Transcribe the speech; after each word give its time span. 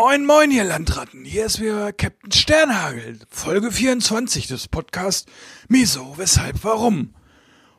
Moin, 0.00 0.26
moin, 0.26 0.52
ihr 0.52 0.62
Landratten. 0.62 1.24
Hier 1.24 1.46
ist 1.46 1.58
wieder 1.58 1.92
Captain 1.92 2.30
Sternhagel, 2.30 3.18
Folge 3.30 3.72
24 3.72 4.46
des 4.46 4.68
Podcasts 4.68 5.26
Wieso, 5.68 6.14
Weshalb, 6.16 6.62
Warum. 6.62 7.16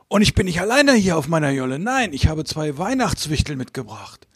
Und 0.10 0.22
ich 0.22 0.34
bin 0.34 0.46
nicht 0.46 0.60
alleine 0.60 0.92
hier 0.96 1.18
auf 1.18 1.30
meiner 1.30 1.52
Jolle. 1.52 1.80
Nein, 1.80 2.12
ich 2.12 2.28
habe 2.28 2.44
zwei 2.44 2.78
Weihnachtswichtel 2.78 3.56
mitgebracht. 3.56 4.28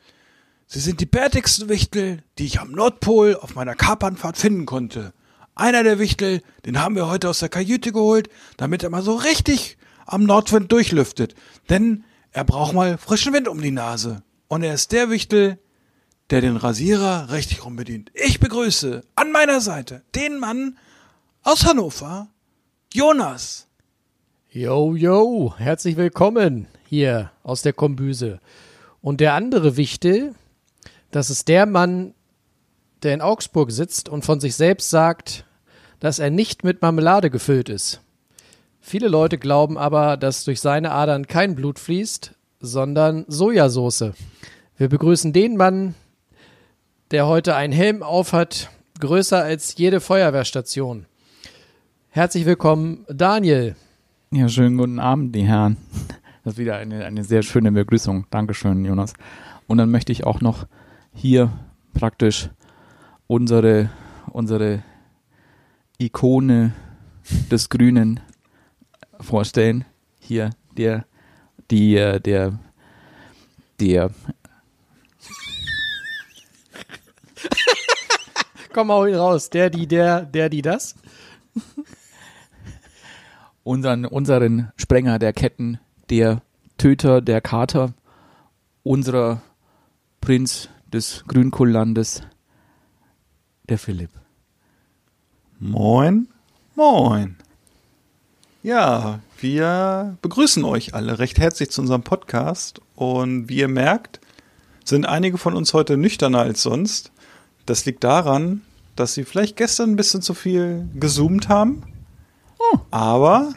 Sie 0.66 0.80
sind 0.80 1.02
die 1.02 1.06
bärtigsten 1.06 1.68
Wichtel, 1.68 2.24
die 2.38 2.46
ich 2.46 2.62
am 2.62 2.72
Nordpol 2.72 3.36
auf 3.36 3.54
meiner 3.54 3.76
Kapanfahrt 3.76 4.38
finden 4.38 4.66
konnte. 4.66 5.12
Einer 5.54 5.84
der 5.84 6.00
Wichtel, 6.00 6.42
den 6.66 6.80
haben 6.80 6.96
wir 6.96 7.10
heute 7.10 7.28
aus 7.28 7.40
der 7.40 7.50
Kajüte 7.50 7.92
geholt, 7.92 8.30
damit 8.56 8.84
er 8.84 8.92
mal 8.92 9.04
so 9.04 9.16
richtig 9.16 9.78
am 10.06 10.24
Nordwind 10.24 10.72
durchlüftet. 10.72 11.36
Denn 11.70 12.06
er 12.32 12.46
braucht 12.46 12.72
mal 12.72 12.98
frischen 12.98 13.34
Wind 13.34 13.50
um 13.50 13.62
die 13.62 13.72
Nase. 13.72 14.24
Und 14.48 14.64
er 14.64 14.74
ist 14.74 14.94
der 14.94 15.10
Wichtel, 15.10 15.60
der 16.34 16.42
den 16.42 16.58
Rasierer 16.58 17.32
richtig 17.32 17.64
rum 17.64 17.76
bedient. 17.76 18.10
Ich 18.16 18.40
begrüße 18.40 19.04
an 19.16 19.32
meiner 19.32 19.62
Seite 19.62 20.02
den 20.16 20.40
Mann 20.40 20.80
aus 21.44 21.64
Hannover, 21.64 22.28
Jonas. 22.92 23.68
Yo, 24.50 24.96
yo, 24.96 25.54
herzlich 25.60 25.96
willkommen 25.96 26.66
hier 26.90 27.30
aus 27.44 27.62
der 27.62 27.74
Kombüse. 27.74 28.40
Und 29.00 29.20
der 29.20 29.36
andere 29.36 29.78
Wichtel, 29.78 30.34
das 31.12 31.30
ist 31.30 31.50
der 31.50 31.68
Mann, 31.68 32.16
der 33.04 33.14
in 33.14 33.22
Augsburg 33.22 33.70
sitzt 33.72 34.10
und 34.10 34.26
von 34.26 34.40
sich 34.40 34.56
selbst 34.56 34.90
sagt, 34.90 35.46
dass 36.00 36.18
er 36.18 36.32
nicht 36.32 36.64
mit 36.64 36.82
Marmelade 36.82 37.30
gefüllt 37.30 37.70
ist. 37.70 38.02
Viele 38.82 39.08
Leute 39.08 39.38
glauben 39.38 39.78
aber, 39.78 40.18
dass 40.18 40.46
durch 40.46 40.62
seine 40.62 40.94
Adern 40.94 41.28
kein 41.28 41.54
Blut 41.54 41.78
fließt, 41.78 42.34
sondern 42.60 43.24
Sojasauce. 43.28 44.14
Wir 44.78 44.90
begrüßen 44.90 45.32
den 45.32 45.58
Mann, 45.58 45.94
der 47.14 47.28
heute 47.28 47.56
einen 47.56 47.74
Helm 47.74 48.02
aufhat, 48.02 48.72
größer 49.00 49.44
als 49.44 49.78
jede 49.78 50.02
Feuerwehrstation. 50.02 51.06
Herzlich 52.10 52.44
willkommen, 52.48 53.06
Daniel. 53.08 53.76
Ja, 54.32 54.50
schönen 54.50 54.80
guten 54.80 54.98
Abend, 54.98 55.36
die 55.36 55.44
Herren. 55.44 55.78
Das 56.44 56.54
ist 56.54 56.60
wieder 56.60 56.78
eine, 56.78 57.06
eine 57.06 57.24
sehr 57.24 57.44
schöne 57.44 57.72
Begrüßung. 57.72 58.26
Dankeschön, 58.32 58.84
Jonas. 58.84 59.14
Und 59.68 59.78
dann 59.78 59.92
möchte 59.92 60.12
ich 60.12 60.26
auch 60.26 60.42
noch 60.42 60.66
hier 61.14 61.52
praktisch 61.94 62.50
unsere, 63.28 63.92
unsere 64.32 64.82
Ikone 66.00 66.74
des 67.52 67.70
Grünen 67.70 68.22
vorstellen. 69.20 69.86
Hier 70.20 70.50
der, 70.76 71.06
die, 71.70 71.96
äh, 71.96 72.20
der, 72.20 72.58
der, 73.80 74.10
Komm 78.74 78.88
mal 78.88 79.08
ihn 79.08 79.16
raus. 79.16 79.52
Der, 79.52 79.70
die, 79.70 79.86
der, 79.88 80.22
der, 80.22 80.50
die, 80.50 80.64
das. 80.64 80.96
unseren, 83.64 84.06
unseren 84.06 84.72
Sprenger 84.78 85.20
der 85.20 85.32
Ketten, 85.32 85.80
der 86.10 86.42
Töter 86.80 87.22
der 87.22 87.40
Kater, 87.40 87.94
unserer 88.82 89.44
Prinz 90.22 90.70
des 90.92 91.24
Grünkohllandes, 91.28 92.24
der 93.70 93.78
Philipp. 93.78 94.10
Moin, 95.60 96.28
moin. 96.76 97.36
Ja, 98.64 99.20
wir 99.40 100.18
begrüßen 100.24 100.64
euch 100.64 100.96
alle 100.96 101.20
recht 101.20 101.38
herzlich 101.38 101.70
zu 101.70 101.82
unserem 101.82 102.02
Podcast 102.02 102.82
und 102.96 103.50
wie 103.50 103.58
ihr 103.58 103.68
merkt, 103.68 104.20
sind 104.84 105.06
einige 105.06 105.38
von 105.38 105.54
uns 105.54 105.74
heute 105.74 105.96
nüchterner 105.96 106.40
als 106.40 106.64
sonst. 106.64 107.12
Das 107.66 107.86
liegt 107.86 108.04
daran, 108.04 108.62
dass 108.96 109.14
sie 109.14 109.24
vielleicht 109.24 109.58
gestern 109.58 109.92
ein 109.92 109.96
bisschen 109.96 110.22
zu 110.22 110.34
viel 110.34 110.88
gezoomt 110.96 111.50
haben. 111.50 111.84
Aber 112.92 113.54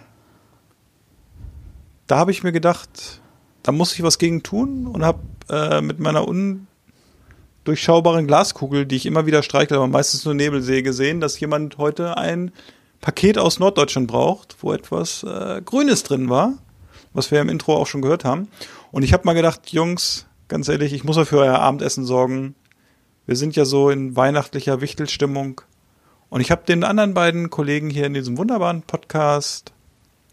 da 2.06 2.18
habe 2.18 2.30
ich 2.30 2.42
mir 2.42 2.52
gedacht, 2.52 3.20
da 3.62 3.72
muss 3.72 3.94
ich 3.94 4.02
was 4.02 4.18
gegen 4.18 4.42
tun 4.42 4.86
und 4.86 5.04
habe 5.04 5.20
äh, 5.50 5.80
mit 5.80 5.98
meiner 5.98 6.26
undurchschaubaren 7.64 8.26
Glaskugel, 8.26 8.86
die 8.86 8.96
ich 8.96 9.06
immer 9.06 9.26
wieder 9.26 9.42
streichle, 9.42 9.76
aber 9.76 9.88
meistens 9.88 10.24
nur 10.24 10.34
Nebel 10.34 10.62
sehe, 10.62 10.82
gesehen, 10.82 11.20
dass 11.20 11.38
jemand 11.40 11.78
heute 11.78 12.16
ein 12.16 12.52
Paket 13.00 13.38
aus 13.38 13.58
Norddeutschland 13.58 14.08
braucht, 14.08 14.56
wo 14.60 14.72
etwas 14.72 15.22
äh, 15.22 15.60
Grünes 15.64 16.02
drin 16.02 16.28
war, 16.28 16.54
was 17.12 17.30
wir 17.30 17.40
im 17.40 17.48
Intro 17.48 17.76
auch 17.76 17.86
schon 17.86 18.02
gehört 18.02 18.24
haben. 18.24 18.48
Und 18.90 19.02
ich 19.02 19.12
habe 19.12 19.24
mal 19.24 19.34
gedacht, 19.34 19.72
Jungs, 19.72 20.26
ganz 20.48 20.68
ehrlich, 20.68 20.92
ich 20.92 21.04
muss 21.04 21.16
mal 21.16 21.26
für 21.26 21.38
euer 21.38 21.58
Abendessen 21.58 22.04
sorgen. 22.04 22.54
Wir 23.26 23.36
sind 23.36 23.56
ja 23.56 23.64
so 23.64 23.90
in 23.90 24.16
weihnachtlicher 24.16 24.80
Wichtelstimmung. 24.80 25.60
Und 26.28 26.40
ich 26.40 26.50
habe 26.50 26.62
den 26.66 26.84
anderen 26.84 27.14
beiden 27.14 27.50
Kollegen 27.50 27.90
hier 27.90 28.06
in 28.06 28.14
diesem 28.14 28.36
wunderbaren 28.38 28.82
Podcast 28.82 29.72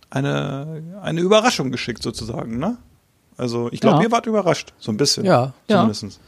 eine, 0.09 0.83
eine 1.01 1.21
Überraschung 1.21 1.71
geschickt, 1.71 2.03
sozusagen, 2.03 2.57
ne? 2.57 2.77
Also, 3.37 3.69
ich 3.71 3.79
glaube, 3.79 3.97
Ja. 3.97 4.03
ihr 4.03 4.11
wart 4.11 4.27
überrascht, 4.27 4.73
so 4.79 4.91
ein 4.91 4.97
bisschen. 4.97 5.25
Ja, 5.25 5.53
ja. 5.67 5.77
Zumindest. 5.89 6.19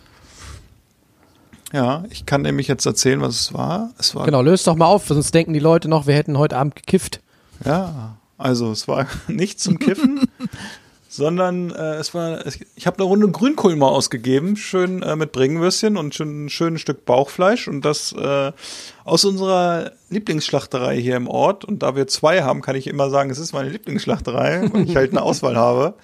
Ja, 1.73 2.03
ich 2.09 2.25
kann 2.25 2.41
nämlich 2.41 2.67
jetzt 2.67 2.85
erzählen, 2.85 3.21
was 3.21 3.35
es 3.39 3.53
war. 3.53 3.91
Es 3.97 4.15
war 4.15 4.25
Genau, 4.25 4.41
löst 4.41 4.65
doch 4.65 4.75
mal 4.75 4.85
auf, 4.85 5.07
sonst 5.07 5.33
denken 5.33 5.53
die 5.53 5.59
Leute 5.59 5.87
noch, 5.87 6.07
wir 6.07 6.15
hätten 6.15 6.37
heute 6.37 6.57
Abend 6.57 6.75
gekifft. 6.75 7.21
Ja, 7.63 8.17
also 8.37 8.71
es 8.71 8.87
war 8.87 9.07
nicht 9.27 9.59
zum 9.59 9.77
Kiffen, 9.77 10.21
sondern 11.15 11.71
äh, 11.71 11.95
es 11.95 12.13
war, 12.13 12.45
es, 12.45 12.59
ich 12.75 12.87
habe 12.87 12.97
eine 12.97 13.05
Runde 13.05 13.29
Grünkohl 13.29 13.75
mal 13.75 13.87
ausgegeben, 13.89 14.55
schön 14.57 15.01
äh, 15.03 15.15
mit 15.15 15.31
Bringenwürstchen 15.31 15.97
und 15.97 16.13
schön, 16.15 16.45
ein 16.45 16.49
schönes 16.49 16.81
Stück 16.81 17.05
Bauchfleisch 17.05 17.67
und 17.67 17.83
das 17.83 18.11
äh, 18.13 18.51
aus 19.03 19.25
unserer 19.25 19.91
Lieblingsschlachterei 20.09 20.97
hier 20.99 21.15
im 21.15 21.27
Ort. 21.27 21.65
Und 21.65 21.83
da 21.83 21.95
wir 21.95 22.07
zwei 22.07 22.43
haben, 22.43 22.61
kann 22.61 22.75
ich 22.75 22.87
immer 22.87 23.09
sagen, 23.09 23.29
es 23.29 23.37
ist 23.39 23.53
meine 23.53 23.69
Lieblingsschlachterei 23.69 24.61
und 24.73 24.89
ich 24.89 24.95
halt 24.95 25.11
eine 25.11 25.21
Auswahl 25.21 25.55
habe. 25.55 25.95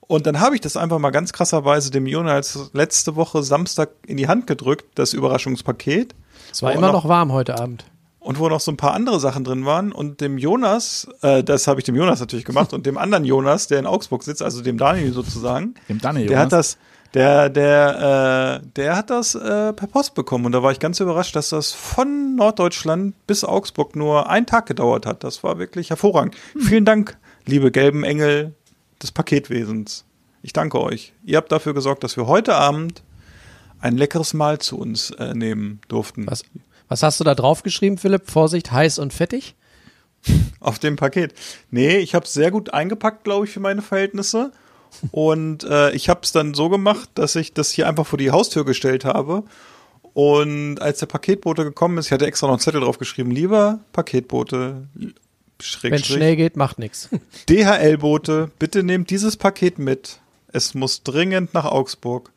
Und 0.00 0.26
dann 0.26 0.40
habe 0.40 0.54
ich 0.54 0.62
das 0.62 0.76
einfach 0.78 0.98
mal 0.98 1.10
ganz 1.10 1.32
krasserweise 1.34 1.90
dem 1.90 2.06
Jonas 2.06 2.70
letzte 2.72 3.14
Woche 3.16 3.42
Samstag 3.42 3.90
in 4.06 4.16
die 4.16 4.26
Hand 4.26 4.46
gedrückt, 4.46 4.86
das 4.94 5.12
Überraschungspaket. 5.12 6.14
Es 6.50 6.62
war 6.62 6.72
immer 6.72 6.86
noch- 6.88 7.04
noch 7.04 7.08
warm 7.08 7.30
heute 7.32 7.58
Abend. 7.58 7.84
Und 8.28 8.38
wo 8.38 8.50
noch 8.50 8.60
so 8.60 8.70
ein 8.70 8.76
paar 8.76 8.92
andere 8.92 9.18
Sachen 9.20 9.42
drin 9.42 9.64
waren. 9.64 9.90
Und 9.90 10.20
dem 10.20 10.36
Jonas, 10.36 11.08
äh, 11.22 11.42
das 11.42 11.66
habe 11.66 11.80
ich 11.80 11.84
dem 11.84 11.96
Jonas 11.96 12.20
natürlich 12.20 12.44
gemacht, 12.44 12.74
und 12.74 12.84
dem 12.84 12.98
anderen 12.98 13.24
Jonas, 13.24 13.68
der 13.68 13.78
in 13.78 13.86
Augsburg 13.86 14.22
sitzt, 14.22 14.42
also 14.42 14.60
dem 14.60 14.76
Daniel 14.76 15.14
sozusagen, 15.14 15.72
Dem 15.88 15.98
Daniel, 15.98 16.26
der 16.26 16.38
hat 16.38 16.52
das, 16.52 16.76
der, 17.14 17.48
der, 17.48 18.60
äh, 18.60 18.66
der 18.76 18.96
hat 18.96 19.08
das 19.08 19.34
äh, 19.34 19.72
per 19.72 19.86
Post 19.86 20.14
bekommen. 20.14 20.44
Und 20.44 20.52
da 20.52 20.62
war 20.62 20.72
ich 20.72 20.78
ganz 20.78 21.00
überrascht, 21.00 21.34
dass 21.36 21.48
das 21.48 21.72
von 21.72 22.36
Norddeutschland 22.36 23.14
bis 23.26 23.44
Augsburg 23.44 23.96
nur 23.96 24.28
einen 24.28 24.44
Tag 24.44 24.66
gedauert 24.66 25.06
hat. 25.06 25.24
Das 25.24 25.42
war 25.42 25.58
wirklich 25.58 25.88
hervorragend. 25.88 26.36
Vielen 26.58 26.84
Dank, 26.84 27.16
liebe 27.46 27.70
gelben 27.70 28.04
Engel 28.04 28.52
des 29.02 29.10
Paketwesens. 29.10 30.04
Ich 30.42 30.52
danke 30.52 30.82
euch. 30.82 31.14
Ihr 31.24 31.38
habt 31.38 31.50
dafür 31.50 31.72
gesorgt, 31.72 32.04
dass 32.04 32.18
wir 32.18 32.26
heute 32.26 32.56
Abend 32.56 33.02
ein 33.80 33.96
leckeres 33.96 34.34
Mahl 34.34 34.58
zu 34.58 34.78
uns 34.78 35.12
äh, 35.12 35.32
nehmen 35.34 35.80
durften. 35.88 36.26
Was, 36.26 36.44
was 36.88 37.02
hast 37.02 37.20
du 37.20 37.24
da 37.24 37.34
draufgeschrieben, 37.34 37.98
Philipp? 37.98 38.30
Vorsicht, 38.30 38.72
heiß 38.72 38.98
und 38.98 39.12
fettig? 39.12 39.54
Auf 40.60 40.78
dem 40.78 40.96
Paket. 40.96 41.34
Nee, 41.70 41.98
ich 41.98 42.14
habe 42.14 42.24
es 42.24 42.32
sehr 42.32 42.50
gut 42.50 42.74
eingepackt, 42.74 43.24
glaube 43.24 43.46
ich, 43.46 43.52
für 43.52 43.60
meine 43.60 43.82
Verhältnisse. 43.82 44.52
Und 45.12 45.64
äh, 45.64 45.92
ich 45.92 46.08
habe 46.08 46.20
es 46.22 46.32
dann 46.32 46.54
so 46.54 46.68
gemacht, 46.68 47.10
dass 47.14 47.36
ich 47.36 47.52
das 47.52 47.70
hier 47.70 47.88
einfach 47.88 48.06
vor 48.06 48.18
die 48.18 48.30
Haustür 48.30 48.64
gestellt 48.64 49.04
habe. 49.04 49.44
Und 50.14 50.80
als 50.80 50.98
der 50.98 51.06
Paketbote 51.06 51.62
gekommen 51.64 51.98
ist, 51.98 52.06
ich 52.06 52.12
hatte 52.12 52.26
extra 52.26 52.46
noch 52.46 52.54
einen 52.54 52.60
Zettel 52.60 52.80
drauf 52.80 52.98
geschrieben, 52.98 53.30
lieber 53.30 53.80
Paketbote, 53.92 54.88
schräg, 55.60 55.92
Wenn 55.92 56.00
es 56.00 56.06
schnell 56.06 56.36
geht, 56.36 56.56
macht 56.56 56.78
nix. 56.78 57.08
DHL-Bote, 57.48 58.50
bitte 58.58 58.82
nehmt 58.82 59.10
dieses 59.10 59.36
Paket 59.36 59.78
mit. 59.78 60.18
Es 60.52 60.74
muss 60.74 61.02
dringend 61.02 61.54
nach 61.54 61.66
Augsburg. 61.66 62.32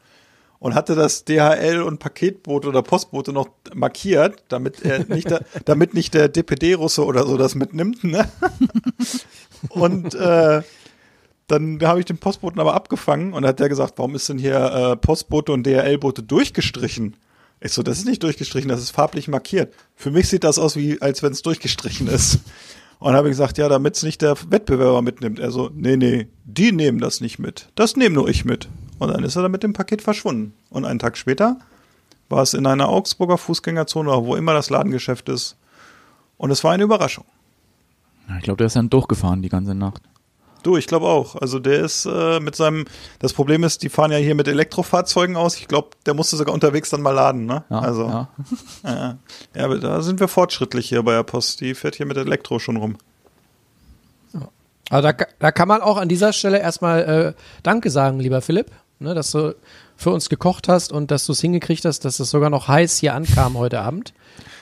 Und 0.61 0.75
hatte 0.75 0.93
das 0.93 1.25
DHL 1.25 1.81
und 1.81 1.97
Paketbote 1.97 2.69
oder 2.69 2.83
Postbote 2.83 3.33
noch 3.33 3.49
markiert, 3.73 4.43
damit 4.47 4.85
er 4.85 5.05
nicht, 5.09 5.29
der, 5.29 5.43
damit 5.65 5.95
nicht 5.95 6.13
der 6.13 6.29
DPD-Russe 6.29 7.03
oder 7.03 7.25
so 7.25 7.35
das 7.35 7.55
mitnimmt. 7.55 8.03
Ne? 8.03 8.29
Und 9.69 10.13
äh, 10.13 10.61
dann 11.47 11.79
habe 11.81 11.99
ich 11.99 12.05
den 12.05 12.17
Postboten 12.17 12.61
aber 12.61 12.75
abgefangen 12.75 13.33
und 13.33 13.45
hat 13.45 13.59
der 13.59 13.69
gesagt, 13.69 13.95
warum 13.97 14.15
ist 14.15 14.29
denn 14.29 14.37
hier 14.37 14.55
äh, 14.55 14.95
Postbote 14.95 15.51
und 15.51 15.67
DHL-Bote 15.67 16.23
durchgestrichen? 16.23 17.17
Ich 17.59 17.73
so, 17.73 17.83
das 17.83 17.97
ist 17.99 18.05
nicht 18.05 18.23
durchgestrichen, 18.23 18.69
das 18.69 18.81
ist 18.81 18.91
farblich 18.91 19.27
markiert. 19.27 19.73
Für 19.95 20.11
mich 20.11 20.29
sieht 20.29 20.43
das 20.43 20.57
aus, 20.57 20.75
wie 20.75 21.01
als 21.01 21.21
wenn 21.21 21.33
es 21.33 21.41
durchgestrichen 21.41 22.07
ist. 22.07 22.39
Und 22.99 23.15
habe 23.15 23.27
ich 23.27 23.33
gesagt, 23.33 23.57
ja, 23.57 23.67
damit 23.67 23.97
es 23.97 24.03
nicht 24.03 24.21
der 24.21 24.35
Wettbewerber 24.49 25.01
mitnimmt. 25.01 25.39
Er 25.39 25.51
so, 25.51 25.69
nee, 25.73 25.97
nee, 25.97 26.27
die 26.45 26.71
nehmen 26.71 26.99
das 26.99 27.19
nicht 27.19 27.39
mit. 27.39 27.69
Das 27.75 27.97
nehme 27.97 28.15
nur 28.15 28.29
ich 28.29 28.45
mit. 28.45 28.69
Und 29.01 29.07
dann 29.07 29.24
ist 29.24 29.36
er 29.36 29.42
dann 29.42 29.51
mit 29.51 29.63
dem 29.63 29.74
Paket 29.74 30.03
verschwunden. 30.03 30.53
Und 30.69 30.86
einen 30.86 31.00
Tag 31.00 31.18
später 31.18 31.57
war 32.30 32.44
es 32.44 32.53
in 32.53 32.68
einer 32.68 32.88
Augsburger 32.88 33.39
Fußgängerzone, 33.39 34.07
oder 34.07 34.25
wo 34.25 34.36
immer 34.36 34.53
das 34.53 34.69
Ladengeschäft 34.69 35.27
ist. 35.27 35.57
Und 36.38 36.51
es 36.51 36.63
war 36.63 36.74
eine 36.74 36.83
Überraschung. 36.83 37.25
Ich 38.38 38.44
glaube, 38.44 38.57
der 38.57 38.68
ist 38.68 38.75
dann 38.75 38.92
durchgefahren 38.92 39.42
die 39.42 39.50
ganze 39.50 39.74
Nacht. 39.74 40.03
Du, 40.62 40.77
ich 40.77 40.86
glaube 40.86 41.07
auch. 41.07 41.36
Also 41.36 41.57
der 41.57 41.80
ist 41.80 42.06
äh, 42.06 42.39
mit 42.42 42.56
seinem, 42.56 42.86
das 43.18 43.33
Problem 43.33 43.63
ist, 43.63 43.81
die 43.81 43.89
fahren 43.89 44.12
ja 44.12 44.19
hier 44.19 44.36
mit 44.36 44.48
Elektrofahrzeugen 44.48 45.36
aus. 45.36 45.57
Ich 45.57 45.68
glaube, 45.68 45.89
der 46.06 46.13
musste 46.13 46.38
sogar 46.38 46.53
unterwegs 46.53 46.92
dann 46.92 47.01
mal 47.01 47.09
laden, 47.09 47.48
ne? 47.48 47.63
Ja, 47.71 47.80
also, 47.80 48.03
ja. 48.07 48.30
ja. 48.83 49.18
ja, 49.56 49.65
aber 49.65 49.80
da 49.80 50.03
sind 50.03 50.19
wir 50.19 50.27
fortschrittlich 50.27 50.89
hier 50.89 51.01
bei 51.01 51.13
der 51.13 51.24
Post. 51.24 51.59
Die 51.62 51.74
fährt 51.74 51.95
hier 51.95 52.06
mit 52.06 52.18
Elektro 52.18 52.59
schon 52.59 52.77
rum. 52.77 52.98
Also 54.92 55.07
da, 55.07 55.25
da 55.39 55.51
kann 55.51 55.69
man 55.69 55.81
auch 55.81 55.98
an 55.98 56.09
dieser 56.09 56.33
Stelle 56.33 56.59
erstmal 56.59 57.00
äh, 57.01 57.33
Danke 57.63 57.89
sagen, 57.89 58.19
lieber 58.19 58.42
Philipp, 58.42 58.69
ne, 59.01 59.13
dass 59.13 59.31
du 59.31 59.56
für 59.98 60.12
uns 60.12 60.30
gekocht 60.30 60.68
hast 60.68 60.92
und 60.92 61.12
dass 61.12 61.25
du 61.25 61.31
es 61.33 61.42
hingekriegt 61.42 61.86
hast, 61.86 62.06
dass 62.06 62.19
es 62.19 62.30
sogar 62.30 62.50
noch 62.50 62.68
heiß 62.68 62.98
hier 62.98 63.13
ankam 63.13 63.57
heute 63.57 63.80
Abend. 63.81 64.13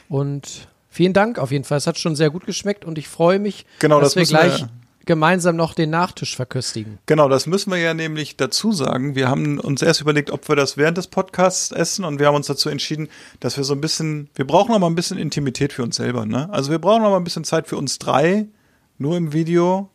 Und 0.09 0.67
vielen 0.89 1.13
Dank 1.13 1.37
auf 1.39 1.51
jeden 1.51 1.63
Fall. 1.63 1.77
Es 1.77 1.87
hat 1.87 1.97
schon 1.97 2.15
sehr 2.15 2.29
gut 2.29 2.45
geschmeckt 2.45 2.83
und 2.85 2.97
ich 2.97 3.07
freue 3.07 3.39
mich, 3.39 3.65
Genau, 3.79 3.99
dass 3.99 4.13
das 4.13 4.15
wir 4.15 4.21
müssen 4.21 4.33
wir- 4.33 4.39
gleich 4.57 4.65
gemeinsam 5.05 5.55
noch 5.55 5.73
den 5.73 5.89
Nachtisch 5.89 6.35
verköstigen. 6.35 6.99
Genau, 7.07 7.29
das 7.29 7.47
müssen 7.47 7.71
wir 7.71 7.79
ja 7.79 7.95
nämlich 7.95 8.37
dazu 8.37 8.71
sagen. 8.71 9.15
Wir 9.15 9.27
haben 9.27 9.59
uns 9.59 9.81
erst 9.81 10.01
überlegt, 10.01 10.29
ob 10.29 10.47
wir 10.47 10.55
das 10.55 10.77
während 10.77 10.97
des 10.99 11.07
Podcasts 11.07 11.71
essen 11.71 12.05
und 12.05 12.19
wir 12.19 12.27
haben 12.27 12.35
uns 12.35 12.45
dazu 12.45 12.69
entschieden, 12.69 13.07
dass 13.39 13.57
wir 13.57 13.63
so 13.63 13.73
ein 13.73 13.81
bisschen, 13.81 14.29
wir 14.35 14.45
brauchen 14.45 14.71
noch 14.71 14.77
mal 14.77 14.85
ein 14.85 14.93
bisschen 14.93 15.17
Intimität 15.17 15.73
für 15.73 15.81
uns 15.81 15.95
selber, 15.95 16.27
ne? 16.27 16.47
Also 16.51 16.69
wir 16.69 16.77
brauchen 16.77 17.01
noch 17.01 17.09
mal 17.09 17.17
ein 17.17 17.23
bisschen 17.23 17.43
Zeit 17.43 17.67
für 17.67 17.77
uns 17.77 17.97
drei, 17.97 18.45
nur 18.99 19.17
im 19.17 19.33
Video. 19.33 19.89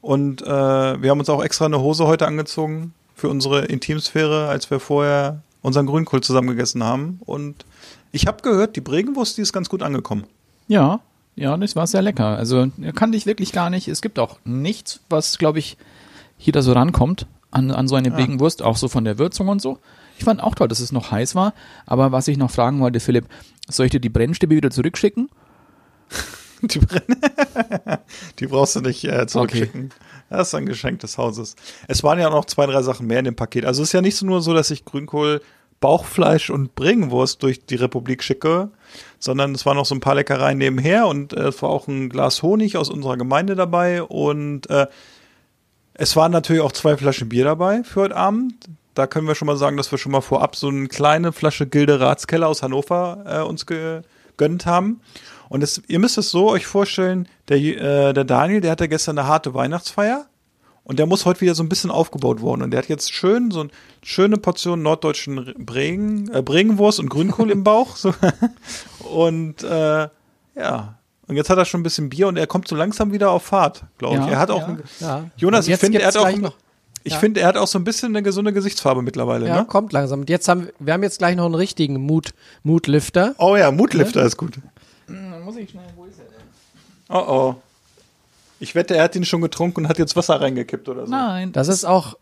Und 0.00 0.42
äh, 0.42 0.46
wir 0.46 1.10
haben 1.10 1.18
uns 1.18 1.30
auch 1.30 1.42
extra 1.42 1.64
eine 1.64 1.80
Hose 1.80 2.06
heute 2.06 2.26
angezogen 2.26 2.94
für 3.14 3.28
unsere 3.28 3.64
Intimsphäre, 3.66 4.48
als 4.48 4.70
wir 4.70 4.80
vorher 4.80 5.42
unseren 5.62 5.86
Grünkohl 5.86 6.20
zusammen 6.20 6.48
gegessen 6.48 6.82
haben. 6.84 7.20
Und 7.24 7.64
ich 8.12 8.26
habe 8.26 8.42
gehört, 8.42 8.76
die 8.76 8.80
Bregenwurst, 8.80 9.38
die 9.38 9.42
ist 9.42 9.52
ganz 9.52 9.68
gut 9.68 9.82
angekommen. 9.82 10.24
Ja, 10.68 11.00
ja, 11.36 11.56
das 11.56 11.74
war 11.74 11.86
sehr 11.86 12.02
lecker. 12.02 12.36
Also 12.36 12.70
kannte 12.94 13.16
ich 13.16 13.26
wirklich 13.26 13.52
gar 13.52 13.70
nicht. 13.70 13.88
Es 13.88 14.02
gibt 14.02 14.18
auch 14.18 14.38
nichts, 14.44 15.00
was, 15.08 15.38
glaube 15.38 15.58
ich, 15.58 15.76
hier 16.38 16.52
da 16.52 16.62
so 16.62 16.72
rankommt 16.72 17.26
an, 17.50 17.70
an 17.70 17.88
so 17.88 17.94
eine 17.96 18.08
Ja. 18.10 18.14
Bregenwurst, 18.14 18.62
auch 18.62 18.76
so 18.76 18.88
von 18.88 19.04
der 19.04 19.18
Würzung 19.18 19.48
und 19.48 19.60
so. 19.62 19.78
Ich 20.18 20.24
fand 20.24 20.42
auch 20.42 20.54
toll, 20.54 20.68
dass 20.68 20.80
es 20.80 20.92
noch 20.92 21.10
heiß 21.10 21.34
war. 21.34 21.54
Aber 21.86 22.12
was 22.12 22.28
ich 22.28 22.36
noch 22.36 22.50
fragen 22.50 22.80
wollte, 22.80 23.00
Philipp, 23.00 23.26
soll 23.68 23.86
ich 23.86 23.92
dir 23.92 24.00
die 24.00 24.08
Brennstäbe 24.10 24.54
wieder 24.54 24.70
zurückschicken? 24.70 25.28
Die, 26.62 26.80
die 28.38 28.46
brauchst 28.46 28.76
du 28.76 28.80
nicht 28.80 29.04
äh, 29.04 29.26
zurückschicken. 29.26 29.90
Das 30.36 30.48
ist 30.48 30.54
ein 30.54 30.66
Geschenk 30.66 31.00
des 31.00 31.18
Hauses. 31.18 31.56
Es 31.88 32.02
waren 32.02 32.18
ja 32.18 32.30
noch 32.30 32.44
zwei, 32.44 32.66
drei 32.66 32.82
Sachen 32.82 33.06
mehr 33.06 33.20
in 33.20 33.24
dem 33.24 33.36
Paket. 33.36 33.64
Also 33.64 33.82
es 33.82 33.88
ist 33.88 33.92
ja 33.92 34.00
nicht 34.00 34.16
so 34.16 34.26
nur 34.26 34.42
so, 34.42 34.54
dass 34.54 34.70
ich 34.70 34.84
Grünkohl, 34.84 35.40
Bauchfleisch 35.80 36.50
und 36.50 36.74
Bregenwurst 36.74 37.42
durch 37.42 37.66
die 37.66 37.74
Republik 37.74 38.22
schicke, 38.22 38.70
sondern 39.18 39.54
es 39.54 39.66
waren 39.66 39.76
noch 39.76 39.84
so 39.84 39.94
ein 39.94 40.00
paar 40.00 40.14
Leckereien 40.14 40.56
nebenher 40.56 41.06
und 41.06 41.34
äh, 41.34 41.48
es 41.48 41.60
war 41.60 41.68
auch 41.68 41.88
ein 41.88 42.08
Glas 42.08 42.42
Honig 42.42 42.76
aus 42.76 42.88
unserer 42.88 43.16
Gemeinde 43.18 43.54
dabei 43.54 44.02
und 44.02 44.70
äh, 44.70 44.86
es 45.92 46.16
waren 46.16 46.32
natürlich 46.32 46.62
auch 46.62 46.72
zwei 46.72 46.96
Flaschen 46.96 47.28
Bier 47.28 47.44
dabei 47.44 47.84
für 47.84 48.02
heute 48.02 48.16
Abend. 48.16 48.54
Da 48.94 49.06
können 49.06 49.26
wir 49.28 49.34
schon 49.34 49.46
mal 49.46 49.56
sagen, 49.56 49.76
dass 49.76 49.90
wir 49.90 49.98
schon 49.98 50.12
mal 50.12 50.20
vorab 50.20 50.56
so 50.56 50.68
eine 50.68 50.88
kleine 50.88 51.32
Flasche 51.32 51.66
Gilde 51.66 52.00
Ratskeller 52.00 52.48
aus 52.48 52.62
Hannover 52.62 53.24
äh, 53.26 53.42
uns 53.42 53.66
gegönnt 53.66 54.66
haben. 54.66 55.00
Und 55.48 55.62
es, 55.62 55.82
ihr 55.88 55.98
müsst 55.98 56.18
es 56.18 56.30
so 56.30 56.50
euch 56.50 56.66
vorstellen, 56.66 57.28
der, 57.48 57.58
äh, 57.58 58.12
der 58.12 58.24
Daniel, 58.24 58.60
der 58.60 58.70
hatte 58.70 58.88
gestern 58.88 59.18
eine 59.18 59.28
harte 59.28 59.54
Weihnachtsfeier 59.54 60.26
und 60.84 60.98
der 60.98 61.06
muss 61.06 61.24
heute 61.24 61.40
wieder 61.40 61.54
so 61.54 61.62
ein 61.62 61.68
bisschen 61.68 61.90
aufgebaut 61.90 62.40
worden. 62.40 62.62
Und 62.62 62.70
der 62.70 62.78
hat 62.78 62.88
jetzt 62.88 63.12
schön 63.12 63.50
so 63.50 63.60
eine 63.60 63.70
schöne 64.02 64.36
Portion 64.36 64.82
norddeutschen 64.82 65.54
Bregen, 65.58 66.30
äh, 66.32 66.42
Bregenwurst 66.42 67.00
und 67.00 67.08
Grünkohl 67.08 67.50
im 67.50 67.64
Bauch. 67.64 67.96
So. 67.96 68.14
Und 69.10 69.62
äh, 69.62 70.08
ja, 70.56 70.98
und 71.26 71.36
jetzt 71.36 71.48
hat 71.48 71.58
er 71.58 71.64
schon 71.64 71.80
ein 71.80 71.84
bisschen 71.84 72.10
Bier 72.10 72.28
und 72.28 72.36
er 72.36 72.46
kommt 72.46 72.68
so 72.68 72.76
langsam 72.76 73.12
wieder 73.12 73.30
auf 73.30 73.44
Fahrt, 73.44 73.84
glaube 73.98 74.16
ich. 74.16 74.26
Ja, 74.26 74.32
er 74.32 74.38
hat 74.38 74.50
auch 74.50 74.60
ja. 74.60 74.66
eine, 74.66 74.82
Ja. 75.00 75.30
Jonas, 75.36 75.66
ich 75.68 75.76
finde, 75.76 76.00
er 76.00 76.08
hat 76.08 76.16
auch, 76.16 76.28
ich 77.02 77.14
finde, 77.16 77.40
er 77.40 77.48
hat 77.48 77.56
auch 77.56 77.66
so 77.66 77.78
ein 77.78 77.84
bisschen 77.84 78.08
eine 78.12 78.22
gesunde 78.22 78.52
Gesichtsfarbe 78.52 79.02
mittlerweile, 79.02 79.46
Ja, 79.46 79.60
ne? 79.60 79.64
kommt 79.64 79.92
langsam. 79.92 80.20
Und 80.20 80.30
jetzt 80.30 80.48
haben 80.48 80.68
wir 80.78 80.92
haben 80.92 81.02
jetzt 81.02 81.18
gleich 81.18 81.36
noch 81.36 81.46
einen 81.46 81.54
richtigen 81.54 82.00
Mut, 82.00 82.34
Mutlifter. 82.62 83.34
Oh 83.38 83.56
ja, 83.56 83.70
Mutlifter 83.70 84.22
ist 84.22 84.36
gut. 84.36 84.58
Muss 85.44 85.56
ich 85.56 85.70
schnell, 85.70 85.84
wo 85.96 86.04
ist 86.04 86.18
er 86.18 86.24
denn? 86.24 86.42
Oh 87.10 87.32
oh. 87.32 87.54
Ich 88.60 88.74
wette, 88.74 88.96
er 88.96 89.04
hat 89.04 89.16
ihn 89.16 89.24
schon 89.24 89.42
getrunken 89.42 89.80
und 89.80 89.88
hat 89.88 89.98
jetzt 89.98 90.16
Wasser 90.16 90.40
reingekippt 90.40 90.88
oder 90.88 91.04
so. 91.06 91.10
Nein. 91.10 91.52
Das 91.52 91.68
ist 91.68 91.84
auch 91.84 92.16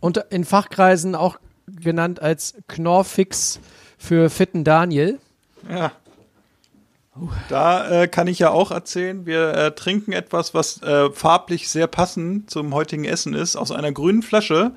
unter, 0.00 0.30
in 0.30 0.44
Fachkreisen 0.44 1.14
auch 1.14 1.38
genannt 1.66 2.20
als 2.20 2.54
Knorrfix 2.68 3.60
für 3.96 4.28
fitten 4.28 4.62
Daniel. 4.62 5.18
Ja. 5.70 5.92
Da 7.48 8.02
äh, 8.02 8.08
kann 8.08 8.26
ich 8.26 8.38
ja 8.38 8.50
auch 8.50 8.70
erzählen, 8.70 9.24
wir 9.24 9.54
äh, 9.54 9.74
trinken 9.74 10.12
etwas, 10.12 10.52
was 10.52 10.82
äh, 10.82 11.10
farblich 11.10 11.70
sehr 11.70 11.86
passend 11.86 12.50
zum 12.50 12.74
heutigen 12.74 13.06
Essen 13.06 13.32
ist, 13.32 13.56
aus 13.56 13.72
einer 13.72 13.90
grünen 13.90 14.22
Flasche. 14.22 14.72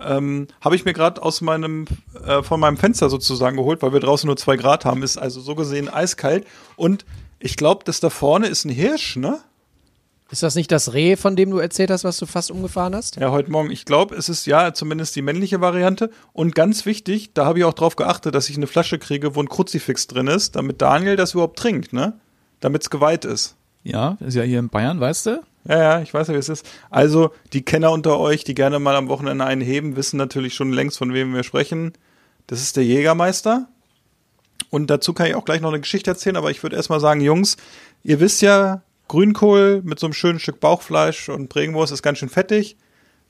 Ähm, 0.00 0.46
Habe 0.60 0.76
ich 0.76 0.84
mir 0.84 0.92
gerade 0.92 1.20
aus 1.20 1.40
meinem, 1.40 1.86
äh, 2.24 2.44
von 2.44 2.60
meinem 2.60 2.76
Fenster 2.76 3.10
sozusagen 3.10 3.56
geholt, 3.56 3.82
weil 3.82 3.92
wir 3.92 4.00
draußen 4.00 4.26
nur 4.26 4.36
zwei 4.36 4.56
Grad 4.56 4.84
haben, 4.84 5.02
ist 5.02 5.16
also 5.16 5.40
so 5.40 5.56
gesehen 5.56 5.88
eiskalt. 5.88 6.46
Und 6.76 7.04
ich 7.38 7.56
glaube, 7.56 7.84
das 7.84 8.00
da 8.00 8.10
vorne 8.10 8.46
ist 8.46 8.64
ein 8.64 8.70
Hirsch, 8.70 9.16
ne? 9.16 9.40
Ist 10.30 10.42
das 10.42 10.54
nicht 10.54 10.72
das 10.72 10.94
Reh, 10.94 11.16
von 11.16 11.36
dem 11.36 11.50
du 11.50 11.58
erzählt 11.58 11.90
hast, 11.90 12.02
was 12.02 12.16
du 12.16 12.26
fast 12.26 12.50
umgefahren 12.50 12.94
hast? 12.94 13.16
Ja, 13.16 13.30
heute 13.30 13.50
Morgen. 13.50 13.70
Ich 13.70 13.84
glaube, 13.84 14.16
es 14.16 14.28
ist 14.28 14.46
ja 14.46 14.72
zumindest 14.72 15.14
die 15.14 15.22
männliche 15.22 15.60
Variante. 15.60 16.10
Und 16.32 16.54
ganz 16.54 16.86
wichtig, 16.86 17.34
da 17.34 17.44
habe 17.44 17.58
ich 17.58 17.64
auch 17.64 17.74
drauf 17.74 17.94
geachtet, 17.94 18.34
dass 18.34 18.48
ich 18.48 18.56
eine 18.56 18.66
Flasche 18.66 18.98
kriege, 18.98 19.36
wo 19.36 19.40
ein 19.40 19.48
Kruzifix 19.48 20.06
drin 20.06 20.26
ist, 20.26 20.56
damit 20.56 20.80
Daniel 20.80 21.16
das 21.16 21.34
überhaupt 21.34 21.58
trinkt, 21.58 21.92
ne? 21.92 22.18
Damit 22.60 22.82
es 22.82 22.90
geweiht 22.90 23.24
ist. 23.24 23.56
Ja, 23.82 24.16
ist 24.20 24.34
ja 24.34 24.42
hier 24.42 24.58
in 24.58 24.70
Bayern, 24.70 24.98
weißt 24.98 25.26
du? 25.26 25.42
Ja, 25.68 25.78
ja, 25.78 26.00
ich 26.00 26.12
weiß 26.12 26.28
ja, 26.28 26.34
wie 26.34 26.38
es 26.38 26.48
ist. 26.48 26.66
Also, 26.90 27.30
die 27.52 27.62
Kenner 27.62 27.92
unter 27.92 28.18
euch, 28.18 28.44
die 28.44 28.54
gerne 28.54 28.78
mal 28.78 28.96
am 28.96 29.08
Wochenende 29.08 29.44
einen 29.44 29.62
heben, 29.62 29.94
wissen 29.96 30.16
natürlich 30.16 30.54
schon 30.54 30.72
längst, 30.72 30.98
von 30.98 31.12
wem 31.12 31.34
wir 31.34 31.42
sprechen. 31.42 31.92
Das 32.46 32.60
ist 32.60 32.76
der 32.76 32.84
Jägermeister. 32.84 33.68
Und 34.70 34.88
dazu 34.88 35.12
kann 35.12 35.26
ich 35.26 35.34
auch 35.34 35.44
gleich 35.44 35.60
noch 35.60 35.70
eine 35.70 35.80
Geschichte 35.80 36.10
erzählen, 36.10 36.36
aber 36.36 36.50
ich 36.50 36.62
würde 36.62 36.76
erstmal 36.76 37.00
sagen, 37.00 37.20
Jungs, 37.20 37.56
ihr 38.02 38.20
wisst 38.20 38.42
ja, 38.42 38.82
Grünkohl 39.08 39.82
mit 39.84 40.00
so 40.00 40.06
einem 40.06 40.14
schönen 40.14 40.38
Stück 40.38 40.60
Bauchfleisch 40.60 41.28
und 41.28 41.48
Bregenwurst 41.48 41.92
ist 41.92 42.02
ganz 42.02 42.18
schön 42.18 42.28
fettig. 42.28 42.76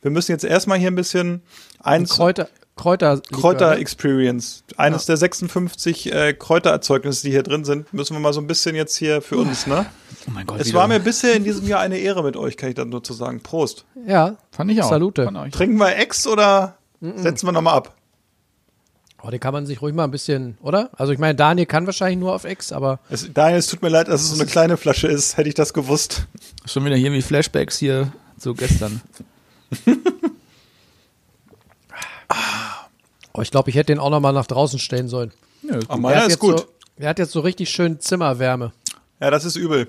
Wir 0.02 0.10
müssen 0.10 0.32
jetzt 0.32 0.44
erstmal 0.44 0.78
hier 0.78 0.90
ein 0.90 0.94
bisschen 0.94 1.42
Ein 1.80 2.02
eins 2.02 2.10
Kräuter, 2.10 2.48
Kräuter, 2.76 3.20
Kräuter 3.32 3.78
Experience. 3.78 4.64
Eines 4.76 5.06
der 5.06 5.16
56 5.16 6.12
äh, 6.12 6.34
Kräutererzeugnisse, 6.34 7.24
die 7.24 7.30
hier 7.30 7.42
drin 7.42 7.64
sind, 7.64 7.92
müssen 7.92 8.14
wir 8.14 8.20
mal 8.20 8.32
so 8.32 8.40
ein 8.40 8.46
bisschen 8.46 8.74
jetzt 8.74 8.96
hier 8.96 9.22
für 9.22 9.36
uns, 9.36 9.66
ne? 9.66 9.86
Oh 10.26 10.30
mein 10.32 10.46
Gott. 10.46 10.60
Es 10.60 10.68
wieder. 10.68 10.80
war 10.80 10.88
mir 10.88 11.00
bisher 11.00 11.34
in 11.34 11.44
diesem 11.44 11.66
Jahr 11.66 11.80
eine 11.80 11.98
Ehre 11.98 12.22
mit 12.22 12.36
euch, 12.36 12.56
kann 12.56 12.68
ich 12.68 12.74
dann 12.74 12.88
nur 12.88 13.02
zu 13.02 13.12
sagen. 13.12 13.40
Prost. 13.42 13.84
Ja, 14.06 14.36
Fand 14.50 14.70
ich 14.70 14.82
auch. 14.82 14.88
Salute. 14.88 15.30
Trinken 15.52 15.76
wir 15.76 15.96
Ex 15.96 16.26
oder 16.26 16.78
setzen 17.00 17.46
wir 17.46 17.52
nochmal 17.52 17.74
ab? 17.74 17.94
Oh, 19.26 19.30
den 19.30 19.40
kann 19.40 19.54
man 19.54 19.64
sich 19.64 19.80
ruhig 19.80 19.94
mal 19.94 20.04
ein 20.04 20.10
bisschen, 20.10 20.58
oder? 20.60 20.90
Also 20.98 21.14
ich 21.14 21.18
meine, 21.18 21.34
Daniel 21.34 21.64
kann 21.64 21.86
wahrscheinlich 21.86 22.18
nur 22.18 22.34
auf 22.34 22.44
Ex, 22.44 22.72
aber 22.72 23.00
Es, 23.08 23.32
Daniel, 23.32 23.58
es 23.58 23.68
tut 23.68 23.80
mir 23.80 23.88
leid, 23.88 24.08
dass 24.08 24.20
es 24.20 24.28
so 24.28 24.34
eine 24.34 24.44
kleine 24.44 24.76
Flasche 24.76 25.06
ist. 25.06 25.38
Hätte 25.38 25.48
ich 25.48 25.54
das 25.54 25.72
gewusst. 25.72 26.26
Schon 26.66 26.84
wieder 26.84 26.96
hier 26.96 27.10
wie 27.10 27.22
Flashbacks 27.22 27.78
hier 27.78 28.12
zu 28.38 28.52
gestern. 28.52 29.00
oh, 33.32 33.40
ich 33.40 33.50
glaube, 33.50 33.70
ich 33.70 33.76
hätte 33.76 33.92
den 33.92 33.98
auch 33.98 34.10
noch 34.10 34.20
mal 34.20 34.32
nach 34.32 34.46
draußen 34.46 34.78
stellen 34.78 35.08
sollen. 35.08 35.32
Aber 35.70 35.78
Der 35.86 35.96
meiner 35.96 36.16
hat 36.16 36.24
ist 36.24 36.30
jetzt 36.32 36.40
gut. 36.40 36.60
So, 36.60 36.66
der 36.98 37.08
hat 37.08 37.18
jetzt 37.18 37.32
so 37.32 37.40
richtig 37.40 37.70
schön 37.70 38.00
Zimmerwärme. 38.00 38.72
Ja, 39.20 39.30
das 39.30 39.46
ist 39.46 39.56
übel. 39.56 39.88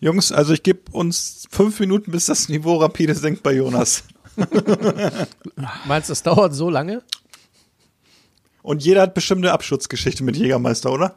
Jungs, 0.00 0.32
also 0.32 0.54
ich 0.54 0.62
gebe 0.62 0.90
uns 0.92 1.44
fünf 1.50 1.78
Minuten, 1.80 2.12
bis 2.12 2.24
das 2.26 2.48
Niveau 2.48 2.76
rapide 2.76 3.14
sinkt 3.14 3.42
bei 3.42 3.52
Jonas. 3.52 4.04
Meinst 5.86 6.08
du, 6.08 6.12
das 6.12 6.22
dauert 6.22 6.54
so 6.54 6.70
lange? 6.70 7.02
Und 8.62 8.84
jeder 8.84 9.02
hat 9.02 9.14
bestimmt 9.14 9.44
eine 9.44 9.52
Abschutzgeschichte 9.52 10.22
mit 10.24 10.36
Jägermeister, 10.36 10.92
oder? 10.92 11.16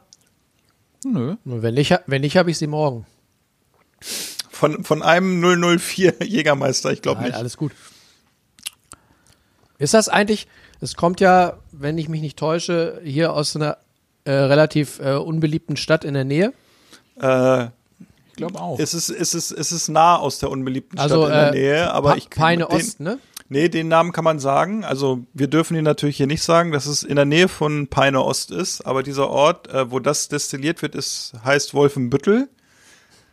Nö. 1.04 1.36
Wenn 1.44 1.74
nicht, 1.74 1.94
wenn 2.06 2.22
nicht, 2.22 2.36
habe 2.36 2.50
ich 2.50 2.58
sie 2.58 2.66
morgen. 2.66 3.06
Von, 4.50 4.84
von 4.84 5.02
einem 5.02 5.40
004 5.78 6.14
Jägermeister, 6.22 6.90
ich 6.92 7.02
glaube 7.02 7.20
Nein, 7.20 7.30
nicht. 7.30 7.38
alles 7.38 7.56
gut. 7.56 7.72
Ist 9.78 9.94
das 9.94 10.08
eigentlich, 10.08 10.46
es 10.80 10.94
kommt 10.94 11.20
ja, 11.20 11.58
wenn 11.72 11.98
ich 11.98 12.08
mich 12.08 12.20
nicht 12.20 12.38
täusche, 12.38 13.00
hier 13.04 13.32
aus 13.32 13.56
einer 13.56 13.78
äh, 14.24 14.32
relativ 14.32 15.00
äh, 15.00 15.14
unbeliebten 15.16 15.76
Stadt 15.76 16.04
in 16.04 16.14
der 16.14 16.24
Nähe. 16.24 16.52
Äh, 17.20 17.64
Ich 17.64 18.36
glaube 18.36 18.60
auch. 18.60 18.78
es, 18.78 18.94
ist, 18.94 19.10
es, 19.10 19.34
ist, 19.34 19.50
es 19.50 19.72
ist 19.72 19.88
nah 19.88 20.16
aus 20.16 20.38
der 20.38 20.50
unbeliebten 20.50 20.98
Also 20.98 21.26
Stadt 21.26 21.28
in 21.28 21.34
der 21.34 21.48
äh, 21.48 21.50
Nähe, 21.52 21.92
aber 21.92 22.10
Pa- 22.10 22.16
ich 22.16 22.30
Peine 22.30 22.70
Ost, 22.70 23.00
ne? 23.00 23.18
Nee, 23.48 23.68
den 23.68 23.88
Namen 23.88 24.12
kann 24.12 24.24
man 24.24 24.38
sagen. 24.38 24.84
Also 24.84 25.24
wir 25.34 25.48
dürfen 25.48 25.76
ihn 25.76 25.84
natürlich 25.84 26.16
hier 26.16 26.26
nicht 26.26 26.42
sagen, 26.42 26.72
dass 26.72 26.86
es 26.86 27.02
in 27.02 27.16
der 27.16 27.26
Nähe 27.26 27.48
von 27.48 27.88
Peine 27.88 28.22
Ost 28.22 28.50
ist. 28.50 28.80
Aber 28.86 29.02
dieser 29.02 29.28
Ort, 29.28 29.68
äh, 29.68 29.90
wo 29.90 29.98
das 30.00 30.28
destilliert 30.28 30.80
wird, 30.80 30.94
ist, 30.94 31.34
heißt 31.44 31.74
Wolfenbüttel. 31.74 32.48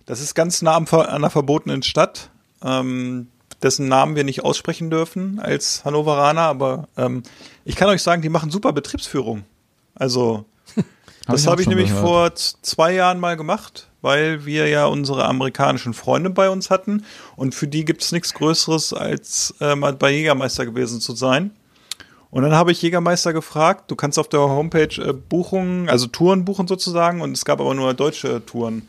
Das 0.06 0.20
ist 0.20 0.36
ganz 0.36 0.62
nah 0.62 0.76
an 0.76 0.88
einer 0.88 1.30
verbotenen 1.30 1.84
Stadt, 1.84 2.30
ähm, 2.62 3.28
dessen 3.64 3.88
Namen 3.88 4.16
wir 4.16 4.24
nicht 4.26 4.44
aussprechen 4.44 4.90
dürfen 4.90 5.40
als 5.40 5.86
Hannoveraner. 5.86 6.42
Aber 6.42 6.90
ähm, 6.98 7.24
ich 7.64 7.78
kann 7.78 7.88
euch 7.88 8.04
sagen, 8.04 8.22
die 8.22 8.30
machen 8.30 8.52
super 8.52 8.74
Betriebsführung. 8.74 9.46
Also 9.96 10.46
das 11.28 11.42
ich 11.42 11.48
habe 11.48 11.62
ich 11.62 11.68
nämlich 11.68 11.90
gehört. 11.90 12.06
vor 12.06 12.36
zwei 12.36 12.94
Jahren 12.94 13.20
mal 13.20 13.38
gemacht, 13.38 13.90
weil 14.02 14.46
wir 14.46 14.68
ja 14.68 14.86
unsere 14.86 15.26
amerikanischen 15.26 15.94
Freunde 15.94 16.30
bei 16.30 16.50
uns 16.50 16.70
hatten. 16.70 17.06
Und 17.36 17.54
für 17.54 17.68
die 17.68 17.86
gibt 17.86 18.02
es 18.02 18.12
nichts 18.12 18.34
Größeres, 18.34 18.94
als 18.94 19.54
äh, 19.62 19.76
mal 19.76 19.94
bei 19.94 20.12
Jägermeister 20.12 20.66
gewesen 20.66 21.00
zu 21.00 21.14
sein. 21.14 21.52
Und 22.32 22.44
dann 22.44 22.54
habe 22.54 22.72
ich 22.72 22.82
Jägermeister 22.82 23.34
gefragt, 23.34 23.92
du 23.92 23.96
kannst 23.96 24.18
auf 24.18 24.30
der 24.30 24.40
Homepage 24.40 25.02
äh, 25.02 25.14
Buchungen, 25.14 25.90
also 25.90 26.08
Touren 26.08 26.46
buchen 26.46 26.68
sozusagen, 26.68 27.22
und 27.22 27.34
es 27.34 27.46
gab 27.46 27.60
aber 27.60 27.74
nur 27.74 27.94
deutsche 27.94 28.44
Touren. 28.46 28.88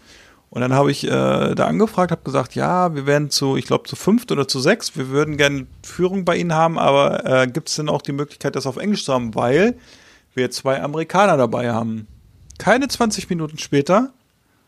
Und 0.49 0.61
dann 0.61 0.75
habe 0.75 0.91
ich 0.91 1.05
äh, 1.05 1.55
da 1.55 1.67
angefragt, 1.67 2.13
habe 2.13 2.23
gesagt, 2.25 2.55
ja, 2.55 2.95
wir 2.95 3.07
werden 3.07 3.31
zu, 3.31 3.57
ich 3.57 3.67
glaube, 3.67 3.89
zu 3.89 3.97
fünft 3.97 4.31
oder 4.31 4.47
zu 4.47 4.61
sechs, 4.61 4.97
wir 4.97 5.09
würden 5.09 5.39
gerne 5.39 5.67
Führung 5.83 6.25
bei 6.25 6.37
Ihnen 6.37 6.55
haben, 6.55 6.79
aber 6.79 7.25
äh, 7.25 7.47
gibt 7.47 7.69
es 7.69 7.77
denn 7.77 7.89
auch 7.89 8.03
die 8.03 8.13
Möglichkeit, 8.13 8.55
das 8.55 8.67
auf 8.67 8.77
Englisch 8.77 9.05
zu 9.05 9.13
haben, 9.13 9.35
weil 9.35 9.77
wir 10.35 10.51
zwei 10.51 10.81
Amerikaner 10.83 11.37
dabei 11.37 11.73
haben. 11.73 12.07
Keine 12.59 12.89
20 12.89 13.29
Minuten 13.31 13.59
später 13.59 14.13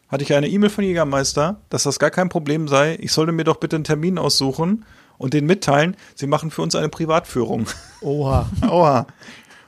hatte 0.09 0.25
ich 0.25 0.35
eine 0.35 0.49
E-Mail 0.49 0.71
von 0.71 0.85
Jägermeister, 0.85 1.61
dass 1.71 1.85
das 1.85 1.99
gar 1.99 2.11
kein 2.11 2.29
Problem 2.29 2.69
sei. 2.69 2.97
Ich 3.01 3.13
sollte 3.13 3.33
mir 3.33 3.45
doch 3.45 3.57
bitte 3.57 3.77
einen 3.77 3.85
Termin 3.85 4.19
aussuchen 4.19 4.85
und 5.19 5.35
den 5.35 5.47
mitteilen. 5.47 5.97
Sie 6.15 6.27
machen 6.27 6.51
für 6.51 6.63
uns 6.63 6.75
eine 6.75 6.89
Privatführung. 6.89 7.67
Oha. 8.01 8.49
Oha. 8.71 9.07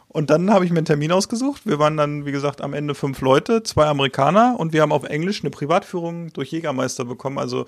Und 0.08 0.30
dann 0.30 0.50
habe 0.50 0.64
ich 0.64 0.70
mir 0.70 0.78
einen 0.78 0.86
Termin 0.86 1.12
ausgesucht. 1.12 1.66
Wir 1.66 1.78
waren 1.78 1.96
dann, 1.96 2.24
wie 2.24 2.32
gesagt, 2.32 2.62
am 2.62 2.72
Ende 2.72 2.94
fünf 2.94 3.20
Leute, 3.20 3.62
zwei 3.62 3.86
Amerikaner 3.86 4.54
und 4.58 4.72
wir 4.72 4.82
haben 4.82 4.92
auf 4.92 5.04
Englisch 5.04 5.42
eine 5.42 5.50
Privatführung 5.50 6.32
durch 6.32 6.52
Jägermeister 6.52 7.04
bekommen. 7.04 7.38
Also 7.38 7.66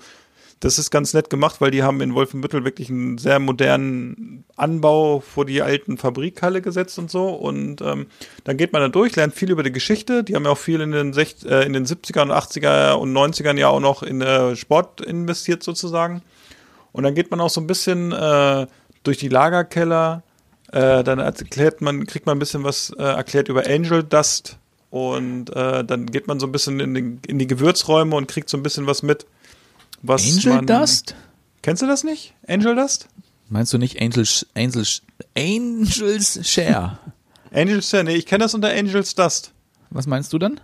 das 0.59 0.77
ist 0.77 0.91
ganz 0.91 1.13
nett 1.13 1.29
gemacht, 1.29 1.61
weil 1.61 1.71
die 1.71 1.83
haben 1.83 2.01
in 2.01 2.13
Wolfenbüttel 2.13 2.65
wirklich 2.65 2.89
einen 2.89 3.17
sehr 3.17 3.39
modernen 3.39 4.43
Anbau 4.57 5.21
vor 5.21 5.45
die 5.45 5.61
alten 5.61 5.97
Fabrikhalle 5.97 6.61
gesetzt 6.61 6.99
und 6.99 7.09
so. 7.09 7.29
Und 7.29 7.81
ähm, 7.81 8.07
dann 8.43 8.57
geht 8.57 8.73
man 8.73 8.81
da 8.81 8.89
durch, 8.89 9.15
lernt 9.15 9.33
viel 9.33 9.51
über 9.51 9.63
die 9.63 9.71
Geschichte. 9.71 10.23
Die 10.23 10.35
haben 10.35 10.43
ja 10.43 10.51
auch 10.51 10.57
viel 10.57 10.81
in 10.81 10.91
den, 10.91 11.13
äh, 11.13 11.65
in 11.65 11.73
den 11.73 11.85
70er 11.85 12.23
und 12.23 12.31
80er 12.31 12.93
und 12.93 13.13
90ern 13.13 13.57
ja 13.57 13.69
auch 13.69 13.79
noch 13.79 14.03
in 14.03 14.21
äh, 14.21 14.55
Sport 14.57 14.99
investiert 14.99 15.63
sozusagen. 15.63 16.21
Und 16.91 17.03
dann 17.03 17.15
geht 17.15 17.31
man 17.31 17.39
auch 17.39 17.49
so 17.49 17.61
ein 17.61 17.67
bisschen 17.67 18.11
äh, 18.11 18.67
durch 19.03 19.17
die 19.17 19.29
Lagerkeller. 19.29 20.23
Äh, 20.73 21.05
dann 21.05 21.19
erklärt 21.19 21.79
man, 21.79 22.05
kriegt 22.05 22.25
man 22.25 22.35
ein 22.35 22.39
bisschen 22.39 22.65
was 22.65 22.89
äh, 22.97 23.03
erklärt 23.03 23.47
über 23.47 23.65
Angel 23.65 24.03
Dust. 24.03 24.57
Und 24.89 25.55
äh, 25.55 25.85
dann 25.85 26.07
geht 26.07 26.27
man 26.27 26.39
so 26.39 26.47
ein 26.47 26.51
bisschen 26.51 26.81
in, 26.81 26.93
den, 26.93 27.21
in 27.27 27.39
die 27.39 27.47
Gewürzräume 27.47 28.15
und 28.15 28.27
kriegt 28.27 28.49
so 28.49 28.57
ein 28.57 28.63
bisschen 28.63 28.87
was 28.87 29.03
mit. 29.03 29.25
Was 30.01 30.23
Angel 30.25 30.53
man, 30.55 30.65
Dust? 30.67 31.15
Kennst 31.61 31.81
du 31.81 31.87
das 31.87 32.03
nicht? 32.03 32.33
Angel 32.47 32.75
Dust? 32.75 33.07
Meinst 33.49 33.73
du 33.73 33.77
nicht 33.77 34.01
Angels, 34.01 34.45
Angels, 34.55 35.01
Angels 35.37 36.39
Share? 36.47 36.99
Angels, 37.53 37.91
ja, 37.91 38.03
nee, 38.03 38.15
ich 38.15 38.25
kenne 38.25 38.43
das 38.43 38.53
unter 38.53 38.69
Angels 38.69 39.15
Dust. 39.15 39.51
Was 39.89 40.05
meinst 40.07 40.31
du 40.33 40.37
dann? 40.37 40.59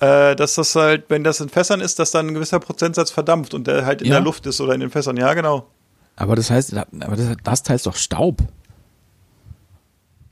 Äh, 0.00 0.34
dass 0.36 0.54
das 0.54 0.74
halt, 0.74 1.04
wenn 1.08 1.24
das 1.24 1.40
in 1.40 1.48
Fässern 1.48 1.80
ist, 1.80 1.98
dass 1.98 2.10
dann 2.12 2.28
ein 2.28 2.34
gewisser 2.34 2.60
Prozentsatz 2.60 3.10
verdampft 3.10 3.54
und 3.54 3.66
der 3.66 3.84
halt 3.86 4.02
in 4.02 4.08
Ja. 4.08 4.14
der 4.14 4.20
Luft 4.22 4.46
ist 4.46 4.60
oder 4.60 4.74
in 4.74 4.80
den 4.80 4.90
Fässern. 4.90 5.16
Ja, 5.16 5.34
genau. 5.34 5.68
Aber 6.16 6.36
das 6.36 6.50
heißt, 6.50 6.74
aber 6.76 7.16
das, 7.16 7.36
das 7.42 7.62
heißt 7.68 7.86
doch 7.86 7.96
Staub. 7.96 8.42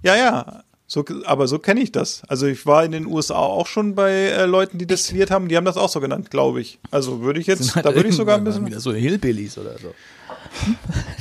Ja, 0.02 0.14
ja. 0.16 0.62
So, 0.92 1.04
aber 1.24 1.46
so 1.46 1.60
kenne 1.60 1.80
ich 1.82 1.92
das. 1.92 2.22
Also 2.26 2.48
ich 2.48 2.66
war 2.66 2.84
in 2.84 2.90
den 2.90 3.06
USA 3.06 3.36
auch 3.36 3.68
schon 3.68 3.94
bei 3.94 4.10
äh, 4.10 4.44
Leuten, 4.46 4.76
die 4.76 4.88
destilliert 4.88 5.30
haben, 5.30 5.46
die 5.46 5.56
haben 5.56 5.64
das 5.64 5.76
auch 5.76 5.88
so 5.88 6.00
genannt, 6.00 6.32
glaube 6.32 6.60
ich. 6.60 6.80
Also 6.90 7.20
würde 7.20 7.38
ich 7.38 7.46
jetzt, 7.46 7.76
halt 7.76 7.86
da 7.86 7.94
würde 7.94 8.08
ich 8.08 8.16
sogar 8.16 8.38
ein 8.38 8.42
bisschen. 8.42 8.66
Wieder 8.66 8.80
so 8.80 8.92
Hillbillies 8.92 9.56
oder 9.56 9.78
so. 9.78 9.94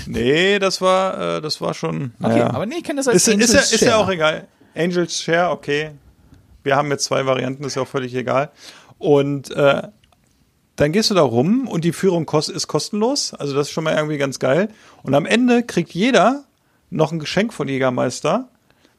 Nee, 0.07 0.57
das 0.57 0.81
war, 0.81 1.37
äh, 1.37 1.41
das 1.41 1.61
war 1.61 1.75
schon. 1.75 2.13
Okay, 2.19 2.39
ja. 2.39 2.49
aber 2.49 2.65
nee, 2.65 2.77
ich 2.77 2.83
kenne 2.83 2.97
das 2.97 3.07
als 3.07 3.17
ist, 3.17 3.27
ist, 3.27 3.53
ja, 3.53 3.59
Angels 3.59 3.71
ist 3.71 3.81
ja 3.81 3.97
auch 3.97 4.09
egal. 4.09 4.47
Angels 4.75 5.21
Share, 5.21 5.51
okay. 5.51 5.91
Wir 6.63 6.75
haben 6.75 6.89
jetzt 6.89 7.03
zwei 7.03 7.27
Varianten, 7.27 7.63
ist 7.63 7.75
ja 7.75 7.83
auch 7.83 7.87
völlig 7.87 8.15
egal. 8.15 8.49
Und 8.97 9.51
äh, 9.51 9.83
dann 10.77 10.91
gehst 10.91 11.11
du 11.11 11.13
da 11.13 11.21
rum 11.21 11.67
und 11.67 11.83
die 11.83 11.93
Führung 11.93 12.25
kost 12.25 12.49
ist 12.49 12.67
kostenlos. 12.67 13.35
Also 13.35 13.53
das 13.53 13.67
ist 13.67 13.73
schon 13.73 13.83
mal 13.83 13.95
irgendwie 13.95 14.17
ganz 14.17 14.39
geil. 14.39 14.69
Und 15.03 15.13
am 15.13 15.27
Ende 15.27 15.61
kriegt 15.61 15.93
jeder 15.93 16.45
noch 16.89 17.11
ein 17.11 17.19
Geschenk 17.19 17.53
von 17.53 17.67
Jägermeister. 17.67 18.49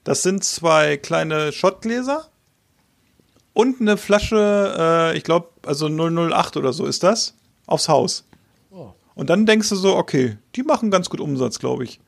Das 0.05 0.23
sind 0.23 0.45
zwei 0.45 0.97
kleine 0.97 1.53
Schottgläser 1.53 2.29
und 3.53 3.81
eine 3.81 3.97
Flasche, 3.97 4.75
äh, 4.79 5.17
ich 5.17 5.25
glaube, 5.25 5.49
also 5.67 5.89
008 5.89 6.57
oder 6.57 6.73
so 6.73 6.87
ist 6.87 7.03
das, 7.03 7.35
aufs 7.67 7.89
Haus. 7.89 8.25
Und 9.15 9.29
dann 9.29 9.45
denkst 9.45 9.69
du 9.69 9.77
so, 9.77 9.97
okay, 9.97 10.39
die 10.55 10.63
machen 10.63 10.91
ganz 10.91 11.11
gut 11.11 11.21
Umsatz, 11.21 11.59
glaube 11.59 11.85
ich. 11.85 12.01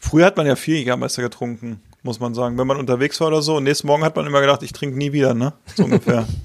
früher 0.00 0.24
hat 0.26 0.38
man 0.38 0.46
ja 0.46 0.56
viel 0.56 0.76
Jägermeister 0.76 1.22
getrunken, 1.22 1.82
muss 2.02 2.18
man 2.18 2.34
sagen, 2.34 2.58
wenn 2.58 2.66
man 2.66 2.78
unterwegs 2.78 3.20
war 3.20 3.28
oder 3.28 3.42
so. 3.42 3.56
Und 3.56 3.64
nächsten 3.64 3.86
Morgen 3.86 4.04
hat 4.04 4.16
man 4.16 4.26
immer 4.26 4.40
gedacht, 4.40 4.62
ich 4.62 4.72
trinke 4.72 4.96
nie 4.98 5.12
wieder, 5.12 5.34
ne? 5.34 5.52
So 5.74 5.84
ungefähr. 5.84 6.26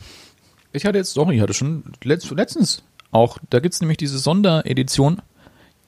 Ich 0.72 0.86
hatte 0.86 0.98
jetzt, 0.98 1.14
sorry, 1.14 1.36
ich 1.38 1.42
hatte 1.42 1.54
schon 1.54 1.84
letzt, 2.04 2.30
letztens 2.32 2.84
auch, 3.12 3.38
da 3.50 3.60
gibt's 3.60 3.82
nämlich 3.82 3.98
diese 3.98 4.20
Sonderedition. 4.20 5.22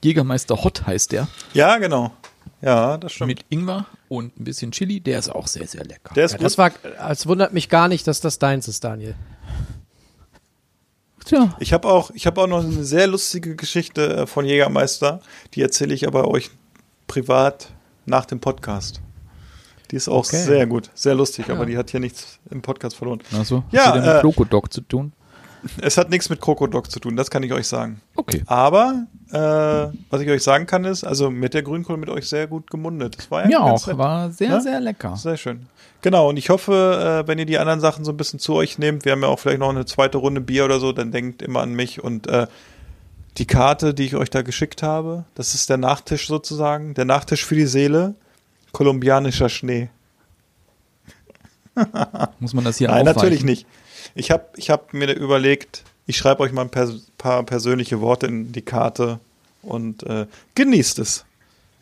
Jägermeister 0.04 0.64
Hot 0.64 0.86
heißt 0.86 1.12
der. 1.12 1.28
ja, 1.54 1.78
genau. 1.78 2.12
Ja, 2.60 2.96
das 2.96 3.12
stimmt. 3.12 3.28
Mit 3.28 3.44
Ingwer 3.50 3.86
und 4.08 4.38
ein 4.38 4.44
bisschen 4.44 4.70
Chili. 4.72 5.00
Der 5.00 5.18
ist 5.18 5.28
auch 5.28 5.46
sehr, 5.48 5.66
sehr 5.66 5.84
lecker. 5.84 6.14
Der 6.14 6.24
ist 6.24 6.32
Ja, 6.32 6.38
gut. 6.38 6.44
das 6.46 6.58
war, 6.58 6.70
es 7.10 7.26
wundert 7.26 7.52
mich 7.52 7.68
gar 7.68 7.88
nicht, 7.88 8.06
dass 8.06 8.20
das 8.20 8.38
deins 8.38 8.66
ist, 8.68 8.82
Daniel. 8.84 9.14
Tja. 11.24 11.54
Ich 11.60 11.72
habe 11.72 11.88
auch, 11.88 12.10
ich 12.12 12.26
habe 12.26 12.40
auch 12.40 12.46
noch 12.48 12.64
eine 12.64 12.84
sehr 12.84 13.06
lustige 13.06 13.54
Geschichte 13.56 14.16
äh, 14.16 14.26
von 14.26 14.44
Jägermeister. 14.44 15.20
Die 15.54 15.62
erzähle 15.62 15.94
ich 15.94 16.06
aber 16.06 16.28
euch 16.28 16.50
privat 17.06 17.70
nach 18.06 18.24
dem 18.26 18.40
Podcast. 18.40 19.00
Die 19.92 19.96
ist 19.96 20.08
auch 20.08 20.26
Okay. 20.26 20.38
sehr 20.42 20.66
gut, 20.66 20.90
sehr 20.94 21.14
lustig, 21.14 21.48
aber 21.50 21.60
Ja. 21.60 21.66
die 21.66 21.76
hat 21.78 21.90
hier 21.90 22.00
nichts 22.00 22.38
im 22.50 22.62
Podcast 22.62 22.96
verloren. 22.96 23.20
Achso, 23.38 23.62
Ja, 23.70 23.86
hat 23.86 23.94
ja, 23.96 24.00
mit 24.00 24.10
äh, 24.10 24.20
Krokodok 24.20 24.72
zu 24.72 24.80
tun? 24.80 25.12
Es 25.80 25.96
hat 25.96 26.10
nichts 26.10 26.28
mit 26.28 26.40
Krokodok 26.40 26.90
zu 26.90 26.98
tun, 26.98 27.14
das 27.14 27.30
kann 27.30 27.44
ich 27.44 27.52
euch 27.52 27.68
sagen. 27.68 28.00
Okay. 28.16 28.42
Aber 28.46 29.06
äh, 29.30 29.36
was 30.10 30.20
ich 30.20 30.28
euch 30.28 30.42
sagen 30.42 30.66
kann 30.66 30.84
ist, 30.84 31.04
also 31.04 31.30
mit 31.30 31.54
der 31.54 31.62
Grünkohl 31.62 31.98
mit 31.98 32.08
euch 32.08 32.26
sehr 32.28 32.48
gut 32.48 32.68
gemundet. 32.68 33.16
Das 33.18 33.30
war 33.30 33.46
Mir 33.46 33.60
eigentlich 33.60 33.70
ganz 33.70 33.82
auch, 33.84 33.86
nett. 33.86 33.98
war 33.98 34.30
sehr, 34.32 34.48
Ja? 34.48 34.60
sehr 34.60 34.80
lecker. 34.80 35.14
Sehr 35.16 35.36
schön. 35.36 35.66
Genau, 36.00 36.28
und 36.30 36.36
ich 36.36 36.48
hoffe, 36.50 37.22
äh, 37.24 37.28
wenn 37.28 37.38
ihr 37.38 37.46
die 37.46 37.58
anderen 37.58 37.78
Sachen 37.78 38.04
so 38.04 38.10
ein 38.10 38.16
bisschen 38.16 38.40
zu 38.40 38.54
euch 38.54 38.78
nehmt, 38.78 39.04
wir 39.04 39.12
haben 39.12 39.22
ja 39.22 39.28
auch 39.28 39.38
vielleicht 39.38 39.60
noch 39.60 39.68
eine 39.70 39.84
zweite 39.86 40.18
Runde 40.18 40.40
Bier 40.40 40.64
oder 40.64 40.80
so, 40.80 40.90
dann 40.90 41.12
denkt 41.12 41.42
immer 41.42 41.60
an 41.60 41.74
mich 41.74 42.02
und 42.02 42.26
äh, 42.26 42.48
die 43.38 43.46
Karte, 43.46 43.94
die 43.94 44.04
ich 44.06 44.16
euch 44.16 44.30
da 44.30 44.42
geschickt 44.42 44.82
habe, 44.82 45.24
das 45.36 45.54
ist 45.54 45.70
der 45.70 45.76
Nachtisch 45.76 46.26
sozusagen, 46.26 46.94
der 46.94 47.04
Nachtisch 47.04 47.44
für 47.44 47.54
die 47.54 47.66
Seele, 47.66 48.14
kolumbianischer 48.72 49.48
Schnee. 49.48 49.90
Muss 52.40 52.54
man 52.54 52.64
das 52.64 52.78
hier 52.78 52.88
Nein, 52.88 53.00
aufweichen? 53.00 53.16
natürlich 53.16 53.44
nicht. 53.44 53.66
Ich 54.14 54.30
habe 54.30 54.46
ich 54.56 54.70
hab 54.70 54.92
mir 54.92 55.12
überlegt, 55.14 55.84
ich 56.06 56.16
schreibe 56.16 56.42
euch 56.42 56.52
mal 56.52 56.62
ein 56.62 56.70
pers 56.70 57.06
paar 57.18 57.42
persönliche 57.44 58.00
Worte 58.00 58.26
in 58.26 58.52
die 58.52 58.62
Karte 58.62 59.20
und 59.62 60.02
äh, 60.02 60.26
genießt 60.54 60.98
es. 60.98 61.24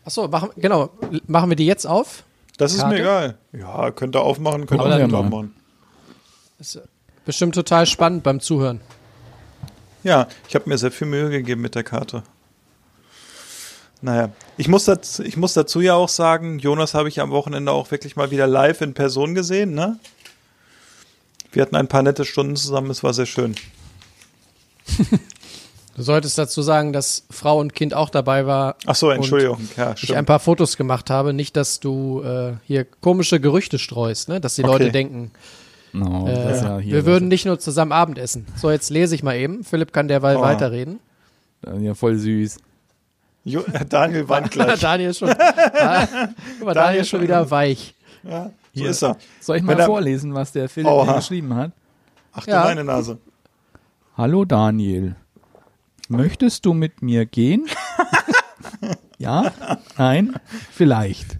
Achso, 0.04 0.28
machen, 0.28 0.50
genau. 0.56 0.90
Machen 1.26 1.50
wir 1.50 1.56
die 1.56 1.66
jetzt 1.66 1.86
auf? 1.86 2.24
Das 2.58 2.72
ist 2.72 2.80
Karte? 2.80 2.94
mir 2.94 3.00
egal. 3.00 3.38
Ja, 3.52 3.90
könnt 3.90 4.14
ihr 4.14 4.20
aufmachen, 4.20 4.66
könnt 4.66 4.82
ihr 4.82 4.84
auch 4.84 4.98
nicht 4.98 5.14
aufmachen. 5.14 5.54
Bestimmt 7.24 7.54
total 7.54 7.86
spannend 7.86 8.22
beim 8.22 8.40
Zuhören. 8.40 8.80
Ja, 10.02 10.28
ich 10.48 10.54
habe 10.54 10.68
mir 10.68 10.78
sehr 10.78 10.90
viel 10.90 11.06
Mühe 11.06 11.30
gegeben 11.30 11.60
mit 11.60 11.74
der 11.74 11.84
Karte. 11.84 12.22
Naja, 14.02 14.30
ich 14.56 14.66
muss, 14.68 14.86
dazu, 14.86 15.22
ich 15.22 15.36
muss 15.36 15.52
dazu 15.52 15.80
ja 15.80 15.94
auch 15.94 16.08
sagen, 16.08 16.58
Jonas 16.58 16.94
habe 16.94 17.08
ich 17.08 17.20
am 17.20 17.30
Wochenende 17.30 17.70
auch 17.72 17.90
wirklich 17.90 18.16
mal 18.16 18.30
wieder 18.30 18.46
live 18.46 18.80
in 18.80 18.94
Person 18.94 19.34
gesehen, 19.34 19.74
ne? 19.74 19.98
Wir 21.52 21.62
hatten 21.62 21.76
ein 21.76 21.88
paar 21.88 22.02
nette 22.02 22.24
Stunden 22.24 22.56
zusammen, 22.56 22.90
es 22.90 23.02
war 23.02 23.12
sehr 23.14 23.26
schön. 23.26 23.54
Du 25.96 26.04
solltest 26.04 26.38
dazu 26.38 26.62
sagen, 26.62 26.94
dass 26.94 27.24
Frau 27.30 27.58
und 27.58 27.74
Kind 27.74 27.92
auch 27.92 28.08
dabei 28.08 28.46
war. 28.46 28.76
Ach 28.86 28.94
so, 28.94 29.10
Entschuldigung. 29.10 29.56
Und 29.58 29.76
Ja, 29.76 29.94
ich 30.00 30.16
ein 30.16 30.24
paar 30.24 30.38
Fotos 30.38 30.78
gemacht 30.78 31.10
habe. 31.10 31.34
Nicht, 31.34 31.56
dass 31.56 31.78
du 31.78 32.22
äh, 32.22 32.52
hier 32.64 32.86
komische 32.86 33.38
Gerüchte 33.38 33.78
streust, 33.78 34.30
ne? 34.30 34.40
dass 34.40 34.54
die 34.54 34.62
Okay. 34.64 34.70
Leute 34.72 34.92
denken, 34.92 35.30
No, 35.92 36.26
äh, 36.26 36.56
ja 36.56 36.78
hier 36.78 36.94
wir 36.94 37.04
würden 37.06 37.28
nicht 37.28 37.44
nur 37.44 37.58
zusammen 37.58 37.92
Abendessen. 37.92 38.46
So, 38.56 38.70
jetzt 38.70 38.88
lese 38.88 39.14
ich 39.14 39.22
mal 39.22 39.36
eben. 39.36 39.62
Philipp 39.62 39.92
kann 39.92 40.08
derweil 40.08 40.36
Oh. 40.36 40.40
weiterreden. 40.40 41.00
ja 41.80 41.92
voll 41.94 42.16
süß. 42.16 42.56
Jo, 43.44 43.64
Daniel 43.88 44.28
weint 44.28 44.50
gleich. 44.50 44.80
Daniel 44.80 45.10
ist 45.10 45.18
schon, 45.18 45.28
mal, 46.64 46.74
Daniel 46.74 47.00
ist 47.02 47.08
schon 47.08 47.22
wieder 47.22 47.50
weich. 47.50 47.94
Ja, 48.22 48.50
so 48.74 48.84
ist 48.84 49.02
er. 49.02 49.16
Soll 49.40 49.56
ich 49.58 49.62
mal 49.62 49.78
er- 49.78 49.86
vorlesen, 49.86 50.34
was 50.34 50.52
der 50.52 50.68
Philipp 50.68 50.90
Oha. 50.90 51.16
geschrieben 51.16 51.54
hat? 51.54 51.72
Ach 52.32 52.44
du 52.44 52.50
Ja. 52.50 52.64
meine 52.64 52.84
Nase. 52.84 53.18
Hallo 54.16 54.44
Daniel. 54.44 55.16
Möchtest 56.08 56.66
du 56.66 56.74
mit 56.74 57.02
mir 57.02 57.24
gehen? 57.24 57.66
ja? 59.18 59.52
Nein? 59.96 60.34
Vielleicht. 60.72 61.38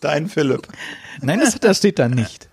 Dein 0.00 0.28
Philipp. 0.28 0.66
Nein, 1.20 1.40
das, 1.40 1.58
das 1.60 1.78
steht 1.78 1.98
da 1.98 2.08
nicht. 2.08 2.48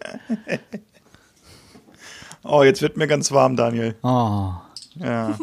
Oh, 2.43 2.63
jetzt 2.63 2.81
wird 2.81 2.97
mir 2.97 3.07
ganz 3.07 3.31
warm, 3.31 3.55
Daniel. 3.55 3.95
Oh, 4.03 4.51
Ja. 4.95 5.37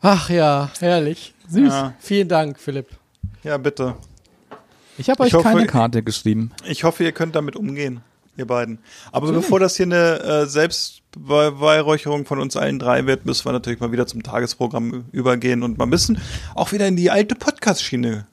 Ach 0.00 0.30
ja, 0.30 0.70
herrlich. 0.80 1.34
Süß. 1.48 1.68
Ja. 1.72 1.94
Vielen 1.98 2.28
Dank, 2.28 2.58
Philipp. 2.58 2.88
Ja, 3.42 3.56
bitte. 3.58 3.96
ich 4.98 5.10
habe 5.10 5.22
euch 5.22 5.28
Ich 5.28 5.34
hoffe- 5.34 5.44
keine 5.48 5.66
Karte 5.66 6.02
geschrieben. 6.02 6.52
Ich 6.66 6.84
hoffe, 6.84 7.04
ihr 7.04 7.12
könnt 7.12 7.34
damit 7.34 7.56
umgehen, 7.56 8.00
ihr 8.36 8.46
beiden. 8.46 8.78
Aber 9.12 9.32
bevor 9.32 9.60
das 9.60 9.76
hier 9.76 9.86
eine 9.86 10.20
äh, 10.20 10.46
Selbstbeweihräucherung 10.46 12.24
von 12.26 12.38
uns 12.38 12.56
allen 12.56 12.78
drei 12.78 13.06
wird, 13.06 13.26
müssen 13.26 13.44
wir 13.46 13.52
natürlich 13.52 13.80
mal 13.80 13.92
wieder 13.92 14.06
zum 14.06 14.22
Tagesprogramm 14.22 15.04
übergehen 15.12 15.62
und 15.62 15.76
mal 15.78 15.84
ein 15.86 15.90
bisschen 15.90 16.18
auch 16.54 16.72
wieder 16.72 16.86
in 16.86 16.96
die 16.96 17.10
alte 17.10 17.34
Podcast-Schiene 17.34 18.26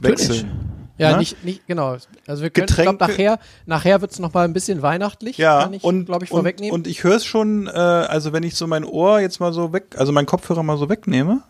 wechseln. 0.00 0.75
Ja, 0.98 1.12
Ne? 1.12 1.18
nicht, 1.18 1.44
nicht, 1.44 1.66
genau. 1.66 1.96
Also 2.26 2.42
wir 2.42 2.50
können, 2.50 2.66
ich 2.68 2.76
glaube, 2.76 2.98
nachher, 2.98 3.38
nachher 3.66 4.00
wird's 4.00 4.18
noch 4.18 4.32
mal 4.32 4.44
ein 4.44 4.52
bisschen 4.52 4.82
weihnachtlich. 4.82 5.36
Ja, 5.36 5.62
kann 5.62 5.74
ich, 5.74 5.84
und, 5.84 6.06
glaube 6.06 6.24
ich, 6.24 6.30
und, 6.30 6.38
vorwegnehmen. 6.38 6.72
und 6.72 6.86
ich 6.86 7.04
höre 7.04 7.16
es 7.16 7.24
schon, 7.24 7.66
äh, 7.66 7.70
also 7.70 8.32
wenn 8.32 8.42
ich 8.42 8.54
so 8.54 8.66
mein 8.66 8.84
Ohr 8.84 9.20
jetzt 9.20 9.38
mal 9.38 9.52
so 9.52 9.72
weg, 9.72 9.94
also 9.98 10.12
meinen 10.12 10.26
Kopfhörer 10.26 10.62
mal 10.62 10.78
so 10.78 10.88
wegnehme, 10.88 11.42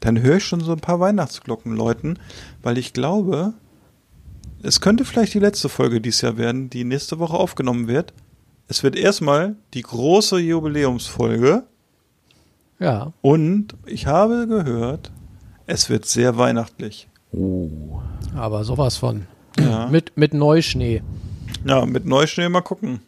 dann 0.00 0.20
höre 0.20 0.38
ich 0.38 0.44
schon 0.44 0.60
so 0.60 0.72
ein 0.72 0.80
paar 0.80 0.98
Weihnachtsglocken 0.98 1.76
läuten, 1.76 2.18
weil 2.62 2.76
ich 2.76 2.92
glaube, 2.92 3.54
es 4.62 4.80
könnte 4.80 5.04
vielleicht 5.04 5.34
die 5.34 5.38
letzte 5.38 5.68
Folge 5.68 6.00
dieses 6.00 6.20
Jahr 6.20 6.36
werden, 6.36 6.68
die 6.70 6.84
nächste 6.84 7.18
Woche 7.20 7.36
aufgenommen 7.36 7.86
wird. 7.86 8.12
Es 8.68 8.82
wird 8.82 8.96
erstmal 8.96 9.54
die 9.74 9.82
große 9.82 10.38
Jubiläumsfolge 10.38 11.64
ja. 12.80 13.12
und 13.20 13.74
ich 13.86 14.06
habe 14.06 14.48
gehört, 14.48 15.12
es 15.66 15.88
wird 15.88 16.06
sehr 16.06 16.36
weihnachtlich. 16.36 17.08
Aber 18.34 18.64
sowas 18.64 18.96
von. 18.96 19.26
Ja. 19.58 19.86
Mit, 19.88 20.16
mit 20.16 20.34
Neuschnee. 20.34 21.02
Ja, 21.64 21.84
mit 21.86 22.06
Neuschnee 22.06 22.48
mal 22.48 22.62
gucken, 22.62 23.00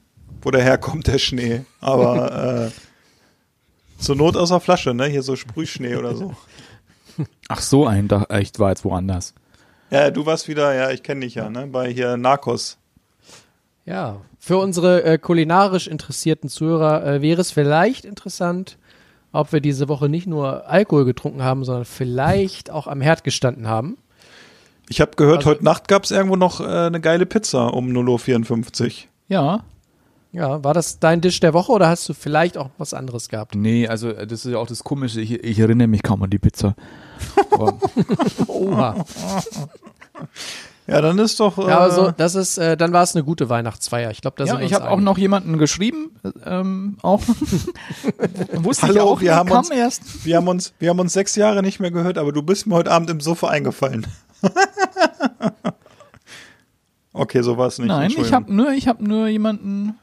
wo 0.42 0.50
der 0.50 0.62
herkommt, 0.62 1.06
der 1.06 1.18
Schnee. 1.18 1.64
Aber 1.80 2.66
äh, 2.66 2.70
zur 3.98 4.16
Not 4.16 4.36
aus 4.36 4.50
der 4.50 4.60
Flasche, 4.60 4.94
ne? 4.94 5.06
Hier 5.06 5.22
so 5.22 5.36
Sprühschnee 5.36 5.96
oder 5.96 6.14
so. 6.14 6.34
Ach 7.48 7.60
so, 7.60 7.86
ein, 7.86 8.08
da, 8.08 8.26
ich 8.40 8.58
war 8.58 8.70
jetzt 8.70 8.84
woanders. 8.84 9.34
Ja, 9.90 10.10
du 10.10 10.26
warst 10.26 10.48
wieder, 10.48 10.74
ja, 10.74 10.90
ich 10.90 11.02
kenne 11.02 11.20
dich 11.20 11.36
ja, 11.36 11.48
ne? 11.48 11.66
Bei 11.66 11.88
hier 11.88 12.16
Narcos. 12.16 12.78
Ja. 13.84 14.20
Für 14.38 14.58
unsere 14.58 15.04
äh, 15.04 15.18
kulinarisch 15.18 15.86
interessierten 15.86 16.50
Zuhörer 16.50 17.06
äh, 17.06 17.22
wäre 17.22 17.40
es 17.40 17.50
vielleicht 17.50 18.04
interessant, 18.04 18.76
ob 19.32 19.52
wir 19.52 19.60
diese 19.60 19.88
Woche 19.88 20.08
nicht 20.08 20.26
nur 20.26 20.68
Alkohol 20.68 21.04
getrunken 21.04 21.42
haben, 21.42 21.64
sondern 21.64 21.84
vielleicht 21.84 22.70
auch 22.70 22.86
am 22.86 23.00
Herd 23.00 23.24
gestanden 23.24 23.68
haben. 23.68 23.96
Ich 24.88 25.00
habe 25.00 25.12
gehört, 25.16 25.38
Also- 25.38 25.50
heute 25.50 25.64
Nacht 25.64 25.88
gab's 25.88 26.10
irgendwo 26.10 26.36
noch 26.36 26.60
äh, 26.60 26.64
eine 26.64 27.00
geile 27.00 27.26
Pizza 27.26 27.72
um 27.72 27.88
0.54 27.88 28.82
Uhr. 28.84 28.92
Ja. 29.28 29.60
Ja, 30.32 30.64
war 30.64 30.74
das 30.74 30.98
dein 30.98 31.20
Dish 31.20 31.38
der 31.38 31.54
Woche 31.54 31.70
oder 31.70 31.88
hast 31.88 32.08
du 32.08 32.12
vielleicht 32.12 32.58
auch 32.58 32.70
was 32.76 32.92
anderes 32.92 33.28
gehabt? 33.28 33.54
Nee, 33.54 33.86
also 33.86 34.08
äh, 34.10 34.26
das 34.26 34.44
ist 34.44 34.50
ja 34.50 34.58
auch 34.58 34.66
das 34.66 34.82
Komische. 34.82 35.20
Ich, 35.20 35.32
ich 35.32 35.58
erinnere 35.60 35.86
mich 35.86 36.02
kaum 36.02 36.22
an 36.24 36.30
die 36.30 36.40
Pizza. 36.40 36.74
Oha. 38.48 39.04
Ja, 40.86 41.00
dann 41.00 41.18
ist 41.18 41.38
doch. 41.40 41.56
Äh, 41.58 41.68
Ja, 41.68 41.78
aber 41.78 41.90
so, 41.92 42.10
das 42.10 42.34
ist, 42.34 42.58
äh, 42.58 42.76
dann 42.76 42.92
war 42.92 43.02
es 43.04 43.14
eine 43.14 43.24
gute 43.24 43.48
Weihnachtsfeier. 43.48 44.10
Ich 44.10 44.20
glaube, 44.20 44.36
da 44.38 44.44
ja, 44.44 44.60
ich 44.60 44.74
habe 44.74 44.90
auch 44.90 45.00
noch 45.00 45.16
jemanden 45.18 45.56
geschrieben. 45.56 46.10
Ähm, 46.44 46.98
auch. 47.00 47.22
Wusste 48.54 48.86
ich 48.86 48.92
Hallo, 48.98 49.04
auch 49.12 49.20
wir 49.20 49.34
haben 49.36 49.50
uns- 49.50 49.70
erst. 49.70 50.24
wir 50.26 50.36
haben 50.36 50.48
uns, 50.48 50.74
wir 50.80 50.90
haben 50.90 50.98
uns 50.98 51.12
sechs 51.12 51.36
Jahre 51.36 51.62
nicht 51.62 51.78
mehr 51.80 51.90
gehört, 51.92 52.18
aber 52.18 52.32
du 52.32 52.42
bist 52.42 52.66
mir 52.66 52.74
heute 52.74 52.90
Abend 52.90 53.08
im 53.08 53.20
Sofa 53.20 53.48
eingefallen. 53.48 54.06
okay, 57.12 57.42
so 57.42 57.56
war 57.56 57.68
es 57.68 57.78
nicht. 57.78 57.88
Nein, 57.88 58.10
ich 58.16 58.32
habe 58.32 58.52
nur, 58.52 58.72
ich 58.72 58.88
habe 58.88 59.04
nur 59.04 59.28
jemanden. 59.28 59.94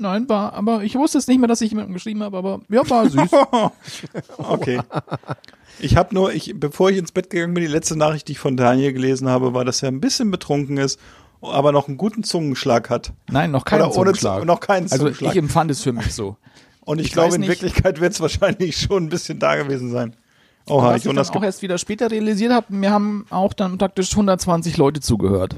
Nein, 0.00 0.28
war, 0.28 0.52
aber 0.52 0.84
ich 0.84 0.94
wusste 0.94 1.18
es 1.18 1.26
nicht 1.26 1.38
mehr, 1.40 1.48
dass 1.48 1.60
ich 1.60 1.70
jemanden 1.72 1.92
geschrieben 1.92 2.22
habe, 2.22 2.36
aber 2.36 2.60
ja, 2.68 2.88
war 2.88 3.08
süß. 3.08 3.30
Okay. 4.38 4.80
Ich 5.80 5.96
habe 5.96 6.14
nur, 6.14 6.32
ich, 6.32 6.54
bevor 6.58 6.90
ich 6.90 6.98
ins 6.98 7.10
Bett 7.12 7.30
gegangen 7.30 7.54
bin, 7.54 7.62
die 7.64 7.70
letzte 7.70 7.96
Nachricht, 7.96 8.28
die 8.28 8.32
ich 8.32 8.38
von 8.38 8.56
Daniel 8.56 8.92
gelesen 8.92 9.28
habe, 9.28 9.54
war, 9.54 9.64
dass 9.64 9.82
er 9.82 9.88
ein 9.90 10.00
bisschen 10.00 10.30
betrunken 10.30 10.76
ist, 10.76 11.00
aber 11.40 11.72
noch 11.72 11.88
einen 11.88 11.96
guten 11.96 12.22
Zungenschlag 12.22 12.90
hat. 12.90 13.12
Nein, 13.28 13.50
noch 13.50 13.64
keinen 13.64 13.82
Oder 13.82 13.92
Zungenschlag. 13.92 14.38
Zung- 14.38 14.46
noch 14.46 14.60
keinen 14.60 14.84
Also 14.84 14.98
Zungenschlag. 14.98 15.32
ich 15.32 15.38
empfand 15.38 15.70
es 15.72 15.82
für 15.82 15.92
mich 15.92 16.14
so. 16.14 16.36
Und 16.80 17.00
ich, 17.00 17.08
ich 17.08 17.12
glaube, 17.12 17.34
in 17.34 17.46
Wirklichkeit 17.46 18.00
wird 18.00 18.12
es 18.12 18.20
wahrscheinlich 18.20 18.76
schon 18.78 19.04
ein 19.04 19.08
bisschen 19.08 19.38
da 19.40 19.56
gewesen 19.56 19.90
sein. 19.90 20.14
Oha, 20.70 20.90
Was 20.90 21.04
ich 21.04 21.12
dann 21.12 21.18
auch 21.18 21.42
erst 21.42 21.62
wieder 21.62 21.78
später 21.78 22.10
realisiert 22.10 22.52
habe, 22.52 22.66
mir 22.70 22.90
haben 22.90 23.26
auch 23.30 23.52
dann 23.52 23.78
praktisch 23.78 24.10
120 24.12 24.76
Leute 24.76 25.00
zugehört. 25.00 25.56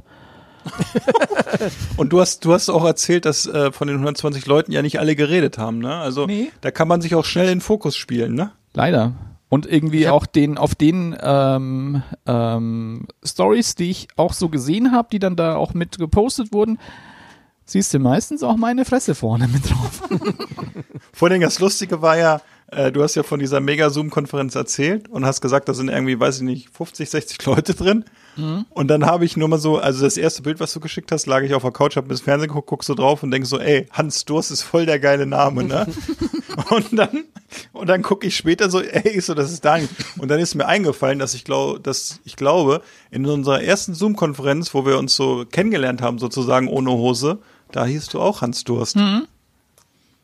und 1.96 2.12
du 2.12 2.20
hast, 2.20 2.44
du 2.44 2.52
hast 2.52 2.68
auch 2.68 2.84
erzählt, 2.84 3.24
dass 3.24 3.46
äh, 3.46 3.72
von 3.72 3.88
den 3.88 3.96
120 3.96 4.46
Leuten 4.46 4.72
ja 4.72 4.82
nicht 4.82 4.98
alle 5.00 5.16
geredet 5.16 5.58
haben, 5.58 5.78
ne? 5.78 5.94
Also 5.96 6.26
Nee. 6.26 6.50
da 6.60 6.70
kann 6.70 6.88
man 6.88 7.00
sich 7.00 7.14
auch 7.14 7.24
schnell 7.24 7.48
in 7.48 7.60
Fokus 7.60 7.96
spielen, 7.96 8.34
ne? 8.34 8.52
Leider. 8.74 9.12
Und 9.48 9.66
irgendwie 9.66 10.08
auch 10.08 10.26
den 10.26 10.58
auf 10.58 10.74
den 10.76 11.16
ähm, 11.20 12.02
ähm, 12.26 13.06
Stories, 13.24 13.74
die 13.74 13.90
ich 13.90 14.08
auch 14.16 14.32
so 14.32 14.48
gesehen 14.48 14.92
habe, 14.92 15.08
die 15.10 15.18
dann 15.18 15.34
da 15.34 15.56
auch 15.56 15.74
mit 15.74 15.98
gepostet 15.98 16.52
wurden, 16.52 16.78
siehst 17.64 17.92
du 17.92 17.98
meistens 17.98 18.44
auch 18.44 18.56
meine 18.56 18.84
Fresse 18.84 19.14
vorne 19.16 19.48
mit 19.48 19.68
drauf. 19.68 20.02
Vor 21.12 21.28
allem 21.30 21.40
das 21.40 21.58
Lustige 21.58 22.00
war 22.00 22.16
ja, 22.16 22.40
äh, 22.70 22.92
du 22.92 23.02
hast 23.02 23.14
ja 23.14 23.22
von 23.22 23.40
dieser 23.40 23.60
Mega-Zoom-Konferenz 23.60 24.54
erzählt 24.54 25.08
und 25.08 25.24
hast 25.24 25.40
gesagt, 25.40 25.68
da 25.68 25.74
sind 25.74 25.88
irgendwie, 25.88 26.18
weiß 26.18 26.36
ich 26.36 26.42
nicht, 26.42 26.70
50, 26.70 27.10
60 27.10 27.44
Leute 27.46 27.74
drin. 27.74 28.04
Und 28.70 28.88
dann 28.88 29.06
habe 29.06 29.24
ich 29.24 29.36
nur 29.36 29.48
mal 29.48 29.58
so, 29.58 29.78
also 29.78 30.04
das 30.04 30.16
erste 30.16 30.42
Bild, 30.42 30.60
was 30.60 30.72
du 30.72 30.80
geschickt 30.80 31.12
hast, 31.12 31.26
lag 31.26 31.42
ich 31.42 31.52
auf 31.52 31.62
der 31.62 31.72
Couch, 31.72 31.96
hab 31.96 32.08
bis 32.08 32.20
Fernsehen 32.20 32.48
geguckt, 32.48 32.68
guck 32.68 32.84
so 32.84 32.94
drauf 32.94 33.22
und 33.22 33.32
denk 33.32 33.44
so, 33.44 33.58
ey, 33.58 33.86
Hans 33.90 34.24
Durst 34.24 34.50
ist 34.50 34.62
voll 34.62 34.86
der 34.86 34.98
geile 34.98 35.26
Name, 35.26 35.64
ne? 35.64 35.86
und 36.70 36.86
dann, 36.96 37.24
und 37.72 37.88
dann 37.88 38.02
gucke 38.02 38.26
ich 38.26 38.36
später 38.36 38.70
so, 38.70 38.80
ey, 38.80 39.20
so, 39.20 39.34
das 39.34 39.50
ist 39.50 39.64
Daniel. 39.64 39.88
Und 40.18 40.28
dann 40.28 40.38
ist 40.38 40.54
mir 40.54 40.66
eingefallen, 40.66 41.18
dass 41.18 41.34
ich 41.34 41.44
glaube, 41.44 41.80
dass 41.80 42.20
ich 42.24 42.36
glaube, 42.36 42.82
in 43.10 43.26
unserer 43.26 43.62
ersten 43.62 43.94
Zoom-Konferenz, 43.94 44.72
wo 44.72 44.86
wir 44.86 44.98
uns 44.98 45.16
so 45.16 45.44
kennengelernt 45.50 46.00
haben, 46.00 46.18
sozusagen 46.18 46.68
ohne 46.68 46.92
Hose, 46.92 47.38
da 47.72 47.84
hieß 47.84 48.06
du 48.08 48.20
auch 48.20 48.42
Hans 48.42 48.64
Durst. 48.64 48.96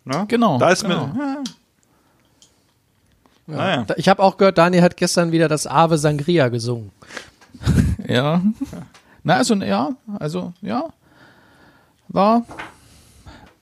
Na? 0.05 0.25
Genau, 0.27 0.59
Da 0.59 0.71
ist 0.71 0.83
genau. 0.83 1.09
mir, 1.09 1.43
Naja. 3.47 3.85
Da- 3.87 3.95
Ich 3.97 4.09
habe 4.09 4.23
auch 4.23 4.37
gehört, 4.37 4.59
Daniel 4.59 4.83
hat 4.83 4.97
gestern 4.97 5.33
wieder 5.33 5.49
das 5.49 5.67
Ave 5.67 5.99
Sangria 5.99 6.49
gesungen. 6.49 6.91
ja. 8.09 8.43
Na, 9.23 9.35
also, 9.37 9.55
ja, 9.57 9.91
also, 10.19 10.53
ja. 10.61 10.85
War. 12.09 12.45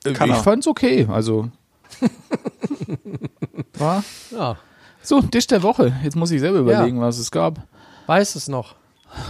äh, 0.04 0.12
Kann 0.12 0.30
ich 0.30 0.36
er. 0.36 0.42
fand's 0.42 0.66
okay, 0.66 1.06
also. 1.10 1.50
War. 3.74 4.04
Ja, 4.30 4.56
So, 5.02 5.20
Tisch 5.22 5.46
der 5.46 5.62
Woche. 5.62 5.92
Jetzt 6.02 6.16
muss 6.16 6.30
ich 6.30 6.40
selber 6.40 6.58
überlegen, 6.58 7.00
was 7.00 7.18
es 7.18 7.30
gab. 7.30 7.58
weiß 8.06 8.34
es 8.36 8.48
noch. 8.48 8.74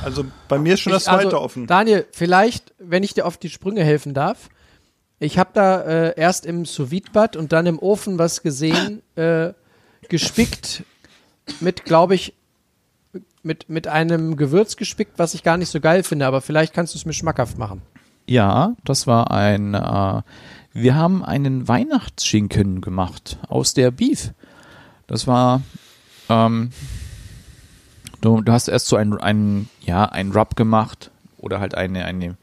Also 0.02 0.24
bei 0.48 0.58
mir 0.58 0.74
ist 0.74 0.80
schon 0.80 0.92
das 0.92 1.02
Ich- 1.02 1.08
zweite 1.08 1.26
also, 1.26 1.40
offen. 1.40 1.66
Daniel, 1.66 2.06
vielleicht, 2.12 2.72
wenn 2.78 3.02
ich 3.02 3.14
dir 3.14 3.26
auf 3.26 3.36
die 3.36 3.50
Sprünge 3.50 3.84
helfen 3.84 4.14
darf. 4.14 4.48
Ich 5.20 5.38
habe 5.38 5.50
da 5.52 5.80
äh, 5.82 6.14
erst 6.18 6.46
im 6.46 6.64
sous 6.64 6.90
bad 7.12 7.36
und 7.36 7.52
dann 7.52 7.66
im 7.66 7.78
Ofen 7.78 8.18
was 8.18 8.42
gesehen, 8.42 9.02
äh, 9.16 9.52
gespickt 10.08 10.84
mit, 11.60 11.84
glaube 11.84 12.14
ich, 12.14 12.34
mit, 13.42 13.68
mit 13.68 13.86
einem 13.86 14.36
Gewürz 14.36 14.76
gespickt, 14.76 15.18
was 15.18 15.34
ich 15.34 15.42
gar 15.42 15.56
nicht 15.56 15.68
so 15.68 15.80
geil 15.80 16.02
finde, 16.02 16.26
aber 16.26 16.40
vielleicht 16.40 16.72
kannst 16.72 16.94
du 16.94 16.98
es 16.98 17.04
mir 17.04 17.12
schmackhaft 17.12 17.58
machen. 17.58 17.82
Ja, 18.26 18.74
das 18.84 19.06
war 19.06 19.30
ein. 19.30 19.74
Äh, 19.74 20.22
wir 20.72 20.94
haben 20.94 21.24
einen 21.24 21.68
Weihnachtsschinken 21.68 22.80
gemacht 22.80 23.38
aus 23.48 23.74
der 23.74 23.90
Beef. 23.90 24.32
Das 25.06 25.26
war. 25.26 25.60
Ähm, 26.28 26.70
du, 28.22 28.40
du 28.40 28.52
hast 28.52 28.68
erst 28.68 28.86
so 28.86 28.96
ein, 28.96 29.12
ein 29.18 29.68
ja 29.80 30.06
ein 30.06 30.32
Rub 30.32 30.56
gemacht 30.56 31.10
oder 31.36 31.60
halt 31.60 31.74
eine 31.74 32.06
eine 32.06 32.36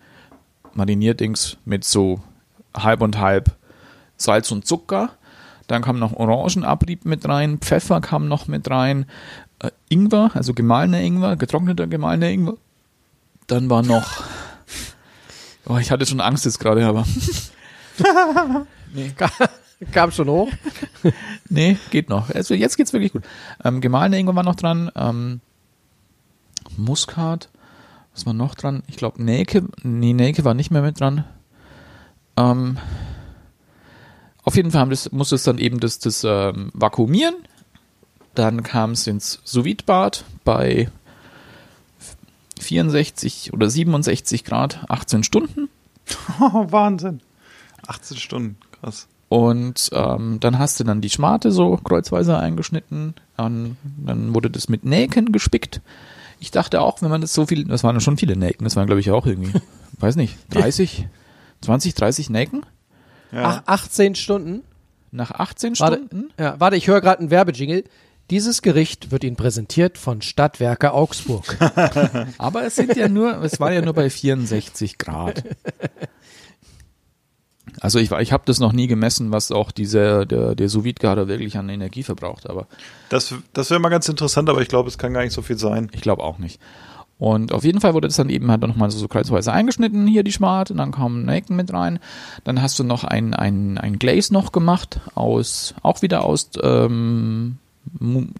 Mariniertdings 0.73 1.57
mit 1.65 1.83
so 1.83 2.21
halb 2.75 3.01
und 3.01 3.17
halb 3.17 3.57
Salz 4.17 4.51
und 4.51 4.67
Zucker. 4.67 5.09
Dann 5.67 5.81
kam 5.81 5.99
noch 5.99 6.13
Orangenabrieb 6.13 7.05
mit 7.05 7.27
rein, 7.27 7.59
Pfeffer 7.59 8.01
kam 8.01 8.27
noch 8.27 8.47
mit 8.47 8.69
rein, 8.69 9.05
äh, 9.59 9.71
Ingwer, 9.89 10.31
also 10.33 10.53
gemahlener 10.53 11.01
Ingwer, 11.01 11.35
getrockneter 11.35 11.87
gemahlener 11.87 12.29
Ingwer. 12.29 12.57
Dann 13.47 13.69
war 13.69 13.83
noch, 13.83 14.23
oh, 15.65 15.77
ich 15.77 15.91
hatte 15.91 16.05
schon 16.05 16.21
Angst 16.21 16.45
jetzt 16.45 16.59
gerade, 16.59 16.85
aber 16.85 17.05
Kam 19.91 20.11
schon 20.11 20.29
hoch. 20.29 20.49
nee, 21.49 21.77
geht 21.89 22.09
noch. 22.09 22.29
Also 22.29 22.53
jetzt 22.53 22.77
geht's 22.77 22.93
wirklich 22.93 23.13
gut. 23.13 23.23
Ähm, 23.63 23.81
gemahlener 23.81 24.17
Ingwer 24.17 24.35
war 24.35 24.43
noch 24.43 24.55
dran, 24.55 24.91
ähm, 24.95 25.41
Muskat, 26.77 27.49
was 28.13 28.25
war 28.25 28.33
noch 28.33 28.55
dran? 28.55 28.83
Ich 28.87 28.97
glaube 28.97 29.23
Nelke, 29.23 29.63
nee, 29.83 30.13
Nelke 30.13 30.45
war 30.45 30.53
nicht 30.53 30.71
mehr 30.71 30.81
mit 30.81 30.99
dran. 30.99 31.23
Ähm, 32.37 32.77
auf 34.43 34.55
jeden 34.55 34.71
Fall 34.71 34.89
das, 34.89 35.11
musste 35.11 35.35
es 35.35 35.43
dann 35.43 35.57
eben 35.57 35.79
das, 35.79 35.99
das 35.99 36.23
ähm, 36.23 36.71
vakuumieren. 36.73 37.35
Dann 38.33 38.63
kam 38.63 38.91
es 38.91 39.07
ins 39.07 39.39
sous 39.43 39.65
bad 39.85 40.23
bei 40.43 40.89
64 42.59 43.53
oder 43.53 43.69
67 43.69 44.43
Grad, 44.43 44.85
18 44.89 45.23
Stunden. 45.23 45.69
Wahnsinn. 46.39 47.21
18 47.87 48.17
Stunden, 48.17 48.57
krass. 48.79 49.07
Und 49.29 49.89
ähm, 49.93 50.39
dann 50.39 50.59
hast 50.59 50.79
du 50.79 50.83
dann 50.83 51.01
die 51.01 51.09
Schmate 51.09 51.51
so 51.51 51.77
kreuzweise 51.77 52.37
eingeschnitten. 52.37 53.13
Dann, 53.37 53.77
dann 53.97 54.35
wurde 54.35 54.49
das 54.49 54.69
mit 54.69 54.83
Nelken 54.83 55.31
gespickt. 55.31 55.81
Ich 56.39 56.51
dachte 56.51 56.81
auch, 56.81 57.01
wenn 57.01 57.09
man 57.09 57.21
das 57.21 57.33
so 57.33 57.45
viel, 57.45 57.65
das 57.65 57.83
waren 57.83 57.99
schon 58.01 58.17
viele 58.17 58.35
Nelken, 58.35 58.63
das 58.65 58.75
waren 58.75 58.87
glaube 58.87 58.99
ich 58.99 59.11
auch 59.11 59.25
irgendwie, 59.25 59.53
weiß 59.99 60.15
nicht, 60.15 60.37
30, 60.49 61.07
20, 61.61 61.93
30 61.93 62.29
Nelken 62.29 62.65
Ja. 63.31 63.63
Ach, 63.65 63.73
18 63.83 64.15
Stunden. 64.15 64.61
nach 65.11 65.31
18 65.31 65.77
Warte, 65.79 65.97
Stunden. 65.97 66.29
ja, 66.39 66.55
warte 66.59 66.75
ich 66.77 66.87
höre 66.87 67.01
gerade 67.01 67.19
einen 67.19 67.31
Werbejingle. 67.31 67.83
Dieses 68.29 68.61
Gericht 68.61 69.11
wird 69.11 69.23
Ihnen 69.25 69.35
präsentiert 69.35 69.97
von 69.97 70.21
Stadtwerke 70.21 70.93
Augsburg. 70.93 71.57
Aber 72.37 72.63
es 72.63 72.75
sind 72.75 72.95
ja 72.95 73.09
nur, 73.09 73.43
es 73.43 73.59
war 73.59 73.73
ja 73.73 73.81
nur 73.81 73.93
bei 73.93 74.09
64 74.09 74.97
Grad. 74.97 75.43
Also 77.79 77.99
ich, 77.99 78.11
war- 78.11 78.21
ich 78.21 78.31
habe 78.31 78.43
das 78.45 78.59
noch 78.59 78.73
nie 78.73 78.87
gemessen, 78.87 79.31
was 79.31 79.51
auch 79.51 79.71
dieser, 79.71 80.25
der, 80.25 80.55
der 80.55 80.69
sous 80.69 80.83
vide 80.83 81.01
wirklich 81.27 81.57
an 81.57 81.69
Energie 81.69 82.03
verbraucht, 82.03 82.49
aber 82.49 82.67
Das, 83.09 83.33
das 83.53 83.69
wäre 83.69 83.79
mal 83.79 83.89
ganz 83.89 84.07
interessant, 84.09 84.49
aber 84.49 84.61
ich 84.61 84.67
glaube, 84.67 84.89
es 84.89 84.97
kann 84.97 85.13
gar 85.13 85.23
nicht 85.23 85.33
so 85.33 85.41
viel 85.41 85.57
sein. 85.57 85.89
ich 85.93 86.01
glaube 86.01 86.23
auch 86.23 86.37
nicht. 86.37 86.59
Und 87.21 87.51
auf 87.51 87.63
jeden 87.63 87.79
Fall 87.81 87.93
wurde 87.93 88.07
das 88.07 88.15
dann 88.17 88.31
eben 88.31 88.49
halt 88.49 88.61
nochmal 88.61 88.89
so, 88.89 88.97
so 88.97 89.07
kreuzweise 89.07 89.53
eingeschnitten, 89.53 90.07
hier 90.07 90.23
die 90.23 90.31
Schmarte, 90.31 90.73
dann 90.73 90.91
kam 90.91 91.21
Nelken 91.21 91.55
mit 91.55 91.71
rein. 91.71 91.99
Dann 92.45 92.63
hast 92.63 92.79
du 92.79 92.83
noch 92.83 93.03
ein, 93.03 93.35
ein, 93.35 93.77
ein 93.77 93.99
Glaze 93.99 94.33
noch 94.33 94.51
gemacht, 94.51 94.99
aus, 95.13 95.75
auch 95.83 96.01
wieder 96.01 96.25
aus 96.25 96.49
ähm, 96.63 97.59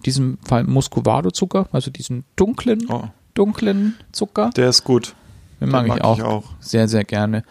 diesem 0.04 0.38
Fall 0.44 0.64
Muscovado-Zucker, 0.64 1.68
also 1.70 1.92
diesen 1.92 2.24
dunklen, 2.34 2.86
Oh. 2.88 3.04
dunklen 3.34 3.94
Zucker. 4.10 4.50
Der 4.56 4.70
ist 4.70 4.82
gut. 4.82 5.14
Den 5.60 5.68
mag, 5.68 5.86
mag 5.86 5.98
ich, 5.98 6.04
auch 6.04 6.18
ich 6.18 6.24
auch. 6.24 6.44
sehr, 6.58 6.88
sehr 6.88 7.04
gerne. 7.04 7.44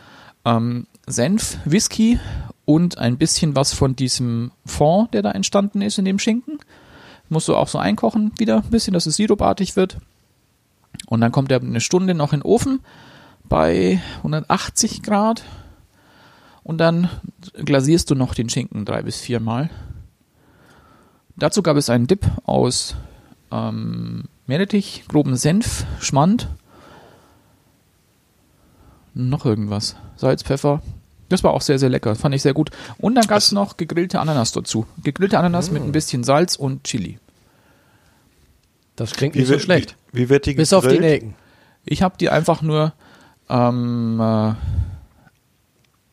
Ähm, 0.44 0.86
Senf, 1.08 1.60
Whisky 1.64 2.20
und 2.66 2.98
ein 2.98 3.18
bisschen 3.18 3.56
was 3.56 3.74
von 3.74 3.96
diesem 3.96 4.52
Fond, 4.66 5.14
der 5.14 5.22
da 5.22 5.32
entstanden 5.32 5.82
ist 5.82 5.98
in 5.98 6.04
dem 6.04 6.20
Schinken. 6.20 6.58
Musst 7.30 7.48
du 7.48 7.56
auch 7.56 7.70
so 7.70 7.78
einkochen 7.78 8.34
wieder 8.38 8.58
ein 8.58 8.70
bisschen, 8.70 8.94
dass 8.94 9.06
es 9.06 9.16
sirupartig 9.16 9.78
wird. 9.78 9.96
Und 11.08 11.22
dann 11.22 11.32
kommt 11.32 11.52
er 11.52 11.62
eine 11.62 11.82
Stunde 11.82 12.14
noch 12.14 12.34
in 12.34 12.40
den 12.40 12.46
Ofen 12.46 12.80
bei 13.44 14.02
180 14.18 15.04
Grad. 15.04 15.44
Und 16.64 16.78
dann 16.78 17.10
glasierst 17.54 18.10
du 18.10 18.16
noch 18.16 18.34
den 18.34 18.50
Schinken 18.50 18.86
drei 18.86 19.02
bis 19.02 19.20
viermal. 19.20 19.70
Dazu 21.36 21.64
gab 21.64 21.76
es 21.78 21.90
einen 21.90 22.08
Dip 22.08 22.26
aus 22.46 22.96
ähm, 23.52 24.26
Meerrettich, 24.46 25.06
groben 25.08 25.36
Senf, 25.36 25.86
Schmand 26.00 26.50
noch 29.14 29.46
irgendwas. 29.46 29.96
Salz, 30.16 30.44
Pfeffer. 30.44 30.82
Das 31.30 31.44
war 31.44 31.54
auch 31.54 31.62
sehr, 31.62 31.80
sehr 31.80 31.90
lecker. 31.90 32.16
Fand 32.16 32.36
ich 32.36 32.42
sehr 32.42 32.54
gut. 32.54 32.72
Und 32.98 33.16
dann 33.16 33.26
gab 33.26 33.38
es 33.38 33.52
noch 33.52 33.78
gegrillte 33.78 34.20
Ananas 34.20 34.52
dazu. 34.52 34.86
Gegrillte 35.04 35.40
Ananas 35.40 35.72
mit 35.72 35.84
ein 35.84 35.92
bisschen 35.92 36.24
Salz 36.24 36.56
und 36.56 36.84
Chili. 36.84 37.20
Das 38.96 39.12
klingt 39.14 39.36
nicht 39.36 39.46
so 39.48 39.54
wird- 39.54 39.62
schlecht. 39.62 39.96
Wie, 40.12 40.24
wie 40.24 40.30
wird 40.30 40.46
die 40.46 40.54
Bis 40.54 40.74
auf 40.74 40.88
die? 40.88 41.00
Nelken. 41.00 41.36
Ich 41.86 42.02
habe 42.04 42.16
die 42.20 42.30
einfach 42.30 42.62
nur 42.62 42.94
ähm, 43.50 44.20
äh, 44.20 44.54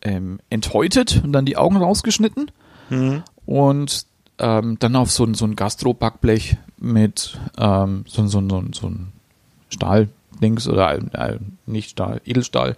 ähm, 0.02 0.40
enthäutet 0.50 1.20
und 1.24 1.32
dann 1.32 1.44
die 1.44 1.56
Augen 1.56 1.76
rausgeschnitten 1.76 2.50
Mhm. 2.90 3.22
und 3.44 4.06
ähm, 4.38 4.78
dann 4.78 4.96
auf 4.96 5.10
so 5.10 5.24
ein, 5.24 5.34
so 5.34 5.44
ein 5.44 5.56
Gastro-Backblech 5.56 6.56
mit 6.78 7.38
ähm, 7.58 8.04
so, 8.06 8.26
so, 8.26 8.40
so, 8.48 8.64
so 8.72 8.86
ein 8.88 9.12
Stahldings 9.68 10.68
oder 10.68 10.94
äh, 11.12 11.38
nicht 11.66 11.90
Stahl, 11.90 12.20
Edelstahl 12.24 12.76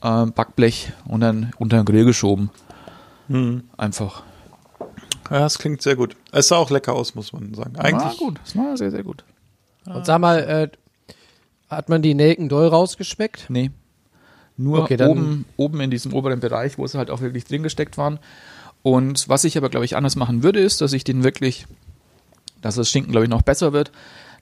Backblech 0.00 0.92
und 1.06 1.20
dann 1.20 1.52
unter 1.56 1.78
den 1.78 1.86
Grill 1.86 2.04
geschoben. 2.04 2.50
Mhm. 3.28 3.64
Einfach. 3.78 4.22
Ja, 5.30 5.40
das 5.40 5.58
klingt 5.58 5.82
sehr 5.82 5.96
gut. 5.96 6.16
Es 6.32 6.48
sah 6.48 6.56
auch 6.56 6.70
lecker 6.70 6.94
aus, 6.94 7.14
muss 7.14 7.32
man 7.32 7.54
sagen. 7.54 7.76
War 7.76 7.84
Eigentlich 7.84 8.18
gut. 8.18 8.38
Das 8.44 8.56
war 8.56 8.76
sehr, 8.76 8.90
sehr 8.90 9.02
gut. 9.02 9.24
Und 9.86 10.06
sag 10.06 10.20
mal, 10.20 10.38
äh, 10.38 10.68
hat 11.68 11.88
man 11.88 12.02
die 12.02 12.14
Nelken 12.14 12.48
doll 12.48 12.68
rausgespeckt? 12.68 13.46
Nee. 13.48 13.70
Nur 14.56 14.82
Okay, 14.82 15.02
oben, 15.04 15.44
oben 15.56 15.80
in 15.80 15.90
diesem 15.90 16.12
oberen 16.12 16.40
Bereich, 16.40 16.78
wo 16.78 16.86
sie 16.86 16.96
halt 16.98 17.10
auch 17.10 17.20
wirklich 17.20 17.44
drin 17.44 17.62
gesteckt 17.62 17.98
waren. 17.98 18.18
Und 18.82 19.28
was 19.28 19.44
ich 19.44 19.56
aber, 19.56 19.70
glaube 19.70 19.84
ich, 19.84 19.96
anders 19.96 20.14
machen 20.14 20.42
würde, 20.42 20.60
ist, 20.60 20.80
dass 20.80 20.92
ich 20.92 21.04
den 21.04 21.24
wirklich, 21.24 21.66
dass 22.60 22.76
das 22.76 22.90
Schinken, 22.90 23.12
glaube 23.12 23.24
ich, 23.24 23.30
noch 23.30 23.42
besser 23.42 23.72
wird, 23.72 23.90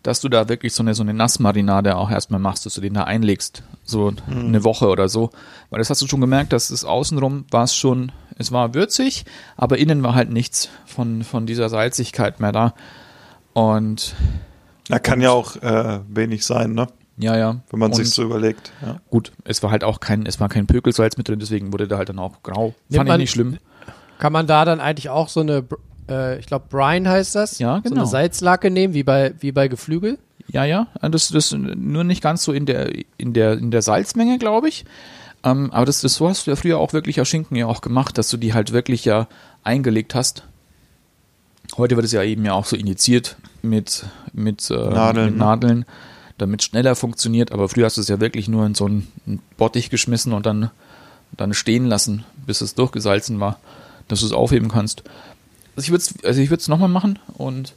dass 0.03 0.21
du 0.21 0.29
da 0.29 0.49
wirklich 0.49 0.75
so 0.75 0.83
eine, 0.83 0.95
so 0.95 1.03
eine 1.03 1.15
Nassmarinade 1.15 1.97
auch 1.97 2.11
erstmal 2.11 2.41
machst, 2.41 2.67
dass 2.67 2.75
du 2.75 2.81
den 2.81 2.95
da 2.95 3.05
einlegst. 3.05 3.63
So 3.85 4.13
eine 4.29 4.65
Woche 4.65 4.89
oder 4.89 5.09
so. 5.09 5.31
Weil 5.71 5.79
das 5.79 5.91
hast 5.91 6.03
du 6.03 6.09
schon 6.09 6.21
gemerkt, 6.21 6.53
dass 6.53 6.71
es 6.71 6.85
außenrum 6.85 7.45
war 7.51 7.65
es 7.65 7.75
schon, 7.77 8.11
es 8.43 8.53
war 8.53 8.75
würzig, 8.75 9.25
aber 9.57 9.79
innen 9.79 10.03
war 10.03 10.15
halt 10.15 10.31
nichts 10.31 10.69
von, 10.87 11.23
von 11.25 11.47
dieser 11.47 11.69
Salzigkeit 11.69 12.41
mehr 12.41 12.53
da. 12.53 12.75
Und 13.55 14.15
da 14.89 14.99
kann 14.99 15.21
ja 15.21 15.31
auch 15.31 15.57
äh, 15.57 16.01
wenig 16.09 16.45
sein, 16.45 16.75
ne? 16.75 16.87
ja, 17.19 17.37
ja. 17.37 17.61
Wenn 17.71 17.79
man 17.79 17.91
und, 17.91 17.97
sich 17.97 18.11
so 18.11 18.23
überlegt. 18.23 18.73
Ja. 18.83 19.01
Gut, 19.11 19.33
es 19.45 19.63
war 19.63 19.71
halt 19.71 19.85
auch 19.85 20.01
kein, 20.01 20.27
es 20.27 20.41
war 20.41 20.49
kein 20.49 20.67
Pökelsalz 20.67 21.17
mit 21.17 21.29
drin, 21.29 21.39
deswegen 21.39 21.73
wurde 21.73 21.87
der 21.89 21.99
halt 21.99 22.09
dann 22.09 22.19
auch 22.19 22.43
grau. 22.43 22.75
Nimmt 22.89 22.97
Fand 22.97 23.09
ich 23.09 23.13
man- 23.13 23.21
nicht 23.21 23.31
schlimm. 23.31 23.59
Kann 24.19 24.33
man 24.33 24.47
da 24.47 24.65
dann 24.65 24.81
eigentlich 24.81 25.09
auch 25.09 25.29
so 25.29 25.41
eine, 25.41 25.65
äh, 26.09 26.39
ich 26.39 26.47
glaube, 26.47 26.67
Brine 26.69 27.09
heißt 27.11 27.35
das? 27.35 27.59
Ja, 27.59 27.77
So 27.77 27.83
genau. 27.91 28.03
eine 28.03 28.07
Salzlacke 28.07 28.71
nehmen, 28.71 28.95
wie 28.95 29.03
bei, 29.03 29.35
wie 29.41 29.51
bei 29.51 29.67
Geflügel? 29.67 30.19
Ja, 30.49 30.65
ja. 30.65 30.87
Das, 31.01 31.29
das 31.29 31.53
nur 31.53 32.05
nicht 32.05 32.23
ganz 32.23 32.45
so 32.45 32.53
in 32.53 32.67
der, 32.67 32.93
in 33.17 33.33
der, 33.33 33.55
in 33.55 33.71
der 33.71 33.83
Salzmenge, 33.83 34.39
glaube 34.39 34.69
ich. 34.69 34.85
Ähm, 35.45 35.71
aber 35.73 35.87
das, 35.87 36.01
das, 36.01 36.15
so 36.15 36.29
hast 36.29 36.47
du 36.47 36.51
ja 36.51 36.57
früher 36.57 36.79
auch 36.79 36.93
wirklich 36.93 37.17
ja 37.17 37.25
Schinken 37.25 37.57
ja 37.57 37.67
auch 37.67 37.81
gemacht, 37.81 38.17
dass 38.19 38.29
du 38.29 38.37
die 38.37 38.55
halt 38.55 38.73
wirklich 38.73 39.05
ja 39.05 39.27
eingelegt 39.65 40.15
hast. 40.15 40.45
Heute 41.77 41.97
wird 41.97 42.05
es 42.05 42.13
ja 42.13 42.23
eben 42.23 42.45
ja 42.45 42.53
auch 42.53 42.67
so 42.67 42.77
injiziert 42.77 43.37
mit, 43.63 44.05
mit, 44.33 44.71
äh, 44.71 44.75
Nadeln, 44.75 45.27
mit 45.27 45.35
ne? 45.35 45.45
Nadeln, 45.45 45.85
damit 46.39 46.61
es 46.61 46.67
schneller 46.67 46.95
funktioniert. 46.95 47.53
Aber 47.53 47.69
früher 47.69 47.87
hast 47.87 47.97
du 47.97 48.03
es 48.03 48.09
ja 48.09 48.21
wirklich 48.21 48.49
nur 48.49 48.67
in 48.67 48.75
so 48.75 48.85
einen 48.85 49.41
Bottich 49.57 49.91
geschmissen 49.91 50.33
und 50.33 50.47
dann, 50.47 50.71
dann 51.37 51.55
stehen 51.55 51.87
lassen, 51.87 52.25
bis 52.47 52.61
es 52.61 52.75
durchgesalzen 52.75 53.41
war, 53.41 53.59
dass 54.09 54.21
du 54.21 54.27
es 54.27 54.33
aufheben 54.33 54.69
kannst. 54.69 55.03
Also 55.77 55.87
ich 55.87 55.91
würde 55.91 56.03
es 56.03 56.25
also 56.25 56.41
ich 56.41 56.69
nochmal 56.69 56.89
machen 56.89 57.19
und 57.35 57.75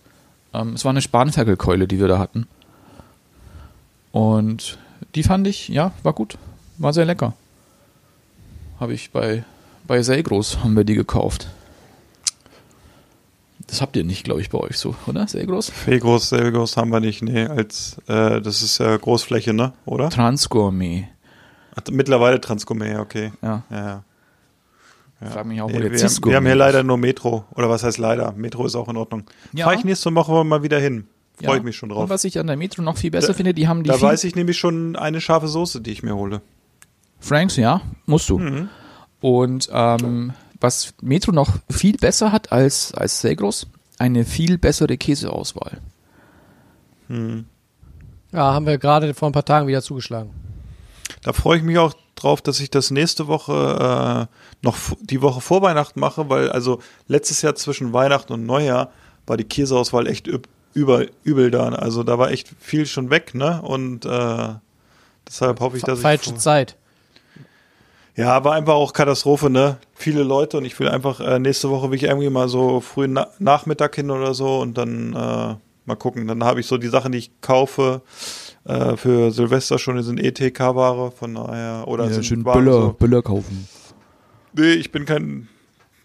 ähm, 0.54 0.74
es 0.74 0.84
war 0.84 0.92
eine 0.92 1.02
Spanferkelkeule, 1.02 1.88
die 1.88 2.00
wir 2.00 2.08
da 2.08 2.20
hatten. 2.20 2.48
Und 4.12 4.78
die 5.16 5.24
fand 5.24 5.48
ich, 5.48 5.70
ja, 5.70 5.92
war 6.04 6.14
gut. 6.14 6.38
War 6.78 6.94
sehr 6.94 7.06
lecker. 7.06 7.34
Habe 8.80 8.94
ich 8.94 9.12
bei, 9.12 9.44
bei 9.88 10.02
Selgros 10.02 10.60
haben 10.64 10.76
wir 10.76 10.84
die 10.84 10.96
gekauft. 10.96 11.48
Das 13.68 13.82
habt 13.82 13.96
ihr 13.96 14.04
nicht, 14.04 14.24
glaube 14.24 14.42
ich, 14.42 14.50
bei 14.50 14.60
euch 14.60 14.78
so, 14.78 14.96
oder? 15.08 15.28
Selgros? 15.28 15.70
Fegros, 15.70 16.30
Selgros 16.30 16.78
haben 16.78 16.92
wir 16.92 17.00
nicht, 17.00 17.24
nee, 17.24 17.46
als 17.46 17.98
äh, 18.08 18.40
das 18.42 18.62
ist 18.62 18.78
ja 18.78 18.96
Großfläche, 18.96 19.54
ne? 19.54 19.74
Oder? 19.86 20.10
Transgourmet. 20.10 21.06
Ach, 21.76 21.82
mittlerweile 21.92 22.40
Transgourmet, 22.40 23.00
okay. 23.00 23.32
Ja. 23.42 23.64
Ja, 23.72 23.78
ja. 23.86 24.04
Ich 25.22 25.30
frage 25.30 25.48
mich 25.48 25.62
auch, 25.62 25.68
Nee, 25.70 25.76
wo 25.76 25.80
der 25.80 25.92
wir, 25.92 26.00
haben, 26.00 26.26
wir 26.26 26.36
haben 26.36 26.46
hier 26.46 26.56
leider 26.56 26.84
nur 26.84 26.98
Metro. 26.98 27.46
Oder 27.56 27.70
was 27.70 27.84
heißt 27.84 27.98
leider? 27.98 28.34
Metro 28.34 28.66
ist 28.66 28.76
auch 28.76 28.88
in 28.90 28.98
Ordnung. 28.98 29.24
Ja. 29.54 29.66
Fahre 29.66 29.78
ich 29.80 29.86
nächste 29.86 30.14
Woche 30.14 30.44
mal 30.44 30.62
wieder 30.62 30.78
hin. 30.80 31.08
Freue 31.38 31.50
Ja. 31.52 31.58
ich 31.58 31.64
mich 31.64 31.76
schon 31.76 31.90
Und 31.90 31.98
drauf. 31.98 32.10
was 32.10 32.24
ich 32.26 32.38
an 32.38 32.48
der 32.48 32.58
Metro 32.58 32.82
noch 32.84 32.98
viel 32.98 33.12
besser 33.12 33.30
Da- 33.30 33.34
finde, 33.34 33.54
die 33.54 33.68
haben 33.68 33.84
die 33.84 33.90
Da 33.90 34.00
weiß 34.00 34.24
ich 34.26 34.36
nämlich 34.36 34.58
schon 34.58 34.96
eine 34.96 35.22
scharfe 35.22 35.48
Soße, 35.48 35.82
die 35.82 35.92
ich 35.92 36.04
mir 36.04 36.16
hole. 36.16 36.42
Franks, 37.20 37.56
ja, 37.56 37.82
musst 38.06 38.30
du. 38.30 38.40
Mhm. 38.40 38.70
Und 39.22 39.70
ähm, 39.72 40.34
was 40.60 40.94
Metro 41.02 41.32
noch 41.32 41.58
viel 41.70 41.98
besser 41.98 42.32
hat 42.32 42.52
als, 42.52 42.94
als 42.94 43.22
Selgros, 43.22 43.68
eine 43.98 44.26
viel 44.26 44.58
bessere 44.58 44.98
Käseauswahl. 44.98 45.80
Ja, 47.08 48.54
haben 48.54 48.66
wir 48.66 48.78
gerade 48.78 49.14
vor 49.14 49.30
ein 49.30 49.32
paar 49.32 49.46
Tagen 49.46 49.68
wieder 49.68 49.82
zugeschlagen. 49.82 50.32
Da 51.22 51.34
freue 51.34 51.58
ich 51.58 51.64
mich 51.64 51.78
auch 51.78 51.94
drauf. 52.16 52.42
dass 52.42 52.60
ich 52.60 52.70
das 52.70 52.92
nächste 52.92 53.28
Woche 53.28 54.28
äh, 54.30 54.66
noch 54.66 54.78
die 55.02 55.22
Woche 55.22 55.42
vor 55.42 55.62
Weihnachten 55.62 56.00
mache, 56.00 56.30
weil 56.30 56.50
also 56.50 56.80
letztes 57.08 57.42
Jahr 57.42 57.56
zwischen 57.56 57.94
Weihnachten 57.94 58.34
und 58.34 58.46
Neujahr 58.46 58.92
war 59.28 59.38
die 59.38 59.44
Käseauswahl 59.44 60.08
echt 60.08 60.28
üb 60.28 60.48
über, 60.74 61.06
übel 61.24 61.52
da. 61.52 61.70
Also 61.70 62.04
da 62.04 62.20
war 62.20 62.32
echt 62.32 62.50
viel 62.60 62.86
schon 62.86 63.10
weg, 63.10 63.34
ne? 63.34 63.62
Und 63.62 64.06
äh, 64.06 64.56
deshalb 65.26 65.62
hoffe 65.62 65.78
ich, 65.78 65.84
dass 65.84 66.02
Falsche 66.02 66.32
ich. 66.32 66.38
Zeit. 66.38 66.76
Ja, 68.16 68.44
war 68.46 68.54
einfach 68.54 68.74
auch 68.76 68.94
Katastrophe, 68.94 69.50
ne? 69.50 69.78
Viele 69.94 70.24
Leute 70.24 70.58
und 70.58 70.66
ich 70.66 70.80
will 70.80 70.88
einfach 70.88 71.20
äh, 71.20 71.38
nächste 71.40 71.70
Woche 71.70 71.90
will 71.92 71.98
ich 71.98 72.04
irgendwie 72.04 72.30
mal 72.30 72.48
so 72.48 72.80
früh 72.80 73.08
na 73.10 73.28
Nachmittag 73.40 73.96
hin 73.96 74.10
oder 74.10 74.34
so 74.34 74.60
und 74.62 74.78
dann 74.78 75.12
äh, 75.14 75.56
mal 75.86 75.96
gucken. 75.98 76.26
Dann 76.28 76.44
habe 76.44 76.62
ich 76.62 76.68
so 76.68 76.78
die 76.78 76.88
Sachen, 76.88 77.12
die 77.12 77.18
ich 77.18 77.42
kaufe 77.42 78.02
äh, 78.64 78.96
für 78.96 79.32
Silvester 79.32 79.78
schon, 79.80 79.98
die 79.98 80.04
sind 80.04 80.20
ETK-Ware, 80.20 81.12
von 81.12 81.36
daher 81.36 81.84
oder 81.88 82.06
Ja, 82.06 82.14
sind 82.14 82.26
schön 82.26 82.44
Böller, 82.44 82.72
so. 82.72 82.94
Böller 82.98 83.22
kaufen. 83.22 83.68
Nee, 84.54 84.74
ich 84.74 84.94
bin 84.94 85.06
kein 85.06 85.50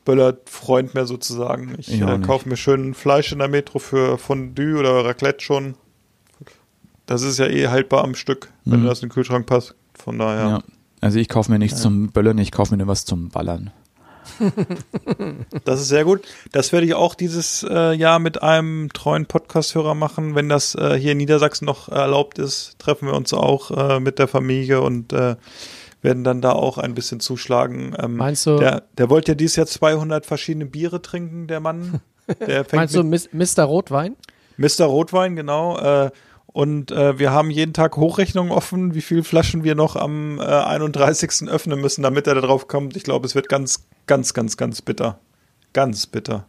Böller-Freund 0.05 0.95
mehr 0.95 1.07
sozusagen. 1.07 1.77
Ich 1.79 2.03
auch 2.03 2.09
äh, 2.09 2.19
kaufe 2.19 2.49
mir 2.49 2.57
schön 2.57 2.95
Fleisch 2.95 3.31
in 3.31 3.39
der 3.39 3.47
Metro 3.49 3.79
für 3.79 4.19
Fondue 4.19 4.79
oder 4.81 5.05
Raclette 5.05 5.41
schon. 5.45 5.75
Das 7.07 7.23
ist 7.23 7.39
ja 7.39 7.47
eh 7.47 7.69
haltbar 7.69 8.03
am 8.03 8.15
Stück, 8.17 8.51
wenn 8.65 8.81
Mhm. 8.81 8.83
du 8.85 8.89
das 8.89 9.01
in 9.03 9.09
den 9.09 9.15
Kühlschrank 9.15 9.47
passt. 9.47 9.75
Von 9.95 10.19
daher. 10.19 10.49
Ja. 10.49 10.63
Also 11.01 11.19
ich 11.19 11.29
kaufe 11.29 11.51
mir 11.51 11.59
nichts 11.59 11.81
zum 11.81 12.11
Böllern, 12.11 12.39
ich 12.39 12.53
kaufe 12.53 12.73
mir 12.73 12.79
nur 12.79 12.87
was 12.89 13.05
zum 13.05 13.29
Ballern. 13.31 13.71
Das 15.65 15.81
ist 15.81 15.89
sehr 15.89 16.05
gut. 16.05 16.23
Das 16.53 16.73
werde 16.73 16.87
ich 16.87 16.95
auch 16.95 17.15
dieses 17.15 17.65
äh, 17.69 17.93
Jahr 17.93 18.19
mit 18.19 18.43
einem 18.43 18.91
treuen 18.93 19.27
Podcast-Hörer 19.27 19.95
machen. 19.95 20.35
Wenn 20.35 20.49
das 20.49 20.75
äh, 20.75 20.95
hier 20.99 21.13
in 21.13 21.19
Niedersachsen 21.19 21.65
noch 21.65 21.89
erlaubt 21.89 22.39
ist, 22.39 22.79
treffen 22.79 23.07
wir 23.09 23.15
uns 23.15 23.33
auch 23.33 23.71
äh, 23.71 24.01
mit 24.01 24.19
der 24.19 24.29
Familie 24.29 24.81
und 24.83 25.13
äh, 25.13 25.37
werden 26.03 26.25
dann 26.25 26.41
da 26.41 26.53
auch 26.53 26.79
ein 26.79 26.95
bisschen 26.95 27.21
zuschlagen. 27.21 27.95
Ähm, 27.99 28.17
Meinst 28.17 28.47
du- 28.47 28.59
Der, 28.59 28.85
der 28.99 29.11
wollte 29.11 29.33
ja 29.33 29.37
dieses 29.37 29.57
Jahr 29.57 29.67
200 29.67 30.25
verschiedene 30.27 30.67
Biere 30.67 31.03
trinken, 31.03 31.47
der 31.47 31.61
Mann. 31.61 32.01
Der 32.47 32.65
fängt 32.65 32.93
Meinst 32.93 32.95
du 32.95 33.03
Mr. 33.03 33.65
Rotwein? 33.65 34.15
Mr. 34.57 34.85
Rotwein, 34.85 35.35
genau. 35.35 35.77
Äh, 35.79 36.11
und 36.53 36.91
äh, 36.91 37.19
wir 37.19 37.31
haben 37.31 37.51
jeden 37.51 37.73
Tag 37.73 37.97
Hochrechnungen 37.97 38.51
offen, 38.51 38.95
wie 38.95 39.03
viele 39.03 39.23
Flaschen 39.23 39.63
wir 39.63 39.77
noch 39.77 39.95
am 39.95 40.41
äh, 40.41 40.43
31. 40.43 41.49
öffnen 41.49 41.81
müssen, 41.81 42.03
damit 42.03 42.27
er 42.27 42.35
da 42.35 42.41
drauf 42.41 42.67
kommt. 42.67 42.97
Ich 42.97 43.05
glaube, 43.05 43.27
es 43.27 43.35
wird 43.35 43.49
ganz, 43.49 43.87
ganz, 44.07 44.35
ganz, 44.35 44.57
ganz 44.57 44.83
bitter. 44.83 45.19
Ganz 45.73 46.07
bitter. 46.07 46.47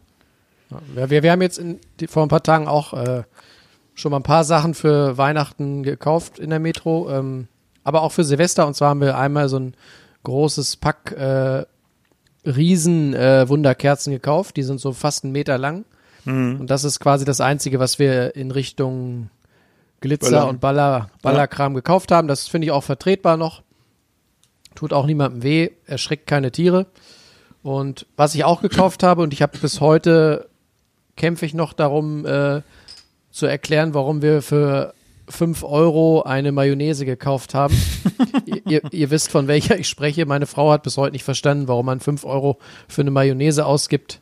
Ja, 0.96 1.10
wir, 1.10 1.22
wir 1.22 1.30
haben 1.30 1.42
jetzt 1.42 1.58
in, 1.58 1.78
vor 2.08 2.24
ein 2.24 2.28
paar 2.28 2.42
Tagen 2.42 2.66
auch 2.66 2.94
äh, 2.94 3.22
schon 3.94 4.10
mal 4.10 4.16
ein 4.16 4.24
paar 4.24 4.42
Sachen 4.42 4.74
für 4.74 5.18
Weihnachten 5.18 5.84
gekauft 5.84 6.40
in 6.40 6.50
der 6.50 6.58
Metro, 6.58 7.08
ähm, 7.08 7.46
aber 7.84 8.02
auch 8.02 8.10
für 8.10 8.24
Silvester. 8.24 8.66
Und 8.66 8.74
zwar 8.74 8.90
haben 8.90 9.00
wir 9.00 9.16
einmal 9.16 9.48
so 9.48 9.58
ein 9.58 9.74
großes 10.24 10.76
Pack 10.76 11.12
äh, 11.12 11.64
Riesen 12.44 13.14
äh, 13.14 13.48
Wunderkerzen 13.48 14.12
gekauft. 14.12 14.56
Die 14.56 14.64
sind 14.64 14.80
so 14.80 14.92
fast 14.92 15.22
einen 15.22 15.32
Meter 15.32 15.58
lang. 15.58 15.84
Und 16.24 16.68
das 16.68 16.84
ist 16.84 17.00
quasi 17.00 17.24
das 17.24 17.40
Einzige, 17.40 17.80
was 17.80 17.98
wir 17.98 18.36
in 18.36 18.52
Richtung 18.52 19.28
Glitzer 20.02 20.28
Böller. 20.30 20.48
und 20.48 20.60
Baller, 20.60 21.10
Ballerkram 21.22 21.72
gekauft 21.74 22.12
haben. 22.12 22.28
Das 22.28 22.46
finde 22.48 22.66
ich 22.66 22.70
auch 22.72 22.84
vertretbar 22.84 23.38
noch. 23.38 23.62
Tut 24.74 24.92
auch 24.92 25.06
niemandem 25.06 25.42
weh, 25.42 25.70
erschreckt 25.86 26.26
keine 26.26 26.52
Tiere. 26.52 26.86
Und 27.62 28.06
was 28.16 28.34
ich 28.34 28.44
auch 28.44 28.60
gekauft 28.60 29.02
habe, 29.02 29.22
und 29.22 29.32
ich 29.32 29.40
habe 29.40 29.56
bis 29.58 29.80
heute 29.80 30.48
kämpfe 31.16 31.46
ich 31.46 31.54
noch 31.54 31.72
darum, 31.72 32.26
äh, 32.26 32.62
zu 33.30 33.46
erklären, 33.46 33.94
warum 33.94 34.20
wir 34.22 34.42
für 34.42 34.92
5 35.28 35.62
Euro 35.62 36.22
eine 36.22 36.52
Mayonnaise 36.52 37.04
gekauft 37.06 37.54
haben. 37.54 37.74
ihr, 38.66 38.82
ihr, 38.92 39.10
wisst, 39.10 39.30
von 39.30 39.46
welcher 39.46 39.78
ich 39.78 39.88
spreche. 39.88 40.26
Meine 40.26 40.46
Frau 40.46 40.70
hat 40.72 40.82
bis 40.82 40.96
heute 40.96 41.12
nicht 41.12 41.24
verstanden, 41.24 41.68
warum 41.68 41.86
man 41.86 42.00
5 42.00 42.24
Euro 42.24 42.58
für 42.88 43.02
eine 43.02 43.10
Mayonnaise 43.10 43.64
ausgibt. 43.64 44.20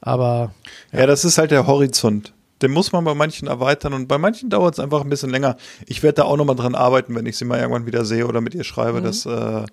Aber 0.00 0.52
Ja. 0.92 1.06
das 1.06 1.24
ist 1.24 1.38
halt 1.38 1.50
der 1.50 1.66
Horizont. 1.66 2.32
Den 2.62 2.72
muss 2.72 2.92
man 2.92 3.04
bei 3.04 3.14
manchen 3.14 3.48
erweitern 3.48 3.92
und 3.92 4.08
bei 4.08 4.18
manchen 4.18 4.50
dauert 4.50 4.74
es 4.74 4.80
einfach 4.80 5.02
ein 5.02 5.10
bisschen 5.10 5.30
länger. 5.30 5.56
Ich 5.86 6.02
werde 6.02 6.16
da 6.16 6.22
auch 6.24 6.36
nochmal 6.36 6.56
dran 6.56 6.74
arbeiten, 6.74 7.14
wenn 7.14 7.26
ich 7.26 7.36
sie 7.36 7.44
mal 7.44 7.58
irgendwann 7.58 7.86
wieder 7.86 8.04
sehe 8.04 8.26
oder 8.26 8.40
mit 8.40 8.54
ihr 8.54 8.64
schreibe, 8.64 9.00
dass, 9.00 9.26
äh, 9.26 9.64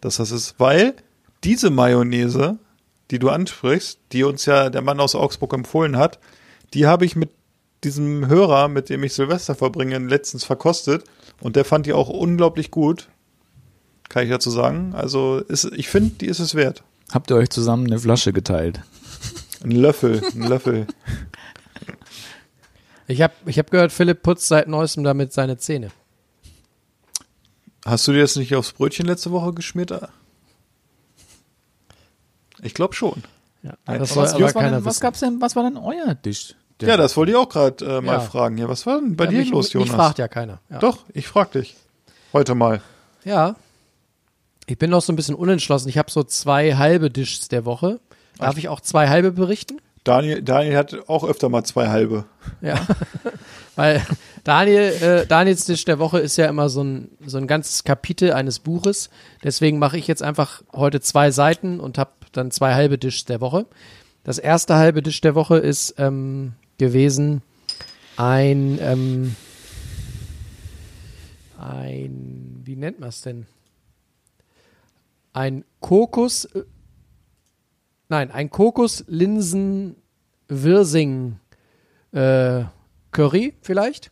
dass 0.00 0.16
das 0.16 0.30
ist. 0.30 0.54
Weil 0.58 0.94
diese 1.44 1.70
Mayonnaise, 1.70 2.58
die 3.10 3.18
du 3.18 3.28
ansprichst, 3.28 3.98
die 4.12 4.24
uns 4.24 4.46
ja 4.46 4.70
der 4.70 4.82
Mann 4.82 5.00
aus 5.00 5.14
Augsburg 5.14 5.52
empfohlen 5.52 5.96
hat, 5.96 6.18
die 6.72 6.86
habe 6.86 7.04
ich 7.04 7.16
mit 7.16 7.30
diesem 7.84 8.28
Hörer, 8.28 8.68
mit 8.68 8.88
dem 8.88 9.02
ich 9.04 9.14
Silvester 9.14 9.54
verbringe, 9.54 9.98
letztens 9.98 10.44
verkostet 10.44 11.04
und 11.40 11.56
der 11.56 11.64
fand 11.64 11.86
die 11.86 11.92
auch 11.92 12.08
unglaublich 12.08 12.70
gut. 12.70 13.08
Kann 14.08 14.24
ich 14.24 14.30
dazu 14.30 14.50
sagen. 14.50 14.92
Also 14.94 15.38
ist, 15.38 15.64
ich 15.76 15.88
finde, 15.88 16.10
die 16.20 16.26
ist 16.26 16.40
es 16.40 16.54
wert. 16.54 16.82
Habt 17.12 17.30
ihr 17.30 17.36
euch 17.36 17.50
zusammen 17.50 17.86
eine 17.86 17.98
Flasche 17.98 18.32
geteilt? 18.32 18.80
Ein 19.62 19.72
Löffel, 19.72 20.22
ein 20.34 20.42
Löffel. 20.42 20.86
ich 23.10 23.22
habe 23.22 23.34
ich 23.46 23.58
hab 23.58 23.70
gehört, 23.70 23.92
Philipp 23.92 24.22
putzt 24.22 24.46
seit 24.48 24.68
neuestem 24.68 25.04
damit 25.04 25.32
seine 25.32 25.58
Zähne. 25.58 25.90
Hast 27.84 28.06
du 28.08 28.12
dir 28.12 28.20
das 28.22 28.36
nicht 28.36 28.54
aufs 28.54 28.72
Brötchen 28.72 29.06
letzte 29.06 29.30
Woche 29.30 29.52
geschmiert? 29.52 29.92
Ich 32.62 32.74
glaube 32.74 32.94
schon. 32.94 33.22
Ja, 33.62 33.72
das 33.86 34.10
soll 34.14 34.24
was- 34.24 34.34
aber 34.34 34.44
was, 34.44 34.54
war 34.54 34.62
keiner 34.62 34.76
denn, 34.78 34.84
was 34.84 35.00
gab's 35.00 35.20
denn, 35.20 35.40
was 35.40 35.56
war 35.56 35.62
denn 35.64 35.76
euer 35.76 36.20
Tisch? 36.20 36.54
Ja, 36.82 36.96
das 36.96 37.14
wollte 37.16 37.32
ich 37.32 37.36
auch 37.36 37.48
gerade 37.48 37.84
äh, 37.84 38.00
mal 38.00 38.14
Ja. 38.14 38.20
fragen. 38.20 38.56
Ja, 38.56 38.68
was 38.68 38.86
war 38.86 38.98
denn 39.00 39.14
bei 39.16 39.24
Ja, 39.24 39.30
dir 39.32 39.38
mich, 39.40 39.50
los, 39.50 39.72
Jonas? 39.72 39.88
Mich 39.88 39.96
fragt 39.96 40.18
ja 40.18 40.28
keiner. 40.28 40.60
Ja. 40.70 40.78
Doch, 40.78 41.00
ich 41.12 41.28
frag 41.28 41.52
dich. 41.52 41.76
Heute 42.32 42.54
mal. 42.54 42.80
Ja. 43.24 43.56
Ich 44.66 44.78
bin 44.78 44.88
noch 44.88 45.02
so 45.02 45.12
ein 45.12 45.16
bisschen 45.16 45.34
unentschlossen. 45.34 45.88
Ich 45.90 45.98
habe 45.98 46.10
so 46.10 46.22
zwei 46.22 46.76
halbe 46.76 47.10
Dishes 47.10 47.48
der 47.48 47.66
Woche. 47.66 48.00
Darf 48.38 48.56
ich 48.56 48.68
auch 48.68 48.80
zwei 48.80 49.08
halbe 49.10 49.32
berichten? 49.32 49.78
Daniel, 50.04 50.42
Daniel 50.42 50.76
hat 50.76 51.08
auch 51.08 51.24
öfter 51.24 51.48
mal 51.48 51.64
zwei 51.64 51.88
halbe. 51.88 52.24
Ja. 52.60 52.86
Weil 53.76 54.02
Daniel, 54.44 54.92
äh, 55.02 55.26
Daniels 55.26 55.66
Tisch 55.66 55.84
der 55.84 55.98
Woche 55.98 56.18
ist 56.18 56.36
ja 56.36 56.46
immer 56.46 56.68
so 56.68 56.82
ein, 56.82 57.10
so 57.24 57.38
ein 57.38 57.46
ganzes 57.46 57.84
Kapitel 57.84 58.32
eines 58.32 58.58
Buches. 58.58 59.10
Deswegen 59.44 59.78
mache 59.78 59.98
ich 59.98 60.06
jetzt 60.06 60.22
einfach 60.22 60.62
heute 60.72 61.00
zwei 61.00 61.30
Seiten 61.30 61.80
und 61.80 61.98
habe 61.98 62.12
dann 62.32 62.50
zwei 62.50 62.74
halbe 62.74 62.98
Dishes 62.98 63.26
der 63.26 63.40
Woche. 63.40 63.66
Das 64.24 64.38
erste 64.38 64.76
halbe 64.76 65.02
Dish 65.02 65.20
der 65.20 65.34
Woche 65.34 65.58
ist 65.58 65.94
ähm, 65.98 66.52
gewesen 66.78 67.42
ein, 68.16 68.78
ähm, 68.80 69.34
ein, 71.58 72.60
wie 72.64 72.76
nennt 72.76 73.00
man 73.00 73.08
es 73.08 73.22
denn? 73.22 73.46
Ein 75.32 75.64
Kokos, 75.80 76.44
äh, 76.46 76.64
nein, 78.10 78.30
ein 78.30 78.50
Kokos-Linsen-Wirsing 78.50 81.36
äh, 82.12 82.64
Curry 83.12 83.54
vielleicht. 83.62 84.10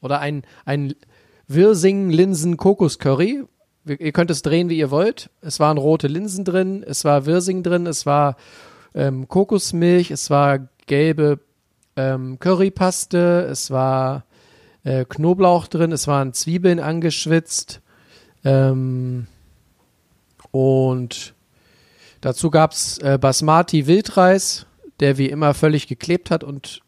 Oder 0.00 0.20
ein, 0.20 0.42
ein 0.64 0.94
Wirsing-Linsen-Kokos-Curry. 1.48 3.44
Wir- 3.84 4.00
Ihr 4.00 4.12
könnt 4.12 4.30
es 4.30 4.42
drehen, 4.42 4.68
wie 4.68 4.78
ihr 4.78 4.90
wollt. 4.90 5.30
Es 5.40 5.60
waren 5.60 5.78
rote 5.78 6.08
Linsen 6.08 6.44
drin, 6.44 6.84
es 6.86 7.04
war 7.04 7.26
Wirsing 7.26 7.62
drin, 7.62 7.86
es 7.86 8.06
war 8.06 8.36
ähm, 8.94 9.28
Kokosmilch, 9.28 10.10
es 10.10 10.30
war 10.30 10.68
gelbe 10.86 11.40
ähm, 11.96 12.38
Currypaste, 12.38 13.46
es 13.50 13.70
war 13.70 14.24
äh, 14.84 15.04
Knoblauch 15.04 15.66
drin, 15.66 15.92
es 15.92 16.06
waren 16.06 16.32
Zwiebeln 16.32 16.80
angeschwitzt. 16.80 17.80
Ähm, 18.44 19.26
und 20.50 21.34
dazu 22.22 22.50
gab 22.50 22.72
es 22.72 22.96
äh, 22.98 23.18
Basmati 23.20 23.86
Wildreis, 23.86 24.64
der 25.00 25.18
wie 25.18 25.26
immer 25.28 25.52
völlig 25.52 25.86
geklebt 25.88 26.30
hat 26.30 26.42
und 26.42 26.80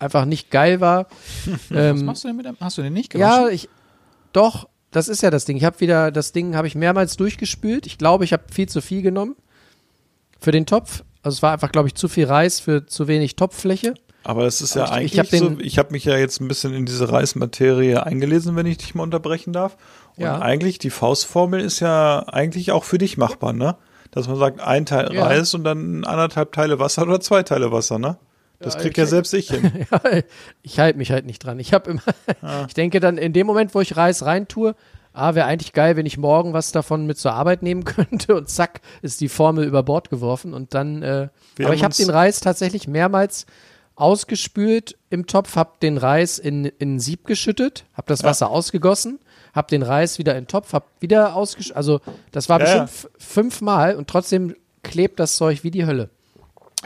einfach 0.00 0.24
nicht 0.24 0.50
geil 0.50 0.80
war. 0.80 1.06
Was 1.46 1.60
ähm, 1.70 2.04
machst 2.04 2.24
du 2.24 2.28
denn 2.28 2.36
mit 2.36 2.46
dem? 2.46 2.56
Hast 2.60 2.76
du 2.78 2.82
den 2.82 2.92
nicht 2.92 3.10
gewaschen? 3.10 3.44
ja, 3.46 3.48
ich 3.48 3.68
doch, 4.32 4.68
das 4.90 5.08
ist 5.08 5.22
ja 5.22 5.30
das 5.30 5.44
Ding. 5.44 5.56
Ich 5.56 5.64
habe 5.64 5.78
wieder 5.80 6.10
das 6.10 6.32
Ding 6.32 6.54
habe 6.56 6.66
ich 6.66 6.74
mehrmals 6.74 7.16
durchgespült. 7.16 7.86
Ich 7.86 7.96
glaube, 7.98 8.24
ich 8.24 8.32
habe 8.32 8.44
viel 8.52 8.68
zu 8.68 8.80
viel 8.80 9.02
genommen 9.02 9.36
für 10.40 10.50
den 10.52 10.66
Topf. 10.66 11.04
Also 11.22 11.36
es 11.36 11.42
war 11.42 11.52
einfach, 11.52 11.72
glaube 11.72 11.88
ich, 11.88 11.94
zu 11.94 12.08
viel 12.08 12.26
Reis 12.26 12.60
für 12.60 12.86
zu 12.86 13.08
wenig 13.08 13.36
Topffläche. 13.36 13.94
Aber 14.24 14.44
das 14.44 14.60
ist 14.60 14.74
ja 14.74 14.82
Aber 14.84 14.92
ich- 14.92 14.96
eigentlich 14.98 15.12
ich 15.14 15.18
hab 15.18 15.26
so, 15.56 15.58
ich 15.60 15.78
habe 15.78 15.92
mich 15.92 16.04
ja 16.04 16.16
jetzt 16.16 16.40
ein 16.40 16.48
bisschen 16.48 16.74
in 16.74 16.86
diese 16.86 17.10
Reismaterie 17.10 17.96
eingelesen, 17.96 18.56
wenn 18.56 18.66
ich 18.66 18.78
dich 18.78 18.94
mal 18.94 19.02
unterbrechen 19.04 19.52
darf. 19.52 19.76
Und 20.16 20.24
Ja. 20.24 20.38
eigentlich, 20.40 20.78
die 20.78 20.90
Faustformel 20.90 21.60
ist 21.60 21.80
ja 21.80 22.20
eigentlich 22.28 22.70
auch 22.72 22.84
für 22.84 22.98
dich 22.98 23.16
machbar, 23.16 23.52
ne? 23.52 23.76
Dass 24.10 24.26
man 24.28 24.36
sagt, 24.38 24.60
ein 24.60 24.86
Teil 24.86 25.12
Ja. 25.12 25.24
Reis 25.26 25.52
und 25.54 25.64
dann 25.64 26.04
anderthalb 26.04 26.52
Teile 26.52 26.78
Wasser 26.78 27.02
oder 27.02 27.20
zwei 27.20 27.42
Teile 27.42 27.70
Wasser, 27.72 27.98
ne? 27.98 28.16
Das 28.60 28.74
Ja, 28.74 28.80
kriegt 28.80 28.98
ich- 28.98 29.02
ja 29.02 29.06
selbst 29.06 29.32
ich 29.34 29.50
hin. 29.50 29.86
Ja, 29.90 30.00
ich 30.62 30.78
halte 30.80 30.98
mich 30.98 31.12
halt 31.12 31.26
nicht 31.26 31.44
dran. 31.44 31.58
Ich 31.60 31.72
habe 31.74 31.90
immer, 31.90 32.02
ich 32.68 32.74
denke 32.74 33.00
dann 33.00 33.18
in 33.18 33.32
dem 33.32 33.46
Moment, 33.46 33.74
wo 33.74 33.80
ich 33.80 33.96
Reis 33.96 34.24
reintue, 34.24 34.74
ah, 35.12 35.34
wäre 35.34 35.46
eigentlich 35.46 35.72
geil, 35.72 35.96
wenn 35.96 36.06
ich 36.06 36.16
morgen 36.18 36.52
was 36.52 36.72
davon 36.72 37.06
mit 37.06 37.18
zur 37.18 37.32
Arbeit 37.34 37.62
nehmen 37.62 37.84
könnte 37.84 38.34
und 38.34 38.48
zack, 38.48 38.80
ist 39.02 39.20
die 39.20 39.28
Formel 39.28 39.64
über 39.64 39.82
Bord 39.82 40.10
geworfen 40.10 40.54
und 40.54 40.74
dann, 40.74 41.02
äh, 41.02 41.28
aber 41.62 41.74
ich 41.74 41.84
habe 41.84 41.94
den 41.94 42.10
Reis 42.10 42.40
tatsächlich 42.40 42.88
mehrmals 42.88 43.46
ausgespült 43.98 44.96
im 45.10 45.26
Topf, 45.26 45.56
habe 45.56 45.72
den 45.82 45.98
Reis 45.98 46.38
in, 46.38 46.64
in 46.64 46.94
ein 46.96 47.00
Sieb 47.00 47.26
geschüttet, 47.26 47.84
habe 47.94 48.06
das 48.08 48.22
Wasser 48.24 48.48
ausgegossen, 48.50 49.18
hab 49.54 49.68
den 49.68 49.82
Reis 49.82 50.18
wieder 50.18 50.36
in 50.36 50.44
den 50.44 50.48
Topf, 50.48 50.72
hab 50.72 50.86
wieder 51.00 51.34
ausgesch... 51.34 51.72
Also 51.74 52.00
das 52.32 52.48
war 52.48 52.58
Ja, 52.60 52.64
bestimmt 52.64 52.88
f- 52.88 53.08
fünfmal 53.18 53.96
und 53.96 54.08
trotzdem 54.08 54.54
klebt 54.82 55.18
das 55.20 55.36
Zeug 55.36 55.64
wie 55.64 55.70
die 55.70 55.86
Hölle. 55.86 56.10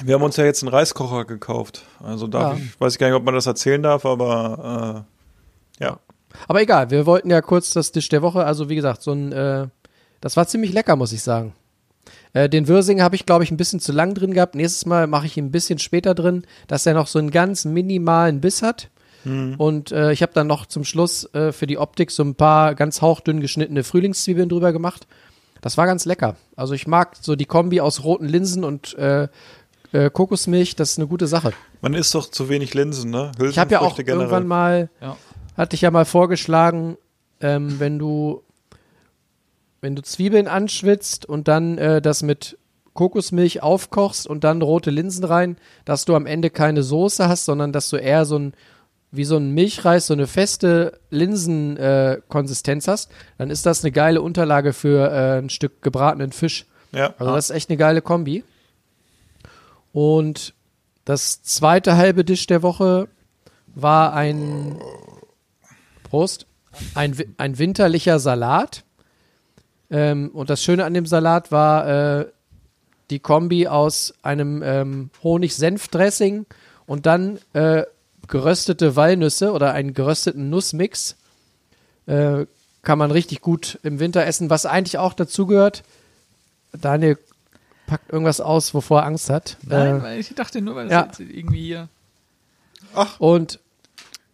Wir 0.02 0.14
haben 0.14 0.22
uns 0.22 0.36
ja 0.36 0.44
jetzt 0.44 0.62
einen 0.62 0.72
Reiskocher 0.72 1.24
gekauft. 1.26 1.84
Also 2.02 2.26
darf 2.26 2.58
Ja. 2.58 2.64
ich, 2.64 2.80
weiß 2.80 2.94
ich 2.94 2.98
gar 2.98 3.08
nicht, 3.08 3.16
ob 3.16 3.24
man 3.24 3.34
das 3.34 3.46
erzählen 3.46 3.82
darf, 3.82 4.06
aber 4.06 5.04
äh, 5.78 5.84
ja. 5.84 5.98
Aber 6.48 6.62
egal, 6.62 6.90
wir 6.90 7.04
wollten 7.04 7.30
ja 7.30 7.42
kurz 7.42 7.72
das 7.72 7.92
Tisch 7.92 8.08
der 8.08 8.22
Woche, 8.22 8.44
also 8.46 8.68
wie 8.70 8.74
gesagt, 8.74 9.02
so 9.02 9.12
ein, 9.12 9.32
äh, 9.32 9.68
das 10.22 10.36
war 10.36 10.46
ziemlich 10.46 10.72
lecker, 10.72 10.96
muss 10.96 11.12
ich 11.12 11.22
sagen. 11.22 11.52
Äh, 12.32 12.48
den 12.48 12.68
Würsing 12.68 13.02
habe 13.02 13.14
ich, 13.16 13.26
glaube 13.26 13.44
ich, 13.44 13.50
ein 13.50 13.58
bisschen 13.58 13.80
zu 13.80 13.92
lang 13.92 14.14
drin 14.14 14.32
gehabt. 14.32 14.54
Nächstes 14.54 14.86
Mal 14.86 15.06
mache 15.06 15.26
ich 15.26 15.36
ihn 15.36 15.46
ein 15.46 15.50
bisschen 15.52 15.78
später 15.78 16.14
drin, 16.14 16.46
dass 16.68 16.86
er 16.86 16.94
noch 16.94 17.06
so 17.06 17.18
einen 17.18 17.30
ganz 17.30 17.66
minimalen 17.66 18.40
Biss 18.40 18.62
hat. 18.62 18.88
Und 19.24 19.92
äh, 19.92 20.12
ich 20.12 20.22
habe 20.22 20.32
dann 20.32 20.46
noch 20.46 20.66
zum 20.66 20.84
Schluss 20.84 21.32
äh, 21.34 21.52
für 21.52 21.66
die 21.66 21.78
Optik 21.78 22.10
so 22.10 22.22
ein 22.24 22.34
paar 22.34 22.74
ganz 22.74 23.00
hauchdünn 23.02 23.40
geschnittene 23.40 23.84
Frühlingszwiebeln 23.84 24.48
drüber 24.48 24.72
gemacht. 24.72 25.06
Das 25.60 25.76
war 25.78 25.86
ganz 25.86 26.04
lecker. 26.04 26.36
Also 26.56 26.74
ich 26.74 26.86
mag 26.88 27.16
so 27.20 27.36
die 27.36 27.44
Kombi 27.44 27.80
aus 27.80 28.02
roten 28.02 28.26
Linsen 28.26 28.64
und 28.64 28.94
äh, 28.98 29.28
äh, 29.92 30.10
Kokosmilch, 30.10 30.74
das 30.74 30.92
ist 30.92 30.98
eine 30.98 31.06
gute 31.06 31.26
Sache. 31.28 31.52
Man 31.82 31.94
isst 31.94 32.14
doch 32.14 32.28
zu 32.30 32.48
wenig 32.48 32.74
Linsen, 32.74 33.10
ne? 33.10 33.30
Ich 33.48 33.58
habe 33.58 33.70
ja 33.72 33.80
auch 33.80 33.94
generell. 33.96 34.16
irgendwann 34.20 34.46
mal, 34.46 34.90
Ja. 35.00 35.16
hatte 35.56 35.74
ich 35.76 35.82
ja 35.82 35.90
mal 35.90 36.04
vorgeschlagen, 36.04 36.96
ähm, 37.40 37.78
wenn 37.78 37.98
du, 37.98 38.42
wenn 39.80 39.94
du 39.94 40.02
Zwiebeln 40.02 40.48
anschwitzt 40.48 41.26
und 41.26 41.46
dann 41.48 41.78
äh, 41.78 42.00
das 42.02 42.22
mit 42.22 42.58
Kokosmilch 42.94 43.62
aufkochst 43.62 44.26
und 44.26 44.44
dann 44.44 44.62
rote 44.62 44.90
Linsen 44.90 45.24
rein, 45.24 45.56
dass 45.84 46.04
du 46.04 46.14
am 46.14 46.26
Ende 46.26 46.50
keine 46.50 46.82
Soße 46.82 47.28
hast, 47.28 47.44
sondern 47.44 47.72
dass 47.72 47.88
du 47.88 47.96
eher 47.96 48.24
so 48.24 48.38
ein 48.38 48.52
wie 49.12 49.24
so 49.24 49.36
ein 49.36 49.50
Milchreis, 49.50 50.06
so 50.06 50.14
eine 50.14 50.26
feste 50.26 50.98
Linsenkonsistenz 51.10 52.88
äh, 52.88 52.90
hast, 52.90 53.10
dann 53.36 53.50
ist 53.50 53.66
das 53.66 53.84
eine 53.84 53.92
geile 53.92 54.22
Unterlage 54.22 54.72
für 54.72 55.10
äh, 55.10 55.38
ein 55.38 55.50
Stück 55.50 55.82
gebratenen 55.82 56.32
Fisch. 56.32 56.66
Ja. 56.92 57.14
Also 57.18 57.34
das 57.34 57.50
ist 57.50 57.56
echt 57.56 57.70
eine 57.70 57.76
geile 57.76 58.00
Kombi. 58.00 58.42
Und 59.92 60.54
das 61.04 61.42
zweite 61.42 61.96
halbe 61.96 62.24
Dish 62.24 62.46
der 62.46 62.62
Woche 62.62 63.08
war 63.74 64.14
ein 64.14 64.80
Prost, 66.04 66.46
ein, 66.94 67.16
ein 67.36 67.58
winterlicher 67.58 68.18
Salat. 68.18 68.84
Ähm, 69.90 70.30
und 70.32 70.48
das 70.48 70.62
Schöne 70.62 70.86
an 70.86 70.94
dem 70.94 71.04
Salat 71.04 71.52
war 71.52 72.20
äh, 72.20 72.26
die 73.10 73.18
Kombi 73.18 73.68
aus 73.68 74.14
einem 74.22 74.62
ähm, 74.62 75.10
Honig-Senf-Dressing 75.22 76.46
und 76.86 77.04
dann 77.04 77.38
äh, 77.52 77.84
geröstete 78.28 78.96
Walnüsse 78.96 79.52
oder 79.52 79.72
einen 79.72 79.94
gerösteten 79.94 80.50
Nussmix. 80.50 81.16
Äh, 82.06 82.46
kann 82.82 82.98
man 82.98 83.10
richtig 83.10 83.40
gut 83.40 83.78
im 83.82 84.00
Winter 84.00 84.26
essen, 84.26 84.50
was 84.50 84.66
eigentlich 84.66 84.98
auch 84.98 85.14
dazu 85.14 85.46
gehört. 85.46 85.82
Daniel 86.72 87.18
packt 87.86 88.10
irgendwas 88.12 88.40
aus, 88.40 88.74
wovor 88.74 89.00
er 89.00 89.06
Angst 89.06 89.30
hat. 89.30 89.56
Nein, 89.62 89.98
Äh, 89.98 90.02
weil 90.02 90.20
ich 90.20 90.34
dachte 90.34 90.60
nur, 90.60 90.74
weil 90.74 90.88
das 90.88 90.92
ja. 90.92 91.04
jetzt 91.06 91.20
irgendwie 91.20 91.62
hier. 91.62 91.88
Und 93.18 93.60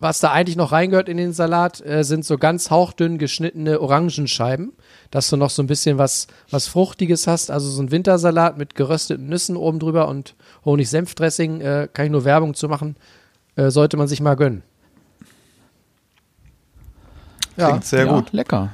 was 0.00 0.20
da 0.20 0.30
eigentlich 0.30 0.56
noch 0.56 0.70
reingehört 0.70 1.08
in 1.08 1.16
den 1.16 1.32
Salat, 1.32 1.84
äh, 1.84 2.04
sind 2.04 2.24
so 2.24 2.38
ganz 2.38 2.70
hauchdünn 2.70 3.18
geschnittene 3.18 3.80
Orangenscheiben, 3.80 4.72
dass 5.10 5.28
du 5.28 5.36
noch 5.36 5.50
so 5.50 5.62
ein 5.62 5.66
bisschen 5.66 5.98
was, 5.98 6.28
was 6.50 6.68
Fruchtiges 6.68 7.26
hast. 7.26 7.50
Also 7.50 7.68
so 7.68 7.82
ein 7.82 7.90
Wintersalat 7.90 8.58
mit 8.58 8.76
gerösteten 8.76 9.26
Nüssen 9.26 9.56
oben 9.56 9.80
drüber 9.80 10.06
und 10.08 10.36
Honig-Senf-Dressing, 10.64 11.60
äh, 11.60 11.88
kann 11.92 12.06
ich 12.06 12.12
nur 12.12 12.24
Werbung 12.24 12.54
zu 12.54 12.68
machen, 12.68 12.96
äh, 13.58 13.70
sollte 13.70 13.96
man 13.96 14.06
sich 14.06 14.20
mal 14.20 14.36
gönnen. 14.36 14.62
Ja, 17.56 17.70
Klingt 17.70 17.84
sehr 17.84 18.06
ja, 18.06 18.12
gut. 18.14 18.32
Lecker. 18.32 18.70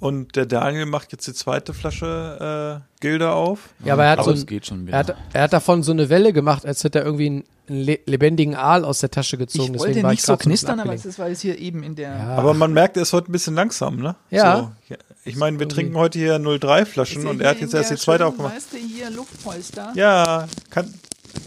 Und 0.00 0.34
der 0.34 0.46
Daniel 0.46 0.86
macht 0.86 1.12
jetzt 1.12 1.28
die 1.28 1.32
zweite 1.32 1.72
Flasche 1.72 2.82
äh, 2.82 3.00
Gilde 3.00 3.30
auf. 3.30 3.68
ja, 3.84 3.92
aber 3.92 4.02
er 4.02 4.10
hat, 4.10 4.18
Aber 4.18 4.30
so 4.30 4.32
es 4.32 4.40
ein, 4.40 4.46
geht 4.46 4.66
schon 4.66 4.84
wieder. 4.84 4.96
er, 4.96 4.98
hat, 4.98 5.16
er 5.32 5.42
hat 5.42 5.52
davon 5.52 5.84
so 5.84 5.92
eine 5.92 6.08
Welle 6.08 6.32
gemacht, 6.32 6.66
als 6.66 6.82
hätte 6.82 6.98
er 6.98 7.04
irgendwie 7.04 7.26
einen, 7.26 7.44
einen 7.68 7.84
le 7.84 8.00
lebendigen 8.06 8.56
Aal 8.56 8.84
aus 8.84 8.98
der 8.98 9.12
Tasche 9.12 9.38
gezogen. 9.38 9.74
ich 9.74 9.78
wollte 9.78 9.90
Deswegen 9.90 10.02
war 10.02 10.10
nicht 10.10 10.24
so 10.24 10.36
knistern, 10.36 10.80
aber 10.80 10.92
es 10.92 11.04
ist, 11.04 11.20
weil 11.20 11.30
es 11.30 11.40
hier 11.40 11.56
eben 11.56 11.84
in 11.84 11.94
der. 11.94 12.16
Ja. 12.16 12.36
Aber 12.36 12.52
man 12.52 12.72
merkt, 12.72 12.96
er 12.96 13.04
ist 13.04 13.12
heute 13.12 13.30
ein 13.30 13.32
bisschen 13.32 13.54
langsam, 13.54 13.98
ne? 13.98 14.16
Ja. 14.30 14.72
So. 14.88 14.96
Ich 15.24 15.36
meine, 15.36 15.60
wir 15.60 15.68
trinken 15.68 15.96
heute 15.96 16.18
hier 16.18 16.40
03 16.40 16.84
Flaschen 16.84 17.28
und 17.28 17.40
er 17.40 17.50
hat 17.50 17.60
jetzt 17.60 17.72
erst 17.72 17.92
die 17.92 17.96
zweite 17.96 18.26
aufgemacht. 18.26 18.56
Weißt 18.56 18.72
du, 18.72 18.78
hier 18.78 19.08
Luftpolster. 19.10 19.92
Ja, 19.94 20.48
kann, 20.70 20.92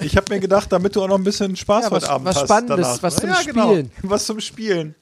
ich 0.02 0.18
habe 0.18 0.34
mir 0.34 0.40
gedacht, 0.40 0.72
damit 0.72 0.96
du 0.96 1.04
auch 1.04 1.08
noch 1.08 1.18
ein 1.18 1.24
bisschen 1.24 1.56
Spaß 1.56 1.86
Ja, 1.86 1.92
was- 1.92 2.04
heute 2.04 2.12
Abend 2.12 2.28
was 2.28 2.36
hast. 2.38 2.44
Spannendes, 2.46 2.88
danach. 2.88 3.04
was 3.04 3.16
zum 3.18 3.30
ja, 3.30 3.36
Spielen. 3.36 3.92
Genau, 4.02 4.12
was 4.14 4.26
zum 4.26 4.40
Spielen. 4.40 4.96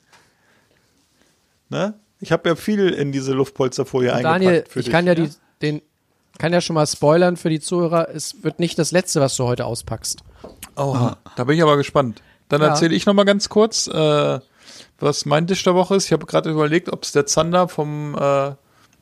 Ne? 1.70 1.94
Ich 2.20 2.32
habe 2.32 2.50
ja 2.50 2.56
viel 2.56 2.90
in 2.90 3.12
diese 3.12 3.34
Luftpolsterfolie 3.34 4.12
eingepackt 4.14 4.36
Daniel, 4.44 4.64
ich 4.68 4.74
dich. 4.74 4.90
kann 4.90 5.08
ja, 5.08 5.16
die, 5.16 5.30
den, 5.62 5.82
kann 6.38 6.54
ja 6.54 6.62
schon 6.62 6.74
mal 6.76 6.88
spoilern 6.88 7.36
für 7.38 7.50
die 7.50 7.60
Zuhörer, 7.60 8.10
es 8.14 8.44
wird 8.44 8.60
nicht 8.60 8.78
das 8.80 8.92
letzte, 8.92 9.20
was 9.22 9.36
du 9.36 9.44
heute 9.46 9.66
auspackst. 9.66 10.20
Oha, 10.76 11.18
da 11.36 11.44
bin 11.44 11.58
ich 11.58 11.64
aber 11.64 11.78
gespannt. 11.78 12.22
Dann 12.50 12.62
Ja. 12.62 12.68
erzähle 12.70 12.96
ich 12.96 13.06
noch 13.06 13.14
mal 13.14 13.24
ganz 13.26 13.50
kurz, 13.50 13.88
äh, 13.88 14.40
was 15.00 15.26
mein 15.26 15.48
Tisch 15.48 15.64
der 15.64 15.76
Woche 15.76 15.96
ist. 15.96 16.06
Ich 16.06 16.14
habe 16.14 16.26
gerade 16.26 16.50
überlegt, 16.52 16.92
ob 16.92 17.04
es 17.04 17.12
der 17.12 17.26
Zander 17.26 17.68
vom, 17.68 18.16
äh, 18.20 18.52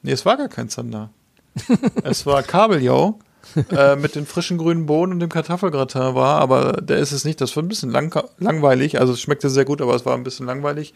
nee, 0.01 0.11
es 0.11 0.25
war 0.25 0.37
gar 0.37 0.47
kein 0.49 0.69
Zander. 0.69 1.09
es 2.03 2.25
war 2.25 2.43
Kabeljau 2.43 3.19
äh, 3.71 3.95
mit 3.95 4.15
den 4.15 4.25
frischen 4.25 4.57
grünen 4.57 4.85
Bohnen 4.85 5.13
und 5.13 5.19
dem 5.19 5.29
Kartoffelgratin 5.29 6.15
war, 6.15 6.39
aber 6.39 6.73
der 6.73 6.97
ist 6.97 7.11
es 7.11 7.25
nicht. 7.25 7.41
Das 7.41 7.55
war 7.55 7.63
ein 7.63 7.67
bisschen 7.67 7.91
lang, 7.91 8.13
langweilig. 8.37 8.99
Also 8.99 9.13
es 9.13 9.21
schmeckte 9.21 9.49
sehr 9.49 9.65
gut, 9.65 9.81
aber 9.81 9.95
es 9.95 10.05
war 10.05 10.15
ein 10.15 10.23
bisschen 10.23 10.45
langweilig. 10.45 10.93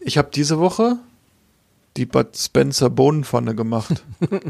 Ich 0.00 0.18
habe 0.18 0.30
diese 0.32 0.58
Woche 0.58 0.98
die 1.96 2.06
Bud 2.06 2.36
Spencer 2.36 2.90
Bohnenpfanne 2.90 3.54
gemacht. 3.54 4.02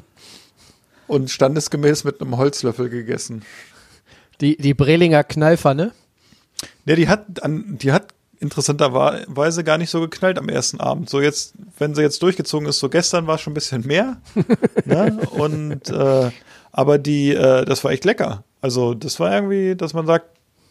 und 1.06 1.30
standesgemäß 1.30 2.04
mit 2.04 2.20
einem 2.20 2.36
Holzlöffel 2.36 2.88
gegessen. 2.88 3.42
Die, 4.40 4.56
die 4.56 4.74
Brelinger 4.74 5.24
Knallpfanne. 5.24 5.92
Ja, 6.86 6.96
die 6.96 7.08
hat, 7.08 7.42
an, 7.42 7.78
die 7.78 7.92
hat 7.92 8.13
interessanterweise 8.44 9.64
gar 9.64 9.78
nicht 9.78 9.90
so 9.90 10.00
geknallt 10.00 10.38
am 10.38 10.48
ersten 10.48 10.80
Abend. 10.80 11.10
So 11.10 11.20
jetzt, 11.20 11.54
wenn 11.78 11.94
sie 11.94 12.02
jetzt 12.02 12.22
durchgezogen 12.22 12.68
ist, 12.68 12.78
so 12.78 12.88
gestern 12.88 13.26
war 13.26 13.38
schon 13.38 13.52
ein 13.52 13.54
bisschen 13.54 13.86
mehr. 13.86 14.18
ne? 14.84 15.18
Und 15.32 15.88
äh, 15.90 16.30
aber 16.70 16.98
die, 16.98 17.32
äh, 17.32 17.64
das 17.64 17.82
war 17.84 17.92
echt 17.92 18.04
lecker. 18.04 18.44
Also 18.60 18.94
das 18.94 19.20
war 19.20 19.32
irgendwie, 19.32 19.76
dass 19.76 19.94
man 19.94 20.06
sagt, 20.06 20.26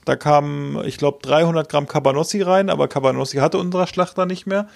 da 0.06 0.16
kamen, 0.16 0.84
ich 0.86 0.98
glaube, 0.98 1.20
300 1.22 1.70
Gramm 1.70 1.88
Cabanossi 1.88 2.42
rein, 2.42 2.70
aber 2.70 2.88
Cabanossi 2.88 3.38
hatte 3.38 3.58
unser 3.58 3.88
Schlachter 3.88 4.26
nicht 4.26 4.46
mehr. 4.46 4.68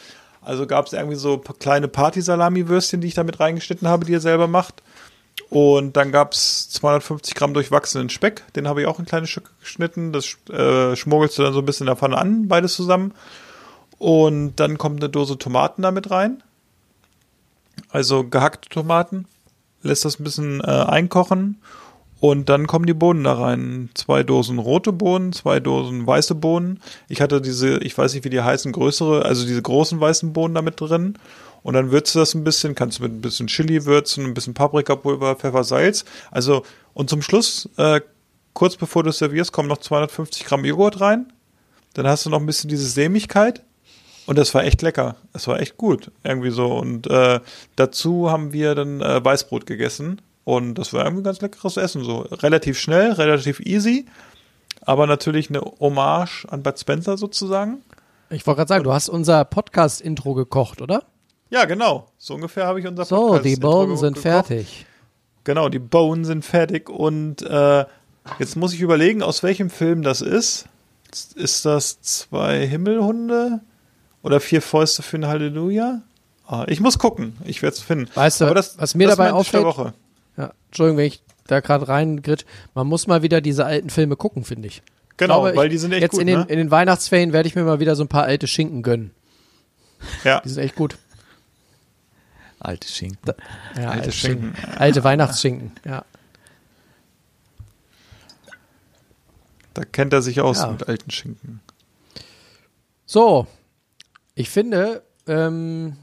Also 0.41 0.65
gab 0.65 0.85
es 0.85 0.93
irgendwie 0.93 1.17
so 1.17 1.37
kleine 1.37 1.89
Party-Salami-Würstchen, 1.89 3.01
die 3.01 3.07
ich 3.07 3.13
da 3.13 3.23
mit 3.23 3.39
reingeschnitten 3.39 3.87
habe, 3.87 4.05
die 4.05 4.13
er 4.13 4.21
selber 4.21 4.47
macht. 4.47 4.81
Und 5.49 5.95
dann 5.95 6.11
gab 6.11 6.33
es 6.33 6.69
250 6.71 7.35
Gramm 7.35 7.53
durchwachsenen 7.53 8.09
Speck, 8.09 8.43
den 8.53 8.67
habe 8.67 8.81
ich 8.81 8.87
auch 8.87 8.99
in 8.99 9.05
kleine 9.05 9.27
Stücke 9.27 9.51
geschnitten. 9.61 10.11
Das 10.11 10.37
äh, 10.49 10.95
schmuggelst 10.95 11.37
du 11.37 11.43
dann 11.43 11.53
so 11.53 11.59
ein 11.59 11.65
bisschen 11.65 11.85
in 11.85 11.91
der 11.91 11.95
Pfanne 11.95 12.17
an, 12.17 12.47
beides 12.47 12.75
zusammen. 12.75 13.13
Und 13.97 14.57
dann 14.57 14.77
kommt 14.77 15.01
eine 15.01 15.09
Dose 15.09 15.37
Tomaten 15.37 15.81
damit 15.81 16.11
rein. 16.11 16.43
Also 17.89 18.27
gehackte 18.27 18.69
Tomaten. 18.69 19.25
Lässt 19.81 20.05
das 20.05 20.19
ein 20.19 20.23
bisschen 20.23 20.61
äh, 20.61 20.65
einkochen. 20.65 21.61
Und 22.19 22.49
dann 22.49 22.65
kommen 22.65 22.87
die 22.87 22.93
Bohnen 22.93 23.23
da 23.23 23.33
rein. 23.33 23.89
Zwei 23.93 24.23
Dosen 24.23 24.57
rote 24.57 24.91
Bohnen, 24.91 25.33
zwei 25.33 25.59
Dosen 25.59 26.05
weiße 26.07 26.35
Bohnen. 26.35 26.79
Ich 27.09 27.21
hatte 27.21 27.41
diese, 27.41 27.77
ich 27.77 27.95
weiß 27.95 28.13
nicht, 28.13 28.25
wie 28.25 28.31
die 28.31 28.41
heißen, 28.41 28.71
größere, 28.71 29.23
also 29.23 29.45
diese 29.45 29.61
großen 29.61 29.99
weißen 29.99 30.33
Bohnen 30.33 30.55
da 30.55 30.63
mit 30.63 30.81
drin. 30.81 31.17
Und 31.67 31.73
dann 31.73 31.91
würzt 31.91 32.15
du 32.15 32.19
das 32.19 32.33
ein 32.33 32.45
bisschen, 32.45 32.75
kannst 32.75 32.99
du 32.99 33.03
mit 33.03 33.11
ein 33.11 33.19
bisschen 33.19 33.47
Chili 33.47 33.83
würzen, 33.83 34.23
ein 34.23 34.33
bisschen 34.33 34.53
Paprikapulver, 34.53 35.35
Pfeffer, 35.35 35.65
Salz. 35.65 36.05
Also, 36.31 36.63
und 36.93 37.09
zum 37.09 37.21
Schluss, 37.21 37.67
äh, 37.75 37.99
kurz 38.53 38.77
bevor 38.77 39.03
du 39.03 39.11
servierst, 39.11 39.51
kommen 39.51 39.67
noch 39.67 39.79
250 39.79 40.45
Gramm 40.45 40.63
Joghurt 40.63 41.01
rein. 41.01 41.33
Dann 41.93 42.07
hast 42.07 42.25
du 42.25 42.29
noch 42.29 42.39
ein 42.39 42.45
bisschen 42.45 42.69
diese 42.69 42.87
Sämigkeit. 42.87 43.63
Und 44.27 44.37
das 44.37 44.53
war 44.53 44.63
echt 44.63 44.81
lecker. 44.81 45.17
Es 45.33 45.45
war 45.49 45.59
echt 45.59 45.75
gut. 45.75 46.09
Irgendwie 46.23 46.51
so. 46.51 46.67
Und 46.67 47.07
äh, 47.07 47.41
dazu 47.75 48.31
haben 48.31 48.53
wir 48.53 48.73
dann 48.73 49.01
äh, 49.01 49.25
Weißbrot 49.25 49.65
gegessen. 49.65 50.21
Und 50.45 50.75
das 50.75 50.93
war 50.93 51.03
irgendwie 51.03 51.23
ganz 51.23 51.41
leckeres 51.41 51.75
Essen. 51.75 52.01
So 52.05 52.19
relativ 52.19 52.79
schnell, 52.79 53.11
relativ 53.11 53.59
easy. 53.59 54.05
Aber 54.83 55.05
natürlich 55.05 55.49
eine 55.49 55.59
Hommage 55.81 56.45
an 56.47 56.63
Bud 56.63 56.79
Spencer 56.79 57.17
sozusagen. 57.17 57.79
Ich 58.29 58.47
wollte 58.47 58.59
gerade 58.59 58.69
sagen, 58.69 58.83
du 58.85 58.93
hast 58.93 59.09
unser 59.09 59.43
Podcast-Intro 59.43 60.33
gekocht, 60.33 60.81
oder? 60.81 61.03
Ja, 61.49 61.65
genau. 61.65 62.07
So 62.17 62.33
ungefähr 62.35 62.65
habe 62.65 62.79
ich 62.79 62.87
unser 62.87 63.05
So, 63.05 63.15
Podcast 63.27 63.45
die 63.45 63.53
Intro 63.53 63.71
Bohnen 63.71 63.97
sind 63.97 64.15
gekocht. 64.15 64.21
fertig. 64.47 64.85
Genau, 65.43 65.69
die 65.69 65.79
Bohnen 65.79 66.25
sind 66.25 66.43
fertig. 66.43 66.89
Und 66.89 67.41
äh, 67.41 67.85
jetzt 68.39 68.55
muss 68.57 68.73
ich 68.73 68.81
überlegen, 68.81 69.21
aus 69.23 69.43
welchem 69.43 69.69
Film 69.69 70.01
das 70.01 70.21
ist. 70.21 70.65
Ist 71.35 71.65
das 71.65 72.01
zwei 72.01 72.67
Himmelhunde 72.67 73.61
oder 74.23 74.39
vier 74.41 74.61
Fäuste 74.61 75.03
für 75.03 75.17
ein 75.17 75.27
Halleluja? 75.27 76.01
Ah, 76.45 76.65
ich 76.67 76.81
muss 76.81 76.99
gucken. 76.99 77.37
Ich 77.45 77.61
werde 77.61 77.75
es 77.75 77.81
finden. 77.81 78.09
Weißt 78.13 78.41
du, 78.41 78.53
das, 78.53 78.77
was 78.77 78.93
mir 78.95 79.07
dabei 79.07 79.31
auffällt? 79.31 79.63
Woche. 79.63 79.93
Ja, 80.35 80.51
Entschuldigung, 80.67 80.97
wenn 80.97 81.05
ich 81.07 81.23
da 81.47 81.61
gerade 81.61 81.87
reingritsch. 81.87 82.43
Man 82.73 82.87
muss 82.87 83.07
mal 83.07 83.21
wieder 83.21 83.39
diese 83.39 83.65
alten 83.65 83.89
Filme 83.89 84.17
gucken, 84.17 84.43
finde 84.43 84.67
ich. 84.67 84.81
Genau, 85.15 85.41
glaube, 85.41 85.55
weil 85.57 85.67
ich- 85.67 85.71
die 85.71 85.77
sind 85.77 85.93
echt 85.93 86.01
Jetzt 86.01 86.11
gut. 86.11 86.21
in, 86.21 86.27
den, 86.27 86.39
ne? 86.39 86.45
in 86.49 86.57
den 86.57 86.71
Weihnachtsferien 86.71 87.31
werde 87.33 87.47
ich 87.47 87.55
mir 87.55 87.63
mal 87.63 87.79
wieder 87.79 87.95
so 87.95 88.03
ein 88.03 88.07
paar 88.09 88.23
alte 88.23 88.47
Schinken 88.47 88.83
gönnen. 88.83 89.11
ja. 90.25 90.41
Die 90.43 90.49
sind 90.49 90.61
echt 90.63 90.75
gut. 90.75 90.97
Alte 92.67 92.87
Schinken. 92.87 93.33
Ja, 93.75 93.83
Alte 93.83 93.91
alte 93.91 94.11
Schinken. 94.11 94.55
Schinken. 94.55 94.77
Alte 94.77 95.03
Weihnachtsschinken, 95.05 95.71
ja. 95.85 96.03
Da 99.73 99.83
kennt 99.85 100.13
er 100.13 100.21
sich 100.21 100.41
aus 100.41 100.59
Ja. 100.59 100.71
mit 100.71 100.87
alten 100.87 101.11
Schinken. 101.11 101.61
So, 103.05 103.47
ich 104.35 104.49
finde, 104.49 105.03
ähm, 105.27 105.95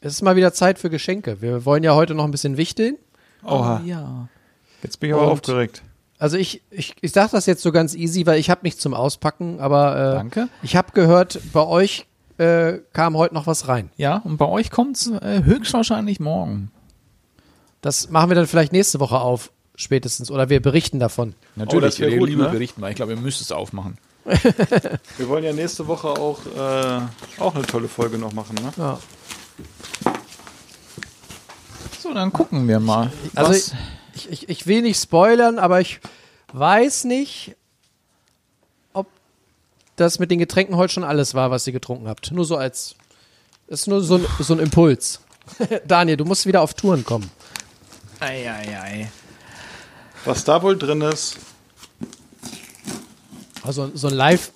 es 0.00 0.14
ist 0.14 0.22
mal 0.22 0.36
wieder 0.36 0.52
Zeit 0.52 0.78
für 0.78 0.90
Geschenke. 0.90 1.40
Wir 1.40 1.64
wollen 1.64 1.82
ja 1.84 1.94
heute 1.94 2.14
noch 2.14 2.24
ein 2.24 2.30
bisschen 2.30 2.56
wichteln. 2.56 2.96
Oha, 3.44 3.80
Ja. 3.84 4.28
jetzt 4.82 5.00
bin 5.00 5.10
ich 5.10 5.14
aber 5.14 5.24
Und- 5.26 5.32
aufgeregt. 5.32 5.82
Also 6.20 6.36
ich, 6.36 6.62
ich, 6.70 6.96
ich 7.00 7.12
sage 7.12 7.30
das 7.30 7.46
jetzt 7.46 7.62
so 7.62 7.70
ganz 7.70 7.94
easy, 7.94 8.26
weil 8.26 8.40
ich 8.40 8.50
habe 8.50 8.60
nichts 8.64 8.80
zum 8.82 8.92
Auspacken, 8.92 9.60
aber 9.60 9.96
äh, 9.96 10.14
Danke. 10.16 10.48
ich 10.62 10.74
habe 10.74 10.90
gehört, 10.92 11.38
bei 11.52 11.64
euch 11.64 12.06
äh, 12.38 12.78
kam 12.92 13.16
heute 13.16 13.34
noch 13.34 13.46
was 13.46 13.68
rein. 13.68 13.90
Ja, 13.96 14.16
und 14.18 14.36
bei 14.36 14.46
euch 14.46 14.70
kommt's 14.70 15.08
äh, 15.08 15.42
höchstwahrscheinlich 15.44 16.20
morgen. 16.20 16.70
Das 17.80 18.10
machen 18.10 18.30
wir 18.30 18.34
dann 18.34 18.46
vielleicht 18.46 18.72
nächste 18.72 19.00
Woche 19.00 19.18
auf, 19.20 19.52
spätestens. 19.76 20.30
Oder 20.30 20.48
wir 20.48 20.60
berichten 20.60 20.98
davon. 20.98 21.34
Natürlich, 21.56 21.84
das 21.84 22.00
wär 22.00 22.08
ihr 22.08 22.18
gut, 22.18 22.28
lieber 22.28 22.44
ne? 22.44 22.50
berichten, 22.50 22.80
weil 22.80 22.90
ich 22.90 22.96
glaube, 22.96 23.12
ihr 23.12 23.20
müsst 23.20 23.40
es 23.40 23.52
aufmachen. 23.52 23.98
Wir 25.16 25.26
wollen 25.28 25.42
ja 25.42 25.54
nächste 25.54 25.86
Woche 25.86 26.08
auch, 26.08 26.40
äh, 26.44 27.00
auch 27.40 27.54
eine 27.54 27.64
tolle 27.64 27.88
Folge 27.88 28.18
noch 28.18 28.34
machen, 28.34 28.56
ne? 28.56 28.72
Ja. 28.76 28.98
So, 31.98 32.12
dann 32.12 32.30
gucken 32.30 32.68
wir 32.68 32.78
mal. 32.78 33.10
Also 33.34 33.52
ich, 34.14 34.30
ich, 34.30 34.48
ich 34.50 34.66
will 34.66 34.82
nicht 34.82 35.00
spoilern, 35.00 35.58
aber 35.58 35.80
ich 35.80 36.00
weiß 36.52 37.04
nicht, 37.04 37.56
das 40.00 40.18
mit 40.18 40.30
den 40.30 40.38
Getränken 40.38 40.76
heute 40.76 40.92
schon 40.94 41.04
alles 41.04 41.34
war, 41.34 41.50
was 41.50 41.66
ihr 41.66 41.72
getrunken 41.72 42.08
habt. 42.08 42.30
Nur 42.32 42.44
so 42.44 42.56
als. 42.56 42.94
Ist 43.66 43.86
nur 43.86 44.02
so 44.02 44.16
ein, 44.16 44.26
so 44.40 44.54
ein 44.54 44.60
Impuls. 44.60 45.20
Daniel, 45.86 46.16
du 46.16 46.24
musst 46.24 46.46
wieder 46.46 46.62
auf 46.62 46.74
Touren 46.74 47.04
kommen. 47.04 47.30
ei, 48.20 48.50
ei, 48.50 48.78
ei. 48.80 49.10
Was 50.24 50.44
da 50.44 50.62
wohl 50.62 50.76
drin 50.78 51.00
ist. 51.02 51.36
Also 53.62 53.90
so 53.94 54.08
ein 54.08 54.14
Live, 54.14 54.52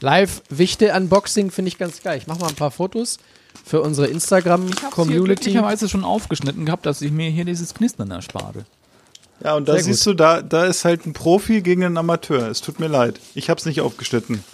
Live-Wichte-Unboxing 0.00 1.50
finde 1.50 1.68
ich 1.68 1.78
ganz 1.78 2.02
geil. 2.02 2.18
Ich 2.18 2.26
mache 2.26 2.40
mal 2.40 2.48
ein 2.48 2.54
paar 2.54 2.70
Fotos 2.70 3.18
für 3.64 3.80
unsere 3.80 4.06
Ich 4.06 4.10
habe 4.10 4.14
Instagram-Community. 4.16 5.24
glücklicherweise 5.24 5.88
schon 5.88 6.04
aufgeschnitten 6.04 6.66
gehabt, 6.66 6.84
dass 6.86 7.00
ich 7.00 7.10
mir 7.12 7.30
hier 7.30 7.44
dieses 7.44 7.74
Knistern 7.74 8.10
erspare. 8.10 8.64
Ja, 9.42 9.54
und 9.54 9.68
da 9.68 9.72
Sehr 9.74 9.82
gut. 9.82 9.86
siehst 9.92 10.06
du, 10.06 10.14
da, 10.14 10.42
da 10.42 10.64
ist 10.66 10.84
halt 10.84 11.06
ein 11.06 11.12
Profi 11.12 11.60
gegen 11.62 11.84
einen 11.84 11.96
Amateur. 11.98 12.48
Es 12.48 12.60
tut 12.60 12.78
mir 12.80 12.88
leid. 12.88 13.20
Ich 13.34 13.50
hab's 13.50 13.64
nicht 13.64 13.80
aufgeschnitten. 13.80 14.44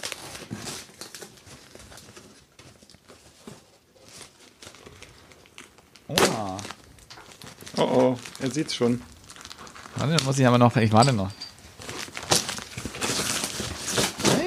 Oha. 6.07 6.57
Oh 7.77 7.81
oh, 7.83 8.17
er 8.39 8.51
sieht's 8.51 8.75
schon. 8.75 9.01
Warte, 9.95 10.15
dann 10.15 10.25
muss 10.25 10.39
ich 10.39 10.45
aber 10.47 10.57
noch. 10.57 10.75
Ich 10.77 10.91
warte 10.91 11.13
noch. 11.13 11.31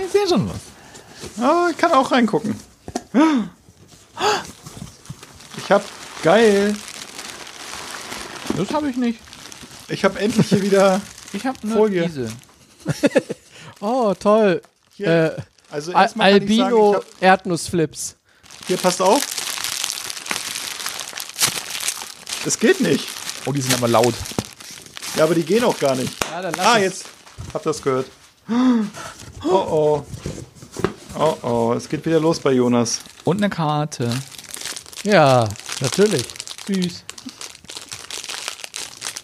Ich 0.05 0.13
sehe 0.13 0.29
schon 0.29 0.49
was. 0.49 0.61
Ah, 1.43 1.69
ich 1.71 1.77
kann 1.79 1.93
auch 1.93 2.11
reingucken. 2.13 2.59
Ich 5.57 5.71
hab, 5.71 5.83
geil. 6.23 6.77
Das 8.57 8.71
habe 8.73 8.91
ich 8.91 8.97
nicht. 8.97 9.21
Ich 9.89 10.05
hab 10.05 10.21
endlich 10.21 10.49
hier 10.49 10.63
wieder, 10.63 11.01
Ich 11.33 11.47
habe 11.47 11.59
nur 11.67 11.77
Folie. 11.79 12.07
diese. 12.07 12.29
Oh, 13.81 14.15
toll. 14.15 14.63
Äh, 14.99 15.31
also 15.75 15.93
Al 15.93 16.09
sagen, 16.09 16.21
Albino 16.21 17.03
Erdnussflips. 17.21 18.15
hier, 18.69 18.77
passt 18.77 19.03
auf. 19.03 19.21
Es 22.47 22.59
geht 22.59 22.81
nicht. 22.81 23.09
Oh, 23.47 23.53
die 23.53 23.61
sind 23.61 23.75
aber 23.75 23.89
laut. 23.89 24.15
Ja, 25.17 25.25
aber 25.25 25.35
die 25.35 25.43
gehen 25.43 25.65
auch 25.65 25.79
gar 25.79 25.97
nicht. 25.97 26.13
Ja, 26.31 26.43
dann 26.43 26.55
lass 26.55 26.67
Ah, 26.67 26.77
es. 26.79 26.83
jetzt. 26.85 27.05
Hab 27.53 27.63
das 27.65 27.83
gehört. 27.83 28.07
Oh 29.45 29.49
oh. 29.51 30.07
Oh 31.19 31.37
oh, 31.43 31.75
es 31.77 31.89
geht 31.89 32.05
wieder 32.07 32.21
los 32.21 32.39
bei 32.39 32.53
Jonas. 32.53 33.01
Und 33.25 33.39
eine 33.39 33.51
Karte. 33.51 34.11
Ja, 35.03 35.49
natürlich. 35.81 36.25
Süß. 36.67 37.03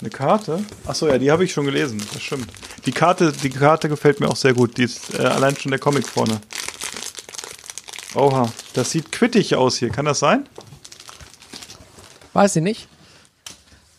Eine 0.01 0.11
Karte? 0.11 0.65
Achso, 0.87 1.07
ja, 1.09 1.19
die 1.19 1.31
habe 1.31 1.45
ich 1.45 1.53
schon 1.53 1.67
gelesen. 1.67 2.03
Das 2.13 2.23
stimmt. 2.23 2.49
Die 2.87 2.93
Karte, 2.93 3.33
die 3.33 3.51
Karte 3.51 3.89
gefällt 3.89 4.21
mir 4.21 4.29
auch 4.29 4.37
sehr 4.37 4.55
gut. 4.55 4.77
Die 4.79 4.85
ist 4.85 5.15
äh, 5.19 5.23
allein 5.23 5.57
schon 5.57 5.71
der 5.71 5.81
Comic 5.81 6.09
vorne. 6.09 6.41
Oha, 8.15 8.51
das 8.75 8.91
sieht 8.91 9.13
quittig 9.13 9.55
aus 9.55 9.77
hier. 9.77 9.91
Kann 9.91 10.07
das 10.07 10.19
sein? 10.19 10.49
Weiß 12.33 12.57
ich 12.57 12.63
nicht. 12.63 12.89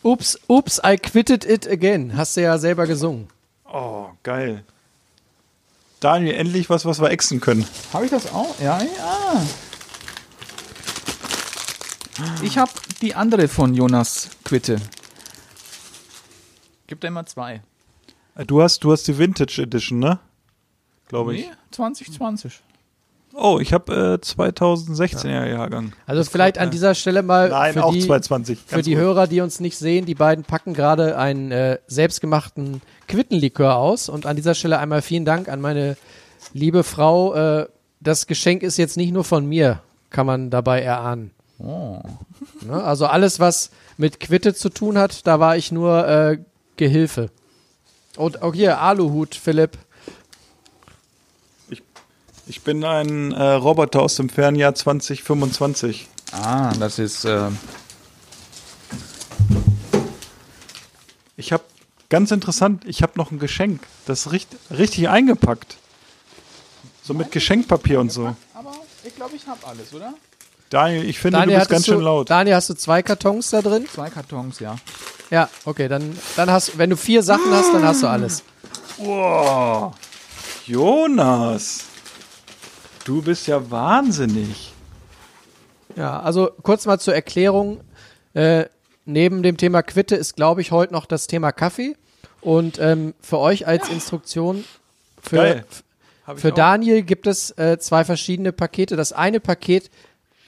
Ups, 0.02 0.38
ups, 0.48 0.80
I 0.84 0.96
quitted 0.96 1.44
it 1.44 1.68
again. 1.68 2.16
Hast 2.16 2.36
du 2.36 2.42
ja 2.42 2.58
selber 2.58 2.86
gesungen. 2.86 3.28
Oh, 3.64 4.08
geil. 4.22 4.64
Daniel, 6.00 6.34
endlich 6.34 6.68
was, 6.68 6.84
was 6.84 7.00
wir 7.00 7.10
exen 7.10 7.40
können. 7.40 7.64
Habe 7.92 8.06
ich 8.06 8.10
das 8.10 8.32
auch? 8.32 8.58
Ja, 8.58 8.82
ja. 8.82 9.46
Ich 12.42 12.58
habe 12.58 12.72
die 13.00 13.14
andere 13.14 13.46
von 13.46 13.74
Jonas 13.74 14.28
Quitte. 14.44 14.76
Gibt 16.88 17.04
er 17.04 17.08
immer 17.08 17.24
zwei. 17.24 17.62
Äh, 18.34 18.44
Du 18.44 18.62
hast, 18.62 18.84
du 18.84 18.92
hast 18.92 19.08
die 19.08 19.18
Vintage 19.18 19.62
Edition, 19.62 19.98
ne? 19.98 20.18
Glaube 21.08 21.34
ich. 21.34 21.46
Nee, 21.46 21.52
2020. 21.72 22.60
Oh, 23.34 23.58
ich 23.60 23.72
habe 23.72 24.20
äh, 24.22 24.24
2016er 24.24 25.46
Jahrgang. 25.46 25.92
Also 26.06 26.22
vielleicht 26.24 26.58
an 26.58 26.70
dieser 26.70 26.94
Stelle 26.94 27.22
mal 27.22 27.48
Nein, 27.48 27.72
für 27.72 27.84
auch 27.84 27.92
die, 27.92 28.00
220. 28.00 28.58
für 28.66 28.82
die 28.82 28.92
gut. 28.92 29.00
Hörer, 29.00 29.26
die 29.26 29.40
uns 29.40 29.58
nicht 29.58 29.78
sehen, 29.78 30.04
die 30.04 30.14
beiden 30.14 30.44
packen 30.44 30.74
gerade 30.74 31.16
einen 31.16 31.50
äh, 31.50 31.78
selbstgemachten 31.86 32.82
Quittenlikör 33.08 33.76
aus. 33.76 34.10
Und 34.10 34.26
an 34.26 34.36
dieser 34.36 34.54
Stelle 34.54 34.78
einmal 34.78 35.00
vielen 35.00 35.24
Dank 35.24 35.48
an 35.48 35.60
meine 35.62 35.96
liebe 36.52 36.82
Frau. 36.84 37.34
Äh, 37.34 37.68
das 38.00 38.26
Geschenk 38.26 38.62
ist 38.62 38.76
jetzt 38.76 38.96
nicht 38.98 39.12
nur 39.12 39.24
von 39.24 39.46
mir, 39.46 39.80
kann 40.10 40.26
man 40.26 40.50
dabei 40.50 40.82
erahnen. 40.82 41.30
Oh. 41.58 42.00
Ne? 42.66 42.82
Also 42.82 43.06
alles, 43.06 43.40
was 43.40 43.70
mit 43.96 44.20
Quitte 44.20 44.52
zu 44.52 44.68
tun 44.68 44.98
hat, 44.98 45.26
da 45.26 45.40
war 45.40 45.56
ich 45.56 45.72
nur 45.72 46.06
äh, 46.06 46.38
Gehilfe. 46.76 47.30
Und 48.16 48.42
auch 48.42 48.54
hier, 48.54 48.80
Aluhut, 48.80 49.34
Philipp. 49.34 49.78
Ich 52.46 52.62
bin 52.62 52.84
ein 52.84 53.32
äh, 53.32 53.42
Roboter 53.52 54.02
aus 54.02 54.16
dem 54.16 54.28
Fernjahr 54.28 54.74
2025. 54.74 56.08
Ah, 56.32 56.72
das 56.78 56.98
ist. 56.98 57.24
Äh, 57.24 57.50
Ich 61.36 61.52
habe 61.52 61.64
ganz 62.08 62.30
interessant, 62.30 62.84
ich 62.86 63.02
habe 63.02 63.12
noch 63.16 63.30
ein 63.32 63.38
Geschenk. 63.38 63.80
Das 64.06 64.26
ist 64.26 64.32
richtig, 64.32 64.60
richtig 64.70 65.08
eingepackt. 65.08 65.76
So 67.02 67.14
mit 67.14 67.32
Geschenkpapier 67.32 67.98
und 68.00 68.12
so. 68.12 68.36
aber 68.54 68.72
ich 69.02 69.16
glaube, 69.16 69.34
ich 69.34 69.46
habe 69.48 69.66
alles, 69.66 69.92
oder? 69.92 70.14
Daniel, 70.70 71.04
ich 71.08 71.18
finde, 71.18 71.38
Daniel, 71.38 71.56
du 71.56 71.60
bist 71.60 71.70
ganz 71.70 71.82
hattest 71.84 71.94
schön 71.96 72.04
laut. 72.04 72.30
Daniel, 72.30 72.54
hast 72.56 72.70
du 72.70 72.74
zwei 72.74 73.02
Kartons 73.02 73.50
da 73.50 73.60
drin? 73.60 73.86
Zwei 73.92 74.08
Kartons, 74.08 74.60
ja. 74.60 74.76
Ja, 75.32 75.48
okay, 75.64 75.88
dann, 75.88 76.14
dann 76.36 76.50
hast 76.50 76.76
wenn 76.76 76.90
du 76.90 76.96
vier 76.96 77.22
Sachen 77.22 77.50
hast, 77.52 77.72
dann 77.72 77.82
hast 77.82 78.02
du 78.02 78.06
alles. 78.06 78.44
Wow. 78.98 79.94
Jonas. 80.66 81.86
Du 83.06 83.22
bist 83.22 83.46
ja 83.46 83.70
wahnsinnig. 83.70 84.74
Ja, 85.96 86.20
also 86.20 86.50
kurz 86.62 86.84
mal 86.84 87.00
zur 87.00 87.14
Erklärung. 87.14 87.80
Äh, 88.34 88.66
neben 89.06 89.42
dem 89.42 89.56
Thema 89.56 89.82
Quitte 89.82 90.16
ist, 90.16 90.36
glaube 90.36 90.60
ich, 90.60 90.70
heute 90.70 90.92
noch 90.92 91.06
das 91.06 91.28
Thema 91.28 91.50
Kaffee. 91.50 91.96
Und 92.42 92.78
ähm, 92.78 93.14
für 93.22 93.38
euch 93.38 93.66
als 93.66 93.88
Instruktion, 93.88 94.64
für, 95.18 95.64
für 96.36 96.52
auch. 96.52 96.54
Daniel 96.54 97.02
gibt 97.04 97.26
es 97.26 97.56
äh, 97.56 97.78
zwei 97.78 98.04
verschiedene 98.04 98.52
Pakete. 98.52 98.96
Das 98.96 99.14
eine 99.14 99.40
Paket 99.40 99.90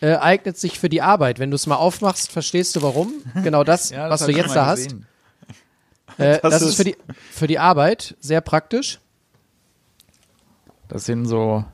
äh, 0.05 0.17
eignet 0.17 0.57
sich 0.59 0.79
für 0.79 0.89
die 0.89 1.03
Arbeit. 1.03 1.39
Wenn 1.39 1.51
du 1.51 1.57
es 1.57 1.67
mal 1.67 1.77
aufmachst, 1.77 2.31
verstehst 2.33 2.77
du 2.77 2.83
warum. 2.83 3.13
Genau 3.43 3.65
das, 3.65 3.91
ja 3.91 4.09
was 4.11 4.21
hab 4.23 4.29
du 4.29 4.35
jetzt 4.37 4.55
da 4.55 4.67
hast. 4.67 4.95
Äh, 6.19 6.39
Das 6.43 6.53
das, 6.53 6.63
ist 6.63 6.69
ist- 6.69 6.77
für 6.77 6.85
die, 6.85 6.97
für 7.33 7.47
die 7.49 7.59
Arbeit 7.59 8.15
sehr 8.21 8.41
praktisch. 8.41 9.01
Das 10.89 11.07
sind 11.07 11.27
so 11.27 11.65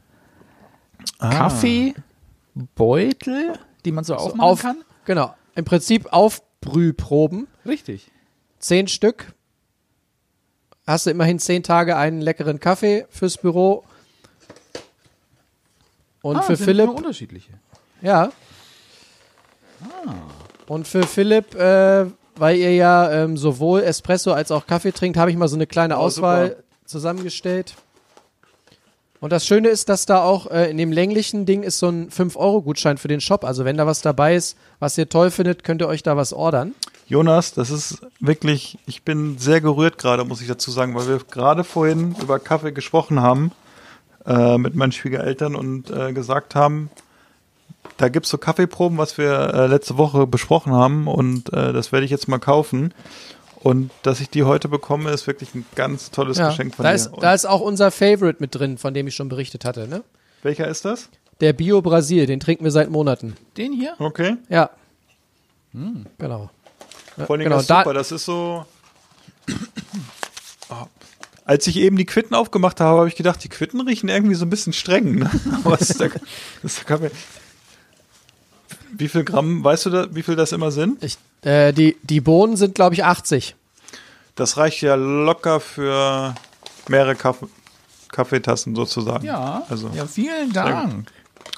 Ah. 1.18 1.28
Kaffeebeutel, 1.30 3.58
die 3.84 3.92
man 3.92 4.04
so, 4.04 4.14
So 4.14 4.20
aufmachen 4.20 4.40
auf, 4.40 4.62
kann. 4.62 4.82
Genau. 5.04 5.34
Im 5.54 5.64
Prinzip 5.66 6.10
Aufbrühproben. 6.12 7.48
Richtig. 7.66 8.10
Zehn 8.60 8.88
Stück. 8.88 9.34
Hast 10.86 11.04
du 11.06 11.10
immerhin 11.10 11.38
zehn 11.38 11.62
Tage 11.62 11.96
einen 11.96 12.20
leckeren 12.22 12.60
Kaffee 12.60 13.06
fürs 13.10 13.36
Büro. 13.36 13.84
Und 16.22 16.36
Ah, 16.36 16.42
für 16.42 16.56
sind 16.56 16.64
Philipp, 16.66 16.88
unterschiedliche. 16.90 17.52
Ja. 18.02 18.30
Und 20.66 20.86
für 20.86 21.02
Philipp, 21.06 21.54
äh, 21.54 22.06
weil 22.36 22.56
ihr 22.56 22.74
ja 22.74 23.10
ähm, 23.10 23.36
sowohl 23.36 23.80
Espresso 23.82 24.32
als 24.32 24.50
auch 24.52 24.66
Kaffee 24.66 24.92
trinkt, 24.92 25.18
habe 25.18 25.30
ich 25.30 25.36
mal 25.36 25.48
so 25.48 25.56
eine 25.56 25.66
kleine 25.66 25.96
Oh, 25.96 26.02
Auswahl 26.02 26.48
super. 26.50 26.62
zusammengestellt. 26.86 27.74
Und 29.20 29.32
das 29.32 29.44
Schöne 29.46 29.68
ist, 29.68 29.88
dass 29.90 30.06
da 30.06 30.22
auch 30.22 30.50
äh, 30.50 30.70
in 30.70 30.78
dem 30.78 30.92
länglichen 30.92 31.44
Ding 31.44 31.62
ist 31.62 31.78
so 31.78 31.88
ein 31.88 32.08
5-Euro-Gutschein 32.10 32.96
für 32.96 33.08
den 33.08 33.20
Shop. 33.20 33.44
Also 33.44 33.64
wenn 33.66 33.76
da 33.76 33.86
was 33.86 34.00
dabei 34.00 34.34
ist, 34.34 34.56
was 34.78 34.96
ihr 34.96 35.08
toll 35.08 35.30
findet, 35.30 35.62
könnt 35.64 35.82
ihr 35.82 35.88
euch 35.88 36.02
da 36.02 36.16
was 36.16 36.32
ordern. 36.32 36.74
Jonas, 37.06 37.52
das 37.52 37.70
ist 37.70 38.00
wirklich, 38.20 38.78
ich 38.86 39.02
bin 39.02 39.36
sehr 39.36 39.60
gerührt 39.60 39.98
gerade, 39.98 40.24
muss 40.24 40.40
ich 40.40 40.48
dazu 40.48 40.70
sagen, 40.70 40.94
weil 40.94 41.08
wir 41.08 41.18
gerade 41.18 41.64
vorhin 41.64 42.14
über 42.22 42.38
Kaffee 42.38 42.72
gesprochen 42.72 43.20
haben 43.20 43.50
äh, 44.24 44.56
mit 44.56 44.74
meinen 44.76 44.92
Schwiegereltern 44.92 45.54
und 45.56 45.90
äh, 45.90 46.12
gesagt 46.14 46.54
haben, 46.54 46.88
da 47.96 48.08
gibt's 48.08 48.30
so 48.30 48.38
Kaffeeproben, 48.38 48.96
was 48.98 49.18
wir 49.18 49.32
äh, 49.54 49.66
letzte 49.66 49.98
Woche 49.98 50.26
besprochen 50.26 50.72
haben 50.72 51.06
und 51.06 51.52
äh, 51.52 51.72
das 51.72 51.92
werde 51.92 52.04
ich 52.04 52.10
jetzt 52.10 52.28
mal 52.28 52.38
kaufen. 52.38 52.94
Und 53.62 53.90
dass 54.02 54.20
ich 54.20 54.30
die 54.30 54.44
heute 54.44 54.68
bekomme, 54.68 55.10
ist 55.10 55.26
wirklich 55.26 55.54
ein 55.54 55.66
ganz 55.74 56.10
tolles 56.10 56.38
Ja, 56.38 56.48
Geschenk 56.48 56.74
von 56.76 56.82
da 56.82 56.90
dir. 56.90 56.96
ist, 56.96 57.08
Und 57.12 57.22
da 57.22 57.34
ist 57.34 57.44
auch 57.44 57.60
unser 57.60 57.90
Favorite 57.90 58.38
mit 58.40 58.54
drin, 58.54 58.78
von 58.78 58.94
dem 58.94 59.06
ich 59.06 59.14
schon 59.14 59.28
berichtet 59.28 59.64
hatte. 59.66 59.86
Ne? 59.86 60.02
welcher 60.42 60.66
ist 60.66 60.86
das? 60.86 61.10
Der 61.42 61.52
Bio 61.52 61.82
Brasil, 61.82 62.24
den 62.26 62.40
trinken 62.40 62.64
wir 62.64 62.70
seit 62.70 62.88
Monaten. 62.90 63.36
Den 63.58 63.72
hier? 63.74 63.94
Okay. 63.98 64.36
Ja. 64.48 64.70
Genau. 66.18 66.48
Ja, 67.18 67.26
Vor 67.26 67.36
allem 67.36 67.44
genau, 67.44 67.56
das 67.56 67.66
da- 67.66 67.80
super, 67.80 67.92
das 67.94 68.12
ist 68.12 68.24
so. 68.24 68.64
Oh. 70.70 70.74
Als 71.44 71.66
ich 71.66 71.76
eben 71.76 71.96
die 71.96 72.04
Quitten 72.06 72.34
aufgemacht 72.34 72.80
habe, 72.80 72.98
habe 72.98 73.08
ich 73.08 73.16
gedacht, 73.16 73.42
die 73.42 73.48
Quitten 73.48 73.80
riechen 73.80 74.08
irgendwie 74.08 74.34
so 74.36 74.44
ein 74.46 74.50
bisschen 74.50 74.72
streng. 74.72 75.16
Ne? 75.16 75.30
Aber 75.64 75.76
das 75.76 75.90
ist 75.90 76.00
der, 76.00 76.08
das 76.08 76.20
ist 76.62 76.78
der 76.78 76.84
Kaffee. 76.86 77.10
Wie 78.92 79.08
viel 79.08 79.24
Gramm, 79.24 79.62
weißt 79.62 79.86
du, 79.86 79.90
da, 79.90 80.14
wie 80.14 80.22
viel 80.22 80.36
das 80.36 80.52
immer 80.52 80.70
sind? 80.70 81.02
Ich, 81.02 81.18
äh, 81.42 81.72
die, 81.72 81.96
die 82.02 82.20
Bohnen 82.20 82.56
sind, 82.56 82.74
glaube 82.74 82.94
ich, 82.94 83.04
80. 83.04 83.54
Das 84.34 84.56
reicht 84.56 84.82
ja 84.82 84.94
locker 84.94 85.60
für 85.60 86.34
mehrere 86.88 87.14
Kaff 87.14 87.38
Kaffeetassen 88.12 88.74
sozusagen. 88.74 89.24
Ja. 89.24 89.62
Also. 89.68 89.90
Ja, 89.94 90.04
vielen 90.06 90.52
Dank. 90.52 91.10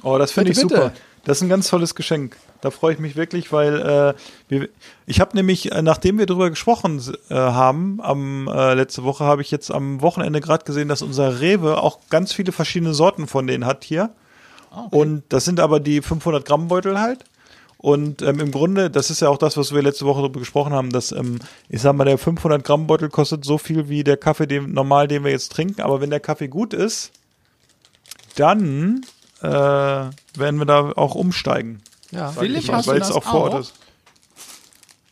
Oh, 0.03 0.19
das 0.19 0.33
finde 0.33 0.51
ich 0.51 0.57
Bitte, 0.61 0.75
super. 0.75 0.93
Das 1.25 1.39
ist 1.39 1.43
ein 1.43 1.49
ganz 1.49 1.69
tolles 1.69 1.95
Geschenk. 1.95 2.37
Da 2.61 2.71
freue 2.71 2.93
ich 2.95 2.99
mich 2.99 3.17
wirklich, 3.17 3.53
weil 3.53 3.81
äh, 3.81 4.15
wir, 4.49 4.69
ich 5.07 5.21
habe 5.21 5.37
nämlich, 5.37 5.73
äh, 5.73 5.83
nachdem 5.83 6.19
wir 6.19 6.27
darüber 6.27 6.51
gesprochen 6.51 7.01
äh, 7.29 7.35
haben, 7.35 8.01
am 8.03 8.49
äh, 8.49 8.75
letzte 8.75 9.05
Woche 9.05 9.25
habe 9.25 9.43
ich 9.43 9.51
jetzt 9.51 9.71
am 9.71 10.01
Wochenende 10.01 10.41
gerade 10.41 10.65
gesehen, 10.65 10.89
dass 10.89 11.03
unser 11.03 11.41
Rewe 11.41 11.81
auch 11.83 11.99
ganz 12.11 12.33
viele 12.33 12.53
verschiedene 12.53 12.95
Sorten 12.95 13.27
von 13.27 13.47
denen 13.47 13.67
hat 13.67 13.85
hier. 13.85 14.11
Und 14.91 15.25
das 15.29 15.45
sind 15.45 15.61
aber 15.61 15.81
die 15.81 16.03
500 16.03 16.45
Gramm 16.45 16.69
Beutel 16.69 17.01
halt. 17.01 17.25
Und 17.79 18.23
ähm, 18.23 18.39
im 18.39 18.53
Grunde, 18.53 18.91
das 18.91 19.11
ist 19.11 19.21
ja 19.21 19.29
auch 19.29 19.39
das, 19.39 19.57
was 19.57 19.75
wir 19.75 19.83
letzte 19.83 20.07
Woche 20.07 20.21
darüber 20.21 20.39
gesprochen 20.39 20.73
haben, 20.73 20.91
dass, 20.91 21.11
ähm, 21.11 21.41
ich 21.69 21.83
sag 21.83 21.97
mal, 21.97 22.05
der 22.05 22.17
500 22.17 22.63
Gramm 22.63 22.87
Beutel 22.87 23.09
kostet 23.09 23.45
so 23.45 23.59
viel 23.59 23.89
wie 23.89 24.05
der 24.05 24.17
Kaffee, 24.17 24.47
den, 24.47 24.73
normal, 24.73 25.09
den 25.09 25.25
wir 25.25 25.33
jetzt 25.33 25.51
trinken. 25.51 25.83
Aber 25.83 26.01
wenn 26.01 26.11
der 26.11 26.21
Kaffee 26.21 26.47
gut 26.47 26.75
ist, 26.75 27.11
dann 28.37 29.05
äh, 29.41 29.49
werden 29.49 30.59
wir 30.59 30.65
da 30.65 30.93
auch 30.95 31.17
umsteigen. 31.17 31.83
Ja, 32.13 32.31
sag 32.31 32.43
Willig, 32.43 32.69
mal, 32.69 32.77
hast 32.77 32.87
du 32.87 32.91
weil 32.93 33.01
es 33.01 33.09
das 33.09 33.17
auch 33.17 33.25
vor 33.25 33.41
Ort 33.41 33.55
auch? 33.55 33.61
ist. 33.61 33.73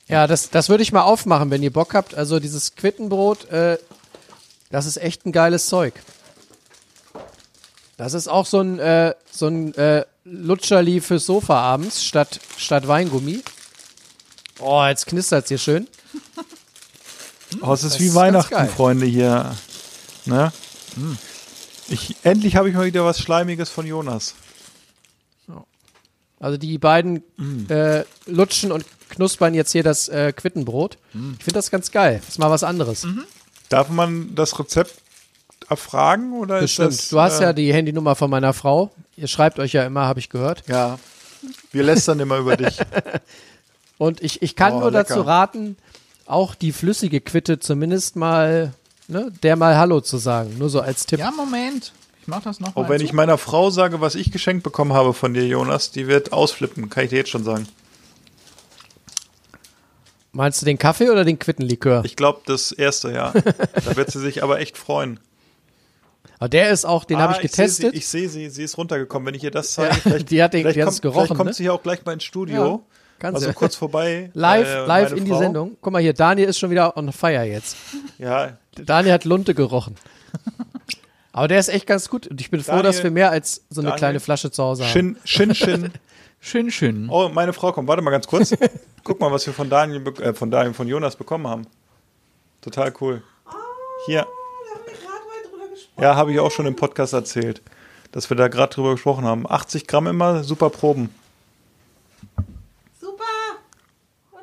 ja 0.06 0.28
das, 0.28 0.50
das 0.50 0.68
würde 0.68 0.84
ich 0.84 0.92
mal 0.92 1.02
aufmachen, 1.02 1.50
wenn 1.50 1.64
ihr 1.64 1.72
Bock 1.72 1.94
habt. 1.94 2.14
Also 2.14 2.38
dieses 2.38 2.76
Quittenbrot, 2.76 3.50
äh, 3.50 3.78
das 4.70 4.86
ist 4.86 4.96
echt 4.96 5.26
ein 5.26 5.32
geiles 5.32 5.66
Zeug. 5.66 5.94
Das 8.01 8.14
ist 8.14 8.28
auch 8.28 8.46
so 8.46 8.61
ein, 8.62 8.78
äh, 8.78 9.14
so 9.30 9.48
ein 9.48 9.74
äh, 9.74 10.07
Lutscherli 10.24 11.03
fürs 11.03 11.26
Sofa 11.26 11.61
abends 11.61 12.03
statt, 12.03 12.40
statt 12.57 12.88
Weingummi. 12.88 13.42
Oh, 14.59 14.82
jetzt 14.86 15.05
knistert 15.05 15.44
es 15.44 15.48
hier 15.51 15.59
schön. 15.59 15.86
Oh, 17.62 17.72
es 17.74 17.82
ist 17.82 17.94
Das 17.94 18.01
wie 18.01 18.07
ist 18.07 18.14
Weihnachten. 18.14 18.68
Freunde 18.68 19.05
hier. 19.07 19.55
Ne? 20.24 20.51
Ich, 21.88 22.16
endlich 22.22 22.55
habe 22.57 22.68
ich 22.70 22.76
mal 22.76 22.86
wieder 22.86 23.05
was 23.05 23.18
Schleimiges 23.20 23.68
von 23.68 23.86
Jonas. 23.86 24.34
Also 26.38 26.57
die 26.57 26.78
beiden 26.78 27.22
Mm. 27.36 27.66
äh, 27.70 28.05
lutschen 28.26 28.70
und 28.72 28.86
knuspern 29.11 29.53
jetzt 29.53 29.72
hier 29.72 29.82
das 29.82 30.09
äh, 30.09 30.32
Quittenbrot. 30.32 30.96
Mm. 31.12 31.32
Ich 31.38 31.44
finde 31.44 31.59
das 31.59 31.70
ganz 31.72 31.90
geil. 31.90 32.22
ist 32.26 32.38
mal 32.38 32.51
was 32.51 32.62
anderes. 32.62 33.03
Mhm. 33.05 33.24
Darf 33.68 33.88
man 33.90 34.34
das 34.36 34.57
Rezept 34.59 34.94
erfragen 35.71 36.33
oder 36.33 36.61
Bestimmt. 36.61 36.91
ist 36.91 37.01
das? 37.03 37.09
du 37.11 37.21
hast 37.21 37.41
äh, 37.41 37.45
ja 37.45 37.53
die 37.53 37.73
Handynummer 37.73 38.14
von 38.16 38.31
meiner 38.31 38.53
Frau. 38.53 38.91
Ihr 39.16 39.29
schreibt 39.29 39.59
euch 39.59 39.73
ja 39.73 39.85
immer, 39.85 40.07
habe 40.07 40.21
ich 40.21 40.29
gehört. 40.29 40.64
Ja. 40.68 40.99
Wir 41.73 41.83
lästern 41.85 42.21
immer 42.21 42.39
über 42.39 42.57
dich. 42.57 42.79
Und 43.99 44.23
ich, 44.23 44.43
ich 44.43 44.57
kann 44.57 44.75
Oh, 44.75 44.81
nur 44.81 44.91
lecker. 44.91 45.05
dazu 45.14 45.21
raten, 45.23 45.77
auch 46.27 46.55
die 46.55 46.73
flüssige 46.73 47.21
Quitte 47.21 47.59
zumindest 47.61 48.16
mal, 48.16 48.73
ne, 49.09 49.31
der 49.43 49.57
mal 49.57 49.77
Hallo 49.77 50.01
zu 50.01 50.16
sagen. 50.18 50.57
Nur 50.59 50.68
so 50.71 50.81
als 50.81 51.07
Tipp. 51.07 51.18
Ja, 51.21 51.31
Moment. 51.31 51.93
Ich 52.23 52.29
mach 52.29 52.43
das 52.43 52.61
noch 52.61 52.77
Auch 52.77 52.83
mal 52.83 52.89
wenn 52.91 52.99
zu. 52.99 53.05
ich 53.05 53.12
meiner 53.12 53.39
Frau 53.39 53.71
sage, 53.71 54.01
was 54.01 54.14
ich 54.14 54.31
geschenkt 54.31 54.62
bekommen 54.62 54.93
habe 54.93 55.12
von 55.14 55.35
dir, 55.35 55.47
Jonas, 55.47 55.91
die 55.91 56.07
wird 56.07 56.33
ausflippen, 56.33 56.89
kann 56.91 57.05
ich 57.05 57.11
dir 57.11 57.16
jetzt 57.16 57.31
schon 57.31 57.45
sagen. 57.45 57.66
Meinst 60.33 60.62
du 60.62 60.66
den 60.66 60.79
Kaffee 60.79 61.11
oder 61.11 61.25
den 61.25 61.39
Quittenlikör? 61.39 62.03
Ich 62.05 62.14
glaube, 62.16 62.41
das 62.47 62.71
erste 62.73 63.11
Jahr. 63.11 63.33
da 63.85 63.97
wird 63.97 64.11
sie 64.12 64.21
sich 64.21 64.43
aber 64.43 64.61
echt 64.61 64.79
freuen. 64.79 65.18
Aber 66.41 66.49
der 66.49 66.70
ist 66.70 66.84
auch, 66.84 67.05
den 67.05 67.18
habe 67.18 67.34
ich 67.34 67.38
Ah, 67.38 67.43
seh 67.43 67.49
getestet. 67.49 67.93
Sie, 67.93 67.99
ich 67.99 68.09
sehe 68.09 68.28
sie, 68.28 68.49
sie 68.51 68.64
ist 68.64 68.76
runtergekommen. 68.78 69.26
Wenn 69.26 69.34
ich 69.34 69.45
ihr 69.45 69.51
das 69.53 69.74
zeige, 69.74 69.95
vielleicht, 69.95 70.30
die 70.30 70.43
hat 70.43 70.53
den- 70.55 70.62
vielleicht, 70.62 70.76
die 70.78 70.82
kommt, 70.82 71.03
gerochen, 71.03 71.26
vielleicht 71.26 71.36
kommt 71.36 71.47
ne? 71.51 71.55
sie 71.55 71.62
hier 71.64 71.74
auch 71.74 71.82
gleich 71.82 72.05
mal 72.05 72.12
ins 72.14 72.24
Studio. 72.24 72.82
kann 73.20 73.34
also 73.34 73.47
sie. 73.47 73.53
kurz 73.53 73.76
vorbei. 73.76 74.30
live, 74.34 74.66
äh, 74.66 74.86
live 74.86 75.12
in 75.12 75.24
die 75.26 75.30
Frau. 75.30 75.38
Sendung. 75.38 75.76
Guck 75.80 75.93
mal 75.93 76.01
hier, 76.03 76.14
Daniel 76.14 76.49
ist 76.49 76.59
schon 76.59 76.70
wieder 76.70 76.97
on 76.97 77.12
fire 77.12 77.45
jetzt. 77.45 77.76
Ja, 78.18 78.57
Daniel 78.74 79.12
hat 79.14 79.24
Lunte 79.24 79.55
gerochen. 79.55 79.95
Aber 81.32 81.47
der 81.49 81.61
ist 81.61 81.68
echt 81.68 81.86
ganz 81.86 82.09
gut. 82.11 82.26
Und 82.26 82.41
ich 82.41 82.51
bin 82.51 82.61
froh, 82.61 82.72
Daniel- 82.72 82.84
dass 82.84 83.03
wir 83.05 83.11
mehr 83.11 83.30
als 83.30 83.62
so 83.70 83.80
eine 83.80 83.88
Daniel- 83.91 83.99
kleine 83.99 84.20
Flasche 84.20 84.51
zu 84.51 84.62
Hause 84.62 84.84
haben. 84.84 84.91
Shin, 84.91 85.16
Shin, 85.24 85.55
Shin. 85.55 85.91
Schön, 86.41 86.70
schön. 86.70 87.09
Oh, 87.11 87.28
meine 87.28 87.53
Frau 87.53 87.70
kommt. 87.72 87.86
Warte 87.86 88.01
mal 88.03 88.11
ganz 88.11 88.26
kurz. 88.26 88.55
Guck 89.05 89.20
mal, 89.20 89.30
was 89.30 89.47
wir 89.47 89.53
von 89.53 89.68
Daniel, 89.68 90.03
äh, 90.22 90.32
von 90.32 90.51
Daniel, 90.51 90.72
von 90.72 90.88
Jonas 90.88 91.14
bekommen 91.16 91.47
haben. 91.47 91.66
Total 92.62 92.91
cool. 93.01 93.22
Hier. 94.07 94.26
Ja, 96.01 96.16
habe 96.16 96.32
ich 96.32 96.40
auch 96.40 96.51
schon 96.51 96.66
im 96.66 96.76
Podcast 96.76 97.12
erzählt, 97.12 97.62
dass 98.12 98.30
wir 98.30 98.36
da 98.36 98.48
gerade 98.48 98.74
drüber 98.74 98.92
gesprochen 98.92 99.24
haben. 99.24 99.48
80 99.48 99.86
Gramm 99.86 100.07
immer, 100.07 100.42
super 100.44 100.70
Proben. 100.70 101.11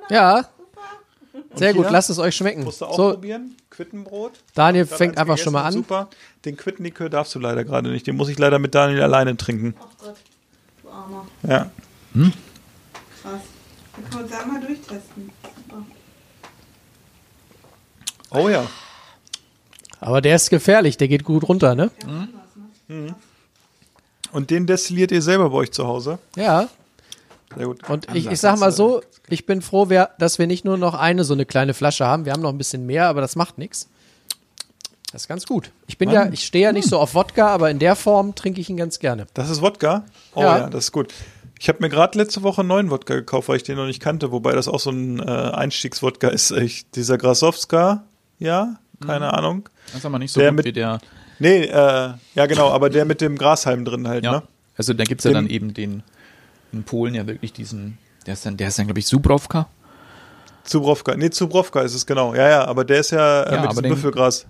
Ja. 0.09 0.45
Sehr 1.55 1.73
hier? 1.73 1.81
gut, 1.81 1.91
lasst 1.91 2.09
es 2.09 2.19
euch 2.19 2.35
schmecken. 2.35 2.63
Musst 2.63 2.81
du 2.81 2.85
auch 2.85 2.95
So, 2.95 3.11
probieren? 3.11 3.55
Quittenbrot? 3.69 4.33
Daniel 4.53 4.85
fängt 4.85 5.17
einfach 5.17 5.37
schon 5.37 5.53
mal 5.53 5.63
gegessen, 5.63 5.79
an. 5.79 5.83
Super. 5.83 6.09
Den 6.45 6.55
Quittenlikör 6.57 7.09
darfst 7.09 7.35
du 7.35 7.39
leider 7.39 7.63
gerade 7.63 7.89
nicht. 7.89 8.07
Den 8.07 8.15
muss 8.15 8.29
ich 8.29 8.39
leider 8.39 8.59
mit 8.59 8.73
Daniel 8.73 9.01
alleine 9.03 9.35
trinken. 9.37 9.75
Du 10.83 10.89
Armer. 10.89 11.27
Ja. 11.43 11.69
Krass. 12.13 13.41
Dann 13.95 14.09
kann 14.09 14.21
man 14.21 14.29
da 14.29 14.45
mal 14.45 14.61
durchtesten. 14.61 15.29
Super. 15.55 15.85
Oh 18.31 18.49
ja. 18.49 18.65
Aber 19.99 20.21
der 20.21 20.35
ist 20.35 20.49
gefährlich, 20.49 20.97
der 20.97 21.07
geht 21.07 21.23
gut 21.23 21.47
runter, 21.47 21.75
ne? 21.75 21.91
Und 24.31 24.49
den 24.49 24.67
destilliert 24.67 25.11
ihr 25.11 25.21
selber 25.21 25.49
bei 25.49 25.57
euch 25.57 25.71
zu 25.71 25.87
Hause? 25.87 26.19
Ja. 26.35 26.67
Sehr 27.55 27.65
gut. 27.65 27.89
Und 27.89 28.07
ich, 28.13 28.29
ich 28.29 28.39
sag 28.39 28.59
mal 28.59 28.71
so, 28.71 29.01
ich 29.29 29.45
bin 29.45 29.61
froh, 29.61 29.85
wer, 29.89 30.11
dass 30.19 30.37
wir 30.37 30.47
nicht 30.47 30.65
nur 30.65 30.77
noch 30.77 30.93
eine 30.93 31.23
so 31.23 31.33
eine 31.33 31.45
kleine 31.45 31.73
Flasche 31.73 32.05
haben. 32.05 32.25
Wir 32.25 32.33
haben 32.33 32.41
noch 32.41 32.51
ein 32.51 32.57
bisschen 32.57 32.85
mehr, 32.85 33.07
aber 33.07 33.21
das 33.21 33.35
macht 33.35 33.57
nichts. 33.57 33.87
Das 35.11 35.23
ist 35.23 35.27
ganz 35.29 35.45
gut. 35.45 35.71
Ich 35.87 35.97
bin 35.97 36.09
ja, 36.11 36.29
ich 36.31 36.43
stehe 36.43 36.65
ja 36.65 36.73
nicht 36.73 36.89
so 36.89 36.99
auf 36.99 37.15
Wodka, 37.15 37.47
aber 37.47 37.71
in 37.71 37.79
der 37.79 37.95
Form 37.95 38.35
trinke 38.35 38.59
ich 38.59 38.69
ihn 38.69 38.75
ganz 38.75 38.99
gerne. 38.99 39.25
Das 39.33 39.49
ist 39.49 39.61
Wodka? 39.61 40.03
Oh 40.35 40.41
Ja. 40.41 40.57
ja, 40.59 40.69
das 40.69 40.85
ist 40.85 40.91
gut. 40.91 41.13
Ich 41.59 41.69
habe 41.69 41.79
mir 41.81 41.89
gerade 41.89 42.17
letzte 42.17 42.43
Woche 42.43 42.61
einen 42.61 42.67
neuen 42.67 42.91
Wodka 42.91 43.15
gekauft, 43.15 43.47
weil 43.47 43.55
ich 43.55 43.63
den 43.63 43.77
noch 43.77 43.87
nicht 43.87 44.01
kannte, 44.01 44.31
wobei 44.31 44.51
das 44.53 44.67
auch 44.67 44.79
so 44.79 44.91
ein 44.91 45.19
äh, 45.19 45.23
Einstiegswodka 45.23 46.27
ist. 46.27 46.51
Ich, 46.51 46.91
dieser 46.91 47.17
Grasowska, 47.17 48.03
ja, 48.37 48.75
keine 49.05 49.33
Ahnung. 49.33 49.67
Das 49.87 49.95
ist 49.97 50.05
aber 50.05 50.19
nicht 50.19 50.31
so 50.31 50.39
Der 50.39 50.49
gut 50.49 50.57
mit- 50.57 50.65
wie 50.65 50.73
der. 50.73 50.99
Nee, 51.39 51.65
äh, 51.65 51.69
ja 52.35 52.45
genau, 52.47 52.71
aber 52.71 52.89
der 52.89 53.05
mit 53.05 53.21
dem 53.21 53.37
Grashalm 53.37 53.85
drin 53.85 54.07
halt, 54.07 54.23
Ja. 54.25 54.31
ne? 54.31 54.43
Also 54.75 54.93
da 54.93 55.03
gibt 55.03 55.21
es 55.21 55.25
ja 55.25 55.31
dann 55.31 55.47
eben 55.47 55.73
den 55.73 56.03
in 56.73 56.83
Polen 56.83 57.13
ja 57.15 57.25
wirklich 57.27 57.53
diesen, 57.53 57.97
der 58.25 58.33
ist 58.33 58.45
dann, 58.45 58.57
der 58.57 58.67
ist 58.69 58.77
dann, 58.79 58.87
glaube 58.87 58.99
ich, 58.99 59.07
Subrowka. 59.07 59.67
Zubrowka. 60.63 61.15
Nee, 61.15 61.29
Zubrowka 61.29 61.81
ist 61.81 61.93
es 61.93 62.05
genau. 62.05 62.33
Ja, 62.35 62.49
ja, 62.49 62.65
aber 62.65 62.83
der 62.85 62.99
ist 62.99 63.11
ja, 63.11 63.43
äh, 63.43 63.55
Ja, 63.55 63.61
mit 63.61 63.71
diesem 63.71 63.83
den- 63.83 63.93
Büffelgras. 63.93 64.45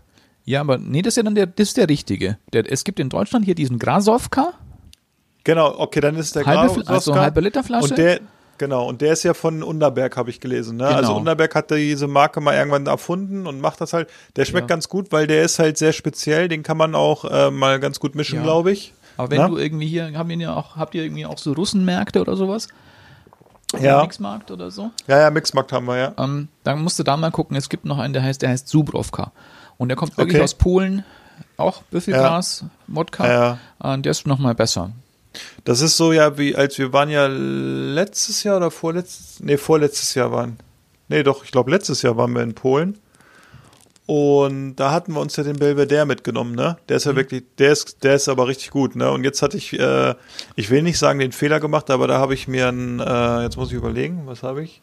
Ja, 0.46 0.62
aber 0.62 0.78
nee, 0.78 1.02
das 1.02 1.12
ist 1.14 1.18
ja 1.18 1.24
dann 1.24 1.36
der, 1.36 1.46
das 1.46 1.68
ist 1.70 1.78
der 1.78 1.90
richtige. 1.90 2.38
Der, 2.54 2.72
es 2.72 2.84
gibt 2.84 3.00
in 3.00 3.10
Deutschland 3.10 3.46
hier 3.46 3.54
diesen 3.56 3.78
Grasowka. 3.80 4.54
Genau, 5.44 5.78
okay, 5.80 6.00
dann 6.02 6.16
ist 6.16 6.36
der 6.36 6.46
Halbe 6.46 6.68
Grasowska. 6.68 6.94
also 6.94 7.16
halbe 7.16 7.42
Liter 7.42 7.64
Flasche? 7.64 7.90
Und 7.90 7.98
der, 7.98 8.20
genau, 8.58 8.88
und 8.88 9.02
der 9.02 9.14
ist 9.14 9.24
ja 9.24 9.34
von 9.34 9.64
Underberg, 9.64 10.18
habe 10.18 10.30
ich 10.30 10.40
gelesen. 10.40 10.78
Ne? 10.78 10.86
Genau. 10.86 10.98
Also 10.98 11.16
Underberg 11.16 11.54
hat 11.56 11.72
diese 11.72 12.08
Marke 12.08 12.42
mal 12.42 12.56
irgendwann 12.56 12.86
erfunden 12.88 13.48
und 13.48 13.62
macht 13.62 13.82
das 13.82 13.94
halt. 13.94 14.10
Der 14.36 14.46
schmeckt 14.46 14.70
Ja. 14.70 14.76
ganz 14.76 14.90
gut, 14.90 15.12
weil 15.12 15.28
der 15.28 15.44
ist 15.44 15.60
halt 15.60 15.78
sehr 15.78 15.94
speziell. 15.94 16.48
Den 16.48 16.64
kann 16.64 16.78
man 16.78 16.96
auch 16.96 17.26
äh, 17.26 17.52
mal 17.52 17.80
ganz 17.80 18.00
gut 18.00 18.16
mischen, 18.16 18.38
Ja. 18.38 18.44
glaube 18.44 18.72
ich. 18.72 18.94
Aber 19.18 19.32
wenn 19.32 19.38
Na? 19.42 19.48
du 19.48 19.58
irgendwie 19.58 19.88
hier, 19.88 20.14
haben 20.18 20.30
wir 20.30 20.38
ja 20.38 20.54
auch, 20.56 20.76
habt 20.76 20.94
ihr 20.96 21.04
irgendwie 21.04 21.26
auch 21.26 21.38
so 21.40 21.54
Russenmärkte 21.54 22.22
oder 22.22 22.36
sowas? 22.36 22.68
Ja. 23.80 24.02
Mixmarkt 24.02 24.50
oder 24.52 24.72
so? 24.72 24.92
Ja, 25.08 25.20
ja, 25.20 25.30
Mixmarkt 25.32 25.74
haben 25.74 25.88
wir, 25.88 25.98
ja. 25.98 26.14
Ähm, 26.18 26.48
dann 26.64 26.82
musst 26.84 27.00
du 27.00 27.04
da 27.04 27.18
mal 27.18 27.32
gucken, 27.32 27.58
es 27.58 27.68
gibt 27.68 27.84
noch 27.86 27.98
einen, 27.98 28.14
der 28.14 28.24
heißt, 28.24 28.42
der 28.42 28.50
heißt 28.50 28.68
Subrowka. 28.68 29.32
Und 29.78 29.90
der 29.90 29.98
kommt 29.98 30.18
wirklich 30.18 30.36
Okay. 30.38 30.44
aus 30.44 30.54
Polen. 30.54 31.04
auch 31.58 31.82
Büffelglas, 31.84 32.66
Modka. 32.88 33.58
Ja. 33.84 33.94
Äh, 33.94 34.00
der 34.00 34.12
ist 34.12 34.26
noch 34.26 34.40
mal 34.40 34.56
besser. 34.56 34.92
Das 35.64 35.82
ist 35.82 35.98
so 35.98 36.14
ja, 36.14 36.38
wie 36.38 36.56
als 36.56 36.78
wir 36.78 36.94
waren 36.94 37.10
ja 37.10 37.28
letztes 37.28 38.44
Jahr 38.44 38.58
oder 38.58 38.72
vorletztes, 38.72 39.40
nee, 39.40 39.58
vorletztes 39.58 40.14
Jahr 40.14 40.32
waren. 40.32 40.58
Nee, 41.08 41.24
doch, 41.24 41.44
ich 41.44 41.52
glaube 41.52 41.72
letztes 41.72 42.02
Jahr 42.02 42.18
waren 42.18 42.34
wir 42.34 42.44
in 42.44 42.54
Polen. 42.54 42.98
Und 44.08 44.78
da 44.78 44.94
hatten 44.94 45.12
wir 45.14 45.20
uns 45.20 45.36
ja 45.36 45.44
den 45.44 45.58
Belvedere 45.60 46.06
mitgenommen, 46.06 46.56
ne? 46.56 46.78
Der 46.88 46.96
ist 46.96 47.06
ja 47.06 47.16
wirklich, 47.18 47.44
der 47.58 47.74
ist, 47.74 48.06
der 48.06 48.16
ist 48.16 48.30
aber 48.30 48.48
richtig 48.48 48.70
gut, 48.72 48.96
ne? 48.96 49.12
Und 49.12 49.26
jetzt 49.26 49.42
hatte 49.42 49.58
ich, 49.58 49.78
äh, 49.78 50.16
ich 50.56 50.70
will 50.70 50.82
nicht 50.82 50.98
sagen 50.98 51.20
den 51.20 51.34
Fehler 51.34 51.60
gemacht, 51.60 51.90
aber 51.90 52.08
da 52.08 52.18
habe 52.18 52.34
ich 52.34 52.48
mir 52.48 52.70
einen, 52.70 53.02
äh, 53.02 53.44
jetzt 53.44 53.58
muss 53.58 53.68
ich 53.68 53.74
überlegen, 53.74 54.22
was 54.26 54.44
habe 54.44 54.64
ich? 54.64 54.80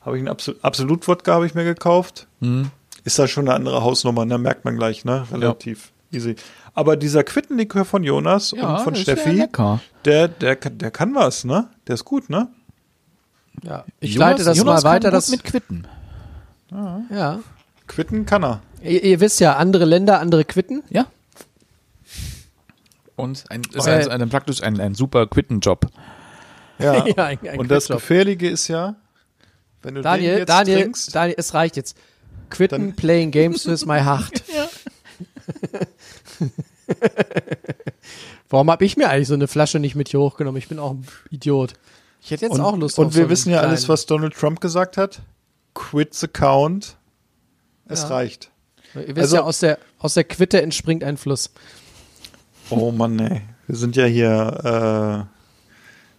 Habe 0.00 0.16
ich 0.16 0.22
einen 0.22 0.28
Absol 0.28 0.56
Absolut-Wodka 0.60 1.32
habe 1.32 1.46
ich 1.46 1.54
mir 1.54 1.62
gekauft. 1.62 2.26
Mhm. 2.40 2.72
Ist 3.04 3.16
da 3.16 3.28
schon 3.28 3.46
eine 3.48 3.54
andere 3.54 3.84
Hausnummer, 3.84 4.24
ne? 4.24 4.38
Merkt 4.38 4.64
man 4.64 4.76
gleich, 4.76 5.04
ne? 5.04 5.24
Relativ 5.30 5.92
easy. 6.10 6.34
Aber 6.74 6.96
dieser 6.96 7.22
Quittenlikör 7.22 7.84
von 7.84 8.02
Jonas 8.02 8.50
Ja, 8.50 8.74
und 8.76 8.80
von 8.82 8.94
ja 8.94 9.00
Steffi, 9.00 9.46
der, 10.04 10.28
der, 10.28 10.56
kann- 10.56 10.76
der 10.78 10.90
kann 10.90 11.14
was, 11.14 11.44
ne? 11.44 11.68
Der 11.86 11.94
ist 11.94 12.04
gut, 12.04 12.28
ne? 12.30 12.48
Ja, 13.62 13.84
ich 14.00 14.14
Jonas- 14.14 14.30
leite 14.30 14.44
das 14.44 14.58
Jonas 14.58 14.82
mal 14.82 14.90
weiter. 14.90 15.10
Das, 15.12 15.28
mit 15.30 15.44
Quitten. 15.44 15.86
ja. 17.10 17.40
Quitten 17.86 18.26
kann 18.26 18.42
er. 18.44 18.60
Ihr, 18.82 19.04
ihr 19.04 19.20
wisst 19.20 19.38
ja, 19.40 19.56
andere 19.56 19.84
Länder, 19.84 20.18
andere 20.20 20.44
Quitten. 20.44 20.82
Ja. 20.90 21.06
Und 23.16 23.44
ein, 23.50 23.62
ist 23.72 23.86
ein, 23.86 24.08
ein, 24.22 24.28
praktisch 24.28 24.62
ein, 24.62 24.80
ein 24.80 24.94
super 24.94 25.26
Quittenjob. 25.26 25.86
Ja. 26.78 27.04
Ja, 27.16 27.24
ein- 27.26 27.38
ein 27.48 27.60
und 27.60 27.70
das. 27.70 27.86
Gefährliche 27.86 28.48
ist 28.48 28.66
ja, 28.66 28.96
wenn 29.82 29.94
du 29.94 30.00
den 30.00 30.04
Daniel, 30.04 30.38
jetzt 30.38 30.48
Daniel, 30.48 30.80
trinkst, 30.82 31.14
Daniel, 31.14 31.36
es 31.38 31.54
reicht 31.54 31.76
jetzt. 31.76 31.96
Quitten, 32.50 32.94
playing 32.96 33.30
games 33.30 33.64
with 33.66 33.86
my 33.86 34.00
heart. 34.00 34.42
Warum 38.48 38.70
habe 38.70 38.84
ich 38.84 38.96
mir 38.96 39.08
eigentlich 39.08 39.28
so 39.28 39.34
eine 39.34 39.48
Flasche 39.48 39.78
nicht 39.78 39.94
mit 39.94 40.08
hier 40.08 40.20
hochgenommen? 40.20 40.58
Ich 40.58 40.68
bin 40.68 40.78
auch 40.78 40.92
ein 40.92 41.06
Idiot. 41.30 41.74
Ich 42.20 42.30
hätte 42.30 42.46
jetzt 42.46 42.54
und, 42.54 42.60
auch 42.60 42.76
Lust 42.76 42.98
und 42.98 43.06
auf 43.08 43.14
wir 43.14 43.24
so 43.24 43.30
wissen 43.30 43.50
ja 43.50 43.60
alles, 43.60 43.88
was 43.88 44.06
Donald 44.06 44.34
Trump 44.34 44.60
gesagt 44.60 44.96
hat. 44.96 45.20
Quit 45.74 46.14
the 46.14 46.28
count. 46.28 46.96
Es 47.86 48.02
Ja. 48.02 48.08
reicht. 48.08 48.50
Ihr 48.94 49.08
wisst 49.08 49.18
also- 49.18 49.36
ja, 49.36 49.42
aus 49.42 49.58
der, 49.58 49.78
aus 49.98 50.14
der 50.14 50.24
Quitte 50.24 50.62
entspringt 50.62 51.04
ein 51.04 51.16
Fluss. 51.16 51.50
Oh 52.70 52.92
Mann, 52.92 53.18
ey. 53.18 53.42
Wir 53.66 53.76
sind 53.76 53.96
ja 53.96 54.04
hier 54.04 55.26
äh, 55.28 55.34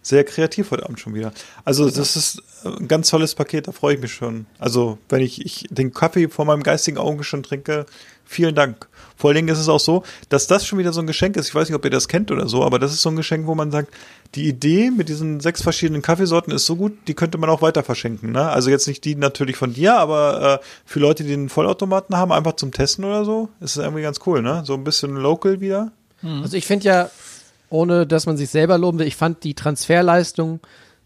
sehr 0.02 0.24
kreativ 0.24 0.70
heute 0.70 0.84
Abend 0.84 1.00
schon 1.00 1.14
wieder. 1.14 1.32
Also 1.64 1.88
das 1.90 2.16
ist 2.16 2.42
ein 2.78 2.88
ganz 2.88 3.10
tolles 3.10 3.34
Paket, 3.34 3.68
da 3.68 3.72
freue 3.72 3.94
ich 3.94 4.00
mich 4.00 4.12
schon. 4.12 4.46
Also 4.58 4.98
wenn 5.08 5.20
ich, 5.20 5.44
ich 5.44 5.66
den 5.70 5.92
Kaffee 5.92 6.28
vor 6.28 6.44
meinem 6.44 6.62
geistigen 6.62 6.98
Auge 6.98 7.24
schon 7.24 7.42
trinke, 7.42 7.86
vielen 8.24 8.54
Dank. 8.54 8.88
Vor 9.16 9.30
allen 9.30 9.36
Dingen 9.36 9.48
ist 9.48 9.58
es 9.58 9.68
auch 9.68 9.80
so, 9.80 10.02
dass 10.28 10.46
das 10.46 10.66
schon 10.66 10.78
wieder 10.78 10.92
so 10.92 11.00
ein 11.00 11.06
Geschenk 11.06 11.36
ist. 11.36 11.48
Ich 11.48 11.54
weiß 11.54 11.68
nicht, 11.68 11.76
ob 11.76 11.84
ihr 11.84 11.90
das 11.90 12.08
kennt 12.08 12.30
oder 12.30 12.48
so, 12.48 12.64
aber 12.64 12.78
das 12.78 12.92
ist 12.92 13.02
so 13.02 13.08
ein 13.08 13.16
Geschenk, 13.16 13.46
wo 13.46 13.54
man 13.54 13.70
sagt, 13.70 13.94
die 14.34 14.48
Idee 14.48 14.90
mit 14.90 15.08
diesen 15.08 15.40
sechs 15.40 15.62
verschiedenen 15.62 16.02
Kaffeesorten 16.02 16.52
ist 16.52 16.66
so 16.66 16.76
gut, 16.76 16.92
die 17.06 17.14
könnte 17.14 17.38
man 17.38 17.48
auch 17.48 17.62
weiter 17.62 17.82
verschenken. 17.82 18.32
Ne? 18.32 18.48
Also 18.48 18.70
jetzt 18.70 18.88
nicht 18.88 19.04
die 19.04 19.14
natürlich 19.14 19.56
von 19.56 19.72
dir, 19.72 19.96
aber 19.96 20.60
äh, 20.60 20.64
für 20.84 21.00
Leute, 21.00 21.24
die 21.24 21.32
einen 21.32 21.48
Vollautomaten 21.48 22.16
haben, 22.16 22.32
einfach 22.32 22.56
zum 22.56 22.72
Testen 22.72 23.04
oder 23.04 23.24
so, 23.24 23.48
ist 23.60 23.76
es 23.76 23.82
irgendwie 23.82 24.02
ganz 24.02 24.20
cool, 24.26 24.42
ne? 24.42 24.62
So 24.66 24.74
ein 24.74 24.84
bisschen 24.84 25.14
local 25.14 25.60
wieder. 25.60 25.92
Also 26.42 26.56
ich 26.56 26.66
finde 26.66 26.86
ja, 26.86 27.10
ohne 27.68 28.06
dass 28.06 28.26
man 28.26 28.36
sich 28.36 28.50
selber 28.50 28.78
loben 28.78 28.98
will, 28.98 29.06
ich 29.06 29.16
fand 29.16 29.44
die 29.44 29.54
Transferleistung, 29.54 30.60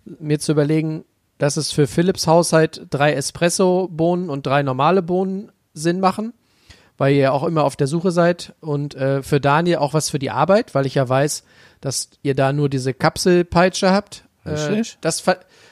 mir 0.05 0.39
zu 0.39 0.53
überlegen, 0.53 1.05
dass 1.41 1.57
es 1.57 1.73
für 1.73 1.87
Philips 1.89 2.27
Haushalt 2.27 2.87
drei 2.91 3.15
Espresso-Bohnen 3.15 4.29
und 4.31 4.47
drei 4.47 4.63
normale 4.63 5.03
Bohnen 5.03 5.51
Sinn 5.75 5.99
machen, 5.99 6.35
weil 6.99 7.15
ihr 7.15 7.21
ja 7.21 7.33
auch 7.33 7.45
immer 7.45 7.65
auf 7.65 7.77
der 7.77 7.87
Suche 7.87 8.11
seid 8.11 8.55
und 8.61 8.95
äh, 8.95 9.23
für 9.23 9.41
Daniel 9.41 9.79
auch 9.79 9.95
was 9.95 10.11
für 10.11 10.19
die 10.19 10.31
Arbeit, 10.31 10.75
weil 10.75 10.85
ich 10.87 10.95
ja 10.97 11.09
weiß, 11.09 11.45
dass 11.81 12.11
ihr 12.23 12.35
da 12.35 12.53
nur 12.53 12.69
diese 12.69 12.93
Kapselpeitsche 12.93 13.91
habt. 13.91 14.25
Äh, 14.45 14.83
das 15.01 15.21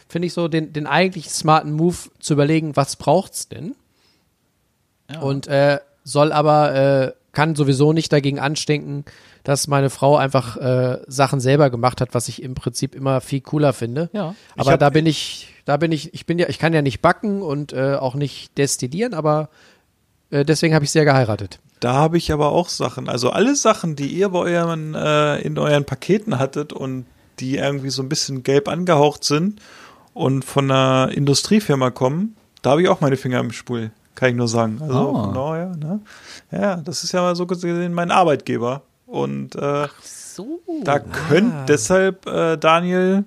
finde 0.08 0.26
ich 0.26 0.32
so 0.32 0.48
den, 0.48 0.72
den 0.72 0.86
eigentlich 0.86 1.28
smarten 1.30 1.72
Move 1.72 1.96
zu 2.18 2.32
überlegen, 2.32 2.74
was 2.76 2.96
braucht's 2.96 3.48
denn? 3.48 3.74
Und 5.20 5.46
äh, 5.48 5.80
soll 6.04 6.32
aber, 6.32 6.74
äh, 6.74 7.12
kann 7.32 7.54
sowieso 7.54 7.92
nicht 7.92 8.12
dagegen 8.12 8.38
anstinken, 8.38 9.04
dass 9.44 9.68
meine 9.68 9.90
Frau 9.90 10.16
einfach 10.16 10.56
äh, 10.56 10.98
Sachen 11.06 11.40
selber 11.40 11.70
gemacht 11.70 12.00
hat, 12.00 12.12
was 12.12 12.28
ich 12.28 12.42
im 12.42 12.54
Prinzip 12.54 12.94
immer 12.94 13.20
viel 13.20 13.40
cooler 13.40 13.72
finde. 13.72 14.10
Ja. 14.12 14.34
Aber 14.56 14.72
hab- 14.72 14.80
da 14.80 14.90
bin 14.90 15.06
ich, 15.06 15.54
da 15.68 15.76
bin 15.76 15.92
ich, 15.92 16.14
ich 16.14 16.24
bin 16.24 16.38
ja, 16.38 16.48
ich 16.48 16.58
kann 16.58 16.72
ja 16.72 16.80
nicht 16.80 17.02
backen 17.02 17.42
und 17.42 17.74
äh, 17.74 17.94
auch 17.96 18.14
nicht 18.14 18.56
destillieren, 18.56 19.12
aber 19.12 19.50
äh, 20.30 20.42
deswegen 20.44 20.74
habe 20.74 20.86
ich 20.86 20.90
sehr 20.90 21.04
geheiratet. 21.04 21.58
Da 21.80 21.92
habe 21.92 22.16
ich 22.16 22.32
aber 22.32 22.52
auch 22.52 22.70
Sachen. 22.70 23.06
Also 23.08 23.28
alle 23.30 23.54
Sachen, 23.54 23.94
die 23.94 24.06
ihr 24.08 24.30
bei 24.30 24.38
euren, 24.38 24.94
äh, 24.94 25.38
in 25.42 25.58
euren 25.58 25.84
Paketen 25.84 26.38
hattet 26.38 26.72
und 26.72 27.04
die 27.38 27.56
irgendwie 27.56 27.90
so 27.90 28.02
ein 28.02 28.08
bisschen 28.08 28.42
gelb 28.44 28.66
angehaucht 28.66 29.24
sind 29.24 29.60
und 30.14 30.44
von 30.44 30.70
einer 30.70 31.12
Industriefirma 31.12 31.90
kommen, 31.90 32.34
da 32.62 32.70
habe 32.70 32.80
ich 32.82 32.88
auch 32.88 33.02
meine 33.02 33.16
Finger 33.18 33.38
im 33.40 33.52
Spul. 33.52 33.90
Kann 34.14 34.30
ich 34.30 34.36
nur 34.36 34.48
sagen. 34.48 34.78
Also, 34.80 35.14
Ah. 35.16 35.26
genau, 35.28 35.54
ja, 35.54 35.76
ne? 35.76 36.00
ja, 36.50 36.76
das 36.76 37.04
ist 37.04 37.12
ja 37.12 37.20
mal 37.20 37.36
so 37.36 37.46
gesehen 37.46 37.92
mein 37.92 38.10
Arbeitgeber. 38.10 38.82
Und 39.06 39.54
äh, 39.54 39.86
So. 40.02 40.60
da 40.82 40.98
könnt 40.98 41.68
deshalb, 41.68 42.26
äh, 42.26 42.56
Daniel, 42.56 43.24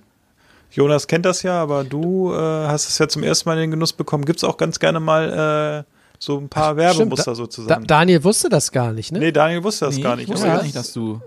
Jonas 0.71 1.07
kennt 1.07 1.25
das 1.25 1.43
ja, 1.43 1.61
aber 1.61 1.83
du 1.83 2.33
äh, 2.33 2.37
hast 2.37 2.87
es 2.87 2.97
ja 2.97 3.07
zum 3.07 3.23
ersten 3.23 3.49
Mal 3.49 3.55
in 3.55 3.61
den 3.61 3.71
Genuss 3.71 3.93
bekommen. 3.93 4.25
Gibt 4.25 4.37
es 4.37 4.43
auch 4.43 4.57
ganz 4.57 4.79
gerne 4.79 4.99
mal 4.99 5.83
äh, 5.85 5.91
so 6.17 6.37
ein 6.37 6.49
paar 6.49 6.77
Werbemuster 6.77 7.23
Stimmt, 7.23 7.37
sozusagen. 7.37 7.83
Da, 7.87 7.97
Daniel 7.99 8.23
wusste 8.23 8.47
das 8.47 8.71
gar 8.71 8.93
nicht, 8.93 9.11
ne? 9.11 9.19
nee, 9.19 9.31
Daniel 9.31 9.63
wusste 9.63 9.85
das 9.85 9.97
Nee, 9.97 10.01
gar 10.01 10.15
nicht. 10.15 10.29
Ich 10.29 10.33
wusste 10.33 10.47
gar 10.47 10.63
nicht, 10.63 10.75
dass 10.75 10.93
du 10.93 11.19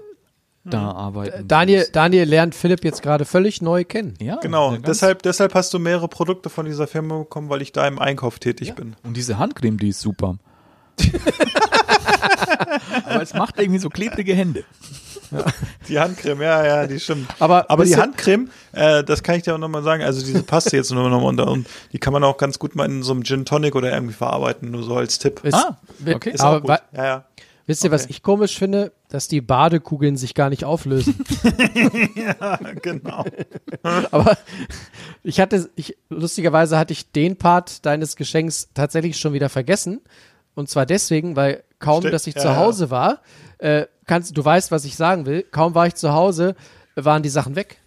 da 0.65 0.93
arbeiten 0.93 1.47
Daniel. 1.47 1.87
Daniel 1.93 2.27
lernt 2.27 2.55
Philipp 2.55 2.85
jetzt 2.85 3.03
gerade 3.03 3.27
völlig 3.27 3.61
neu 3.61 3.85
kennen. 3.85 4.15
Ja, 4.19 4.37
Genau, 4.37 4.73
ja, 4.73 4.79
deshalb, 4.79 5.23
deshalb 5.23 5.55
hast 5.55 5.75
du 5.75 5.79
mehrere 5.79 6.09
Produkte 6.09 6.49
von 6.49 6.65
dieser 6.65 6.87
Firma 6.87 7.19
bekommen, 7.19 7.51
weil 7.51 7.61
ich 7.61 7.73
da 7.73 7.87
im 7.87 7.99
Einkauf 7.99 8.39
tätig 8.39 8.75
bin. 8.75 8.97
Und 9.03 9.15
diese 9.17 9.39
Handcreme, 9.39 9.77
die 9.79 9.89
ist 9.89 10.01
super. 10.01 10.39
Aber 13.05 13.23
es 13.23 13.35
macht 13.35 13.59
irgendwie 13.59 13.81
so 13.81 13.91
klebrige 13.91 14.35
Hände. 14.35 14.65
Die 15.89 15.99
Handcreme, 15.99 16.41
ja, 16.43 16.65
ja, 16.67 16.87
die 16.87 16.99
stimmt. 17.01 17.29
Aber, 17.39 17.71
Aber 17.71 17.85
die 17.85 17.97
Handcreme, 17.97 18.49
äh, 18.73 19.03
das 19.05 19.23
kann 19.23 19.37
ich 19.37 19.43
dir 19.43 19.55
auch 19.55 19.59
nochmal 19.59 19.83
sagen, 19.83 20.03
also 20.03 20.25
diese 20.25 20.43
Paste 20.43 20.77
jetzt 20.77 20.91
nur 20.93 21.09
nochmal 21.09 21.29
unter 21.29 21.47
und 21.49 21.67
die 21.93 21.99
kann 21.99 22.13
man 22.13 22.25
auch 22.25 22.37
ganz 22.39 22.59
gut 22.59 22.75
mal 22.75 22.87
in 22.87 23.03
so 23.03 23.13
einem 23.13 23.23
Gin 23.25 23.45
Tonic 23.45 23.75
oder 23.75 23.93
irgendwie 23.93 24.15
verarbeiten, 24.15 24.71
nur 24.71 24.83
so 24.83 24.97
als 24.97 25.19
Tipp. 25.19 25.41
Wisst, 25.43 25.55
Ah, 25.57 25.77
okay. 26.07 26.31
Ist 26.31 26.41
aber 26.41 26.57
auch 26.57 26.61
gut. 26.63 26.71
Ja, 26.97 27.05
ja. 27.05 27.25
wisst 27.67 27.85
ihr, 27.85 27.91
was 27.91 28.03
Okay. 28.05 28.11
ich 28.13 28.23
komisch 28.23 28.59
finde? 28.59 28.93
Dass 29.11 29.29
die 29.29 29.41
Badekugeln 29.41 30.17
sich 30.17 30.35
gar 30.35 30.51
nicht 30.51 30.65
auflösen. 30.65 31.15
genau. 32.83 33.25
Aber 34.11 34.37
ich 35.23 35.41
hatte, 35.41 35.71
ich, 35.77 35.97
lustigerweise 36.09 36.79
hatte 36.79 36.93
ich 36.93 37.11
den 37.13 37.37
Part 37.37 37.85
deines 37.87 38.17
Geschenks 38.17 38.69
tatsächlich 38.75 39.17
schon 39.19 39.33
wieder 39.33 39.49
vergessen. 39.49 40.01
Und 40.55 40.69
zwar 40.69 40.87
deswegen, 40.87 41.37
weil 41.37 41.63
kaum, 41.79 42.01
Ste- 42.03 42.11
dass 42.11 42.27
ich 42.27 42.35
ja, 42.35 42.41
zu 42.43 42.49
ja. 42.49 42.57
Hause 42.57 42.91
war, 42.91 43.21
äh, 43.65 43.87
kannst, 44.07 44.37
du 44.37 44.45
weißt, 44.45 44.71
was 44.71 44.85
ich 44.85 44.97
sagen 44.97 45.25
will, 45.27 45.43
kaum 45.51 45.75
war 45.75 45.87
ich 45.87 45.95
zu 45.95 46.13
Hause, 46.13 46.55
waren 46.95 47.23
die 47.23 47.31
Sachen 47.31 47.57
weg. 47.57 47.79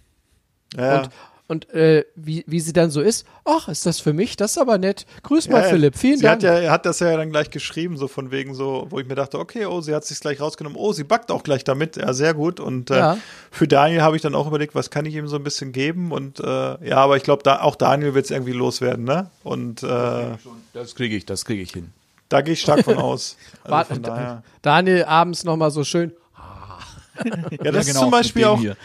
Ja. 0.75 1.01
Und, 1.01 1.09
und 1.49 1.69
äh, 1.73 2.03
wie, 2.15 2.43
wie 2.45 2.59
sie 2.59 2.73
dann 2.73 2.89
so 2.91 2.99
ist, 2.99 3.25
ach, 3.45 3.69
ist 3.69 3.85
das 3.85 4.01
für 4.01 4.11
mich? 4.11 4.35
Das 4.35 4.51
ist 4.51 4.57
aber 4.57 4.77
nett. 4.77 5.05
Grüß 5.23 5.47
mal, 5.47 5.59
Ja, 5.59 5.63
ja. 5.63 5.69
Philipp, 5.69 5.97
vielen 5.97 6.17
sie 6.17 6.23
Dank. 6.23 6.37
Hat 6.37 6.43
ja, 6.43 6.55
er 6.59 6.71
hat 6.71 6.85
das 6.85 6.99
ja 6.99 7.15
dann 7.15 7.29
gleich 7.29 7.49
geschrieben, 7.51 7.95
so 7.95 8.09
von 8.09 8.31
wegen 8.31 8.53
so, 8.53 8.87
wo 8.89 8.99
ich 8.99 9.07
mir 9.07 9.15
dachte, 9.15 9.39
okay, 9.39 9.65
oh, 9.65 9.79
sie 9.79 9.95
hat 9.95 10.03
sich 10.03 10.19
gleich 10.19 10.41
rausgenommen, 10.41 10.77
oh, 10.77 10.91
sie 10.91 11.05
backt 11.05 11.31
auch 11.31 11.43
gleich 11.43 11.63
damit, 11.63 11.95
ja, 11.95 12.11
sehr 12.11 12.33
gut. 12.33 12.59
Und 12.59 12.91
äh, 12.91 12.97
Ja. 12.97 13.17
für 13.49 13.67
Daniel 13.67 14.01
habe 14.01 14.17
ich 14.17 14.21
dann 14.21 14.35
auch 14.35 14.47
überlegt, 14.47 14.75
was 14.75 14.89
kann 14.89 15.05
ich 15.05 15.15
ihm 15.15 15.27
so 15.29 15.37
ein 15.37 15.43
bisschen 15.43 15.71
geben 15.71 16.11
und 16.11 16.39
äh, 16.41 16.43
ja, 16.85 16.97
aber 16.97 17.15
ich 17.15 17.23
glaube, 17.23 17.43
da, 17.43 17.61
auch 17.61 17.75
Daniel 17.77 18.13
wird 18.13 18.25
es 18.25 18.31
irgendwie 18.31 18.51
loswerden, 18.51 19.05
ne? 19.05 19.29
Und 19.43 19.83
äh, 19.83 20.35
Das 20.73 20.95
kriege 20.95 21.15
ich, 21.15 21.25
das 21.25 21.45
kriege 21.45 21.61
ich 21.61 21.71
hin. 21.71 21.93
Da 22.29 22.41
gehe 22.41 22.53
ich 22.53 22.61
stark 22.61 22.83
von 22.83 22.97
aus. 22.97 23.37
Also 23.63 23.95
von 23.95 24.03
daher. 24.03 24.43
Daniel 24.61 25.03
abends 25.05 25.43
nochmal 25.43 25.71
so 25.71 25.83
schön. 25.83 26.13
Ja, 26.37 27.23
das 27.57 27.73
Ja, 27.73 27.79
ist 27.81 27.87
genau, 27.87 27.99
zum 28.01 28.11
Beispiel 28.11 28.45
auch, 28.45 28.59
hier. 28.59 28.77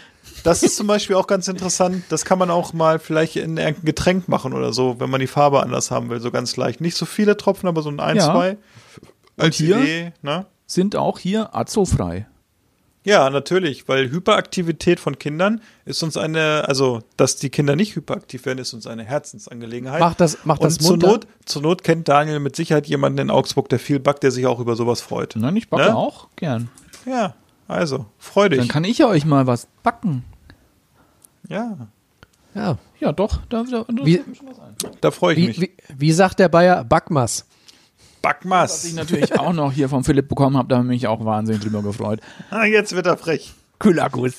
das 0.43 0.63
ist 0.65 0.77
zum 0.77 0.87
Beispiel 0.89 1.15
auch 1.17 1.27
ganz 1.29 1.47
interessant. 1.47 2.03
Das 2.09 2.25
kann 2.25 2.39
man 2.39 2.51
auch 2.51 2.73
mal 2.73 2.99
vielleicht 2.99 3.37
in 3.37 3.57
irgendein 3.57 3.85
Getränk 3.85 4.29
machen 4.29 4.53
oder 4.55 4.73
so, 4.73 4.99
wenn 4.99 5.09
man 5.11 5.21
die 5.21 5.27
Farbe 5.29 5.63
anders 5.63 5.91
haben 5.93 6.11
will, 6.11 6.21
so 6.21 6.31
ganz 6.33 6.57
leicht. 6.57 6.81
Nicht 6.81 6.97
so 6.97 7.07
viele 7.07 7.37
Tropfen, 7.37 7.69
aber 7.69 7.83
so 7.83 7.91
ein, 7.91 8.01
ein 8.01 8.17
Ja. 8.17 8.25
zwei. 8.33 8.57
Als 9.37 9.57
hier? 9.57 9.79
Idee, 9.79 10.13
ne? 10.23 10.47
Sind 10.67 10.97
auch 10.97 11.19
hier 11.19 11.55
azofrei. 11.55 12.27
Ja, 13.05 13.29
natürlich, 13.31 13.89
weil 13.89 14.11
Hyperaktivität 14.11 15.01
von 15.01 15.19
Kindern 15.19 15.61
ist 15.85 16.03
uns 16.05 16.17
eine, 16.17 16.69
also 16.69 17.01
dass 17.17 17.35
die 17.37 17.51
Kinder 17.51 17.75
nicht 17.75 17.97
hyperaktiv 17.97 18.47
werden, 18.47 18.61
ist 18.61 18.73
uns 18.75 18.87
eine 18.87 19.03
Herzensangelegenheit. 19.03 19.99
Macht 19.99 20.21
das, 20.21 20.45
macht 20.45 20.63
das 20.63 20.75
Und 20.77 20.83
zur 20.83 20.91
munter. 20.93 21.07
Not, 21.09 21.27
zur 21.45 21.63
Not 21.63 21.83
kennt 21.83 22.07
Daniel 22.09 22.39
mit 22.39 22.55
Sicherheit 22.55 22.87
jemanden 22.87 23.19
in 23.19 23.31
Augsburg, 23.31 23.69
der 23.69 23.81
viel 23.81 23.99
backt, 23.99 24.23
der 24.23 24.31
sich 24.31 24.47
auch 24.47 24.61
über 24.61 24.77
sowas 24.77 25.01
freut. 25.01 25.35
Nein, 25.35 25.57
ich 25.57 25.69
backe 25.69 25.85
Ne? 25.91 25.97
auch 25.97 26.29
gern. 26.37 26.69
Ja, 27.05 27.35
also, 27.67 28.07
freu 28.19 28.49
dich. 28.49 28.59
Dann 28.61 28.69
kann 28.69 28.85
ich 28.85 28.99
ja 28.99 29.09
euch 29.09 29.25
mal 29.25 29.47
was 29.49 29.67
backen. 29.83 30.25
ja, 31.49 31.89
Ja. 32.55 32.79
Ja, 33.01 33.11
doch. 33.11 33.41
Da, 33.49 33.65
da, 33.65 33.85
da 33.89 34.07
Wie, 34.07 34.23
da 35.01 35.11
freue 35.11 35.35
ich 35.35 35.41
wie, 35.41 35.47
mich. 35.49 35.61
wie, 35.61 35.73
wie 35.99 36.13
sagt 36.13 36.39
der 36.39 36.49
Bayer? 36.49 36.85
Backmas. 36.85 37.47
Was 38.23 38.31
Backmas. 38.31 38.85
ich 38.85 38.95
natürlich 38.95 39.39
auch 39.39 39.53
noch 39.53 39.73
hier 39.73 39.89
von 39.89 40.05
Philipp 40.05 40.29
bekommen 40.29 40.57
habe, 40.57 40.69
da 40.69 40.77
habe 40.77 40.87
ich 40.87 40.91
mich 40.91 41.07
auch 41.09 41.25
wahnsinnig 41.25 41.63
drüber 41.63 41.83
gefreut. 41.83 42.21
Ah, 42.51 42.65
jetzt 42.65 42.95
wird 42.95 43.07
er 43.07 43.17
frech. 43.17 43.53
Kühlakkus. 43.79 44.35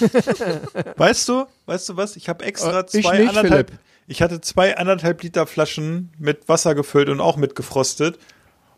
Weißt 0.96 1.28
du, 1.28 1.46
weißt 1.66 1.88
du 1.88 1.96
was? 1.96 2.16
Ich 2.16 2.28
habe 2.28 2.44
extra 2.44 2.80
Äh, 2.80 2.84
ich 2.92 3.04
zwei 3.04 3.18
nicht, 3.18 3.28
anderthalb. 3.30 3.70
Philipp. 3.70 3.80
Ich 4.06 4.22
hatte 4.22 4.40
zwei 4.40 4.76
anderthalb 4.76 5.22
Liter 5.22 5.46
Flaschen 5.46 6.10
mit 6.18 6.48
Wasser 6.48 6.74
gefüllt 6.76 7.08
und 7.08 7.20
auch 7.20 7.36
mit 7.36 7.56
gefrostet. 7.56 8.18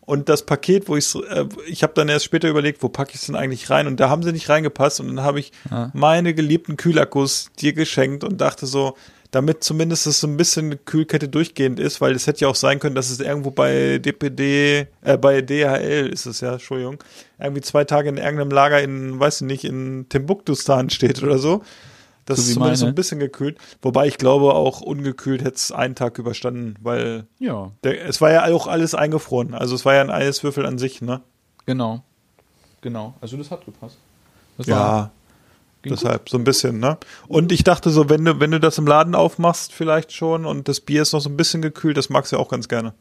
Und 0.01 0.31
das 0.31 0.47
Paket, 0.47 0.89
wo 0.89 0.97
ich 0.97 1.15
äh, 1.15 1.45
ich 1.67 1.83
habe 1.83 1.93
dann 1.95 2.09
erst 2.09 2.25
später 2.25 2.49
überlegt, 2.49 2.83
wo 2.83 2.89
packe 2.89 3.11
ich 3.11 3.21
es 3.21 3.27
denn 3.27 3.37
eigentlich 3.37 3.69
rein? 3.69 3.87
Und 3.87 4.01
da 4.01 4.09
haben 4.09 4.23
sie 4.23 4.33
nicht 4.33 4.49
reingepasst. 4.49 5.01
Und 5.01 5.09
dann 5.09 5.21
habe 5.23 5.41
ich 5.41 5.53
meine 5.93 6.33
geliebten 6.33 6.79
Kühlakkus 6.79 7.51
dir 7.59 7.75
geschenkt 7.75 8.25
und 8.25 8.41
dachte 8.41 8.65
so, 8.65 8.97
damit 9.31 9.63
zumindest 9.63 10.07
es 10.07 10.21
so 10.21 10.27
ein 10.27 10.37
bisschen 10.37 10.85
Kühlkette 10.85 11.29
durchgehend 11.29 11.79
ist, 11.79 12.01
weil 12.01 12.15
es 12.15 12.27
hätte 12.27 12.41
ja 12.41 12.49
auch 12.49 12.55
sein 12.55 12.79
können, 12.79 12.95
dass 12.95 13.11
es 13.11 13.21
irgendwo 13.21 13.51
bei 13.51 13.99
DPD, 13.99 14.87
äh, 15.03 15.19
bei 15.19 15.43
DHL 15.43 16.09
ist 16.09 16.27
es 16.27 16.41
ja, 16.41 16.53
Entschuldigung, 16.55 16.99
irgendwie 17.39 17.61
zwei 17.61 17.85
Tage 17.85 18.09
in 18.09 18.17
irgendeinem 18.17 18.51
Lager 18.51 18.83
in, 18.83 19.21
weiß 19.21 19.43
ich 19.43 19.47
nicht, 19.47 19.65
in 19.65 20.07
Timbuktustan 20.09 20.91
steht 20.91 21.23
oder 21.23 21.39
so. 21.39 21.63
Das 22.25 22.39
So 22.39 22.43
ist 22.43 22.55
zumindest 22.55 22.81
so 22.81 22.87
ein 22.87 22.95
bisschen 22.95 23.21
gekühlt. 23.21 23.59
Wobei 23.81 24.07
ich 24.07 24.19
glaube, 24.19 24.53
auch 24.53 24.83
ungekühlt 24.83 25.43
hätte 25.43 25.57
es 25.57 25.73
einen 25.73 25.95
Tag 25.95 26.19
überstanden, 26.19 26.75
weil 26.83 27.27
Ja, 27.39 27.73
der, 27.85 28.07
es 28.07 28.21
war 28.21 28.31
ja 28.31 28.45
auch 28.55 28.67
alles 28.67 28.95
eingefroren. 28.95 29.55
Also 29.55 29.75
es 29.75 29.87
war 29.87 29.95
ja 29.95 30.03
ein 30.03 30.11
Eiswürfel 30.11 30.67
an 30.67 30.79
sich, 30.79 31.01
ne? 31.01 31.23
genau. 31.65 32.03
Genau. 32.81 33.15
Also 33.21 33.37
das 33.37 33.51
hat 33.51 33.65
gepasst. 33.65 33.97
Das 34.57 34.67
Ja. 34.67 35.11
Ging 35.83 35.93
Deshalb 35.93 36.29
so 36.29 36.39
ein 36.39 36.45
bisschen, 36.45 36.79
ne? 36.81 36.99
Und 37.29 37.53
ich 37.53 37.65
dachte 37.65 37.91
so, 37.91 38.09
wenn 38.09 38.25
du, 38.25 38.41
wenn 38.41 38.51
du 38.51 38.59
das 38.61 38.79
im 38.79 38.87
Laden 38.87 39.15
aufmachst, 39.15 39.73
vielleicht 39.73 40.13
schon 40.13 40.45
und 40.45 40.69
das 40.69 40.81
Bier 40.81 41.03
ist 41.03 41.13
noch 41.13 41.21
so 41.21 41.29
ein 41.31 41.37
bisschen 41.37 41.63
gekühlt, 41.63 41.97
das 41.97 42.09
magst 42.11 42.33
du 42.33 42.37
ja 42.37 42.43
auch 42.43 42.49
ganz 42.49 42.69
gerne. 42.69 42.95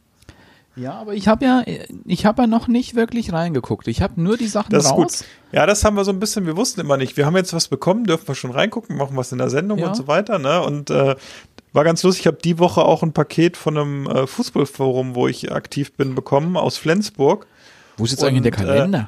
Ja, 0.76 0.94
aber 0.94 1.16
ich 1.16 1.28
habe 1.28 1.44
ja, 1.44 1.64
ich 2.06 2.28
habe 2.28 2.44
ja 2.44 2.48
noch 2.48 2.68
nicht 2.68 2.94
wirklich 2.94 3.34
reingeguckt. 3.34 3.88
Ich 3.88 4.04
habe 4.04 4.22
nur 4.22 4.38
die 4.38 4.46
Sachen 4.46 4.70
Das 4.70 4.86
ist 4.86 4.92
raus. 4.92 4.98
gut. 5.20 5.26
Ja, 5.52 5.66
das 5.66 5.84
haben 5.84 5.96
wir 5.98 6.06
so 6.06 6.12
ein 6.12 6.20
bisschen, 6.20 6.46
wir 6.46 6.56
wussten 6.56 6.80
immer 6.82 6.98
nicht. 6.98 7.18
Wir 7.18 7.26
haben 7.26 7.36
jetzt 7.36 7.52
was 7.52 7.68
bekommen, 7.68 8.04
dürfen 8.04 8.28
wir 8.28 8.36
schon 8.36 8.52
reingucken, 8.52 8.96
machen 8.96 9.18
was 9.18 9.32
in 9.32 9.40
der 9.40 9.50
Sendung 9.50 9.80
Ja. 9.80 9.88
und 9.88 9.96
so 9.96 10.08
weiter, 10.08 10.38
ne? 10.38 10.62
Und 10.62 10.92
äh, 10.92 11.16
war 11.74 11.84
ganz 11.84 12.04
lustig, 12.04 12.22
ich 12.22 12.28
habe 12.28 12.38
die 12.44 12.60
Woche 12.60 12.84
auch 12.86 13.02
ein 13.02 13.12
Paket 13.12 13.58
von 13.58 13.76
einem 13.76 14.08
äh, 14.08 14.28
Fußballforum, 14.28 15.16
wo 15.16 15.28
ich 15.28 15.52
aktiv 15.52 15.94
bin, 15.94 16.14
bekommen, 16.14 16.56
aus 16.56 16.78
Flensburg. 16.78 17.48
Wo 17.98 18.04
ist 18.06 18.12
jetzt 18.12 18.24
eigentlich 18.24 18.44
der 18.44 18.54
Und, 18.54 18.60
äh, 18.60 18.68
Kalender? 18.68 19.08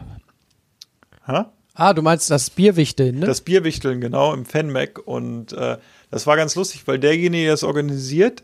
Ha? 1.28 1.52
Ah, 1.80 1.94
du 1.94 2.02
meinst 2.02 2.30
das 2.30 2.50
Bierwichteln, 2.50 3.20
ne? 3.20 3.26
Das 3.26 3.40
Bierwichteln, 3.40 4.02
genau, 4.02 4.34
im 4.34 4.44
Fanmac. 4.44 5.00
Und 5.06 5.54
äh, 5.54 5.78
das 6.12 6.28
war 6.28 6.36
ganz 6.36 6.56
lustig, 6.56 6.84
weil 6.88 7.00
derjenige, 7.00 7.46
der 7.46 7.54
das 7.54 7.64
organisiert, 7.64 8.44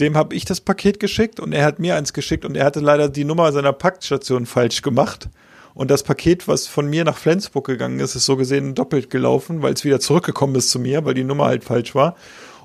dem 0.00 0.18
habe 0.18 0.34
ich 0.34 0.44
das 0.44 0.60
Paket 0.60 1.00
geschickt 1.00 1.40
und 1.40 1.54
er 1.54 1.64
hat 1.64 1.78
mir 1.78 1.96
eins 1.96 2.12
geschickt 2.12 2.44
und 2.44 2.58
er 2.58 2.66
hatte 2.66 2.80
leider 2.80 3.08
die 3.08 3.24
Nummer 3.24 3.52
seiner 3.52 3.72
Paktstation 3.72 4.44
falsch 4.44 4.82
gemacht. 4.82 5.30
Und 5.72 5.90
das 5.90 6.02
Paket, 6.02 6.46
was 6.46 6.66
von 6.66 6.90
mir 6.90 7.04
nach 7.04 7.16
Flensburg 7.16 7.66
gegangen 7.66 8.00
ist, 8.00 8.14
ist 8.14 8.26
so 8.26 8.36
gesehen 8.36 8.74
doppelt 8.74 9.08
gelaufen, 9.08 9.62
weil 9.62 9.72
es 9.72 9.84
wieder 9.84 9.98
zurückgekommen 9.98 10.54
ist 10.56 10.68
zu 10.68 10.78
mir, 10.78 11.06
weil 11.06 11.14
die 11.14 11.24
Nummer 11.24 11.46
halt 11.46 11.64
falsch 11.64 11.94
war. 11.94 12.16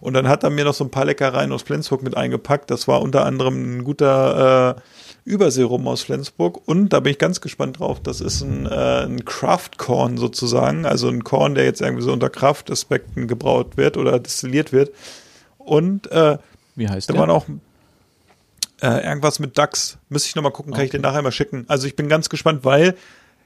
Und 0.01 0.15
dann 0.15 0.27
hat 0.27 0.43
er 0.43 0.49
mir 0.49 0.65
noch 0.65 0.73
so 0.73 0.83
ein 0.83 0.91
paar 0.91 1.05
Leckereien 1.05 1.53
aus 1.53 1.61
Flensburg 1.61 2.03
mit 2.03 2.17
eingepackt. 2.17 2.69
Das 2.69 2.89
war 2.89 3.01
unter 3.01 3.25
anderem 3.25 3.77
ein 3.77 3.83
guter 3.85 4.75
äh, 4.75 4.81
Überseerum 5.25 5.87
aus 5.87 6.01
Flensburg. 6.01 6.67
Und 6.67 6.89
da 6.89 6.99
bin 6.99 7.11
ich 7.11 7.19
ganz 7.19 7.39
gespannt 7.39 7.79
drauf. 7.79 8.01
Das 8.01 8.19
ist 8.19 8.41
ein, 8.41 8.65
äh, 8.65 9.05
ein 9.05 9.23
Craft 9.23 9.77
Corn 9.77 10.17
sozusagen. 10.17 10.85
Also 10.85 11.07
ein 11.07 11.23
Korn, 11.23 11.55
der 11.55 11.63
jetzt 11.63 11.81
irgendwie 11.81 12.03
so 12.03 12.11
unter 12.11 12.29
Kraftaspekten 12.29 13.27
gebraut 13.27 13.77
wird 13.77 13.95
oder 13.97 14.19
destilliert 14.19 14.73
wird. 14.73 14.91
Und 15.57 16.11
äh, 16.11 16.37
Wie 16.75 16.89
heißt 16.89 17.09
da 17.09 17.13
der? 17.13 17.21
waren 17.21 17.29
auch 17.29 17.45
äh, 18.81 19.05
irgendwas 19.05 19.39
mit 19.39 19.57
DAX. 19.57 19.97
Müsste 20.09 20.27
ich 20.27 20.35
nochmal 20.35 20.51
gucken, 20.51 20.73
kann 20.73 20.83
ich 20.83 20.91
dir 20.91 20.99
nachher 20.99 21.21
mal 21.21 21.31
schicken. 21.31 21.63
Also 21.69 21.87
ich 21.87 21.95
bin 21.95 22.09
ganz 22.09 22.27
gespannt, 22.27 22.65
weil 22.65 22.95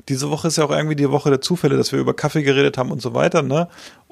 diese 0.09 0.32
Woche 0.32 0.47
ist 0.47 0.57
ja 0.57 0.65
auch 0.65 0.71
irgendwie 0.71 0.95
die 0.95 1.11
Woche 1.11 1.30
der 1.30 1.41
Zufälle, 1.41 1.78
dass 1.78 1.91
wir 1.91 1.99
über 1.99 2.15
Kaffee 2.15 2.41
geredet 2.41 2.78
haben 2.78 2.91
und 2.91 3.01
so 3.01 3.13
weiter, 3.13 3.43
ne? 3.43 3.67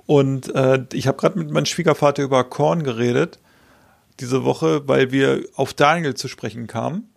Und 0.06 0.54
äh, 0.54 0.84
ich 0.94 1.08
habe 1.08 1.18
gerade 1.18 1.40
mit 1.40 1.50
meinem 1.50 1.66
Schwiegervater 1.66 2.22
über 2.22 2.44
Korn 2.44 2.84
geredet 2.84 3.40
diese 4.20 4.44
Woche, 4.44 4.88
weil 4.88 5.12
wir 5.12 5.46
auf 5.56 5.74
Daniel 5.74 6.14
zu 6.14 6.28
sprechen 6.28 6.68
kamen 6.68 7.10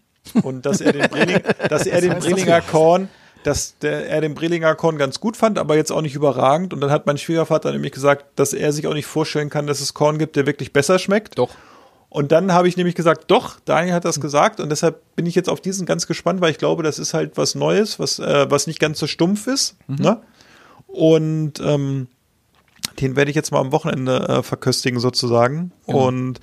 und 0.43 0.67
dass 0.67 0.81
er 0.81 0.93
den, 0.93 1.09
Breling, 1.09 1.41
dass 1.69 1.87
er 1.87 2.01
den 2.01 2.19
Brillinger 2.19 2.61
Korn, 2.61 3.09
dass 3.45 3.79
der, 3.79 4.09
er 4.09 4.21
den 4.21 4.35
Brillinger 4.35 4.75
Korn 4.75 4.99
ganz 4.99 5.21
gut 5.21 5.37
fand, 5.37 5.59
aber 5.59 5.77
jetzt 5.77 5.91
auch 5.91 6.03
nicht 6.03 6.15
überragend. 6.15 6.75
Und 6.75 6.81
dann 6.81 6.91
hat 6.91 7.07
mein 7.07 7.19
Schwiegervater 7.19 7.73
nämlich 7.73 7.93
gesagt, 7.93 8.27
dass 8.37 8.53
er 8.53 8.73
sich 8.73 8.87
auch 8.87 8.95
nicht 8.95 9.07
vorstellen 9.07 9.51
kann, 9.51 9.67
dass 9.67 9.81
es 9.81 9.95
Korn 9.95 10.19
gibt, 10.19 10.37
der 10.37 10.47
wirklich 10.47 10.73
besser 10.73 10.99
schmeckt. 10.99 11.39
Doch. 11.39 11.51
Und 12.11 12.33
dann 12.33 12.53
habe 12.53 12.69
ich 12.69 12.77
nämlich 12.77 12.95
gesagt, 12.95 13.31
doch, 13.31 13.61
Daniel 13.65 13.95
hat 13.95 14.05
das 14.05 14.21
gesagt 14.21 14.61
und 14.61 14.71
deshalb 14.71 15.03
bin 15.15 15.27
ich 15.27 15.35
jetzt 15.35 15.49
auf 15.49 15.61
diesen 15.61 15.85
ganz 15.85 16.07
gespannt, 16.07 16.41
weil 16.41 16.51
ich 16.51 16.59
glaube, 16.59 16.83
das 16.83 16.99
ist 16.99 17.13
halt 17.13 17.37
was 17.37 17.55
Neues, 17.55 17.99
was, 17.99 18.19
äh, 18.19 18.51
was 18.51 18.67
nicht 18.67 18.81
ganz 18.81 18.99
so 18.99 19.07
stumpf 19.07 19.47
ist. 19.47 19.77
Ne? 19.89 20.21
Und 20.87 21.61
ähm, 21.61 22.09
den 23.01 23.15
werde 23.15 23.31
ich 23.31 23.37
jetzt 23.37 23.53
mal 23.53 23.61
am 23.61 23.73
Wochenende 23.73 24.29
äh, 24.29 24.43
verköstigen 24.43 25.01
sozusagen. 25.01 25.73
Und 25.85 26.41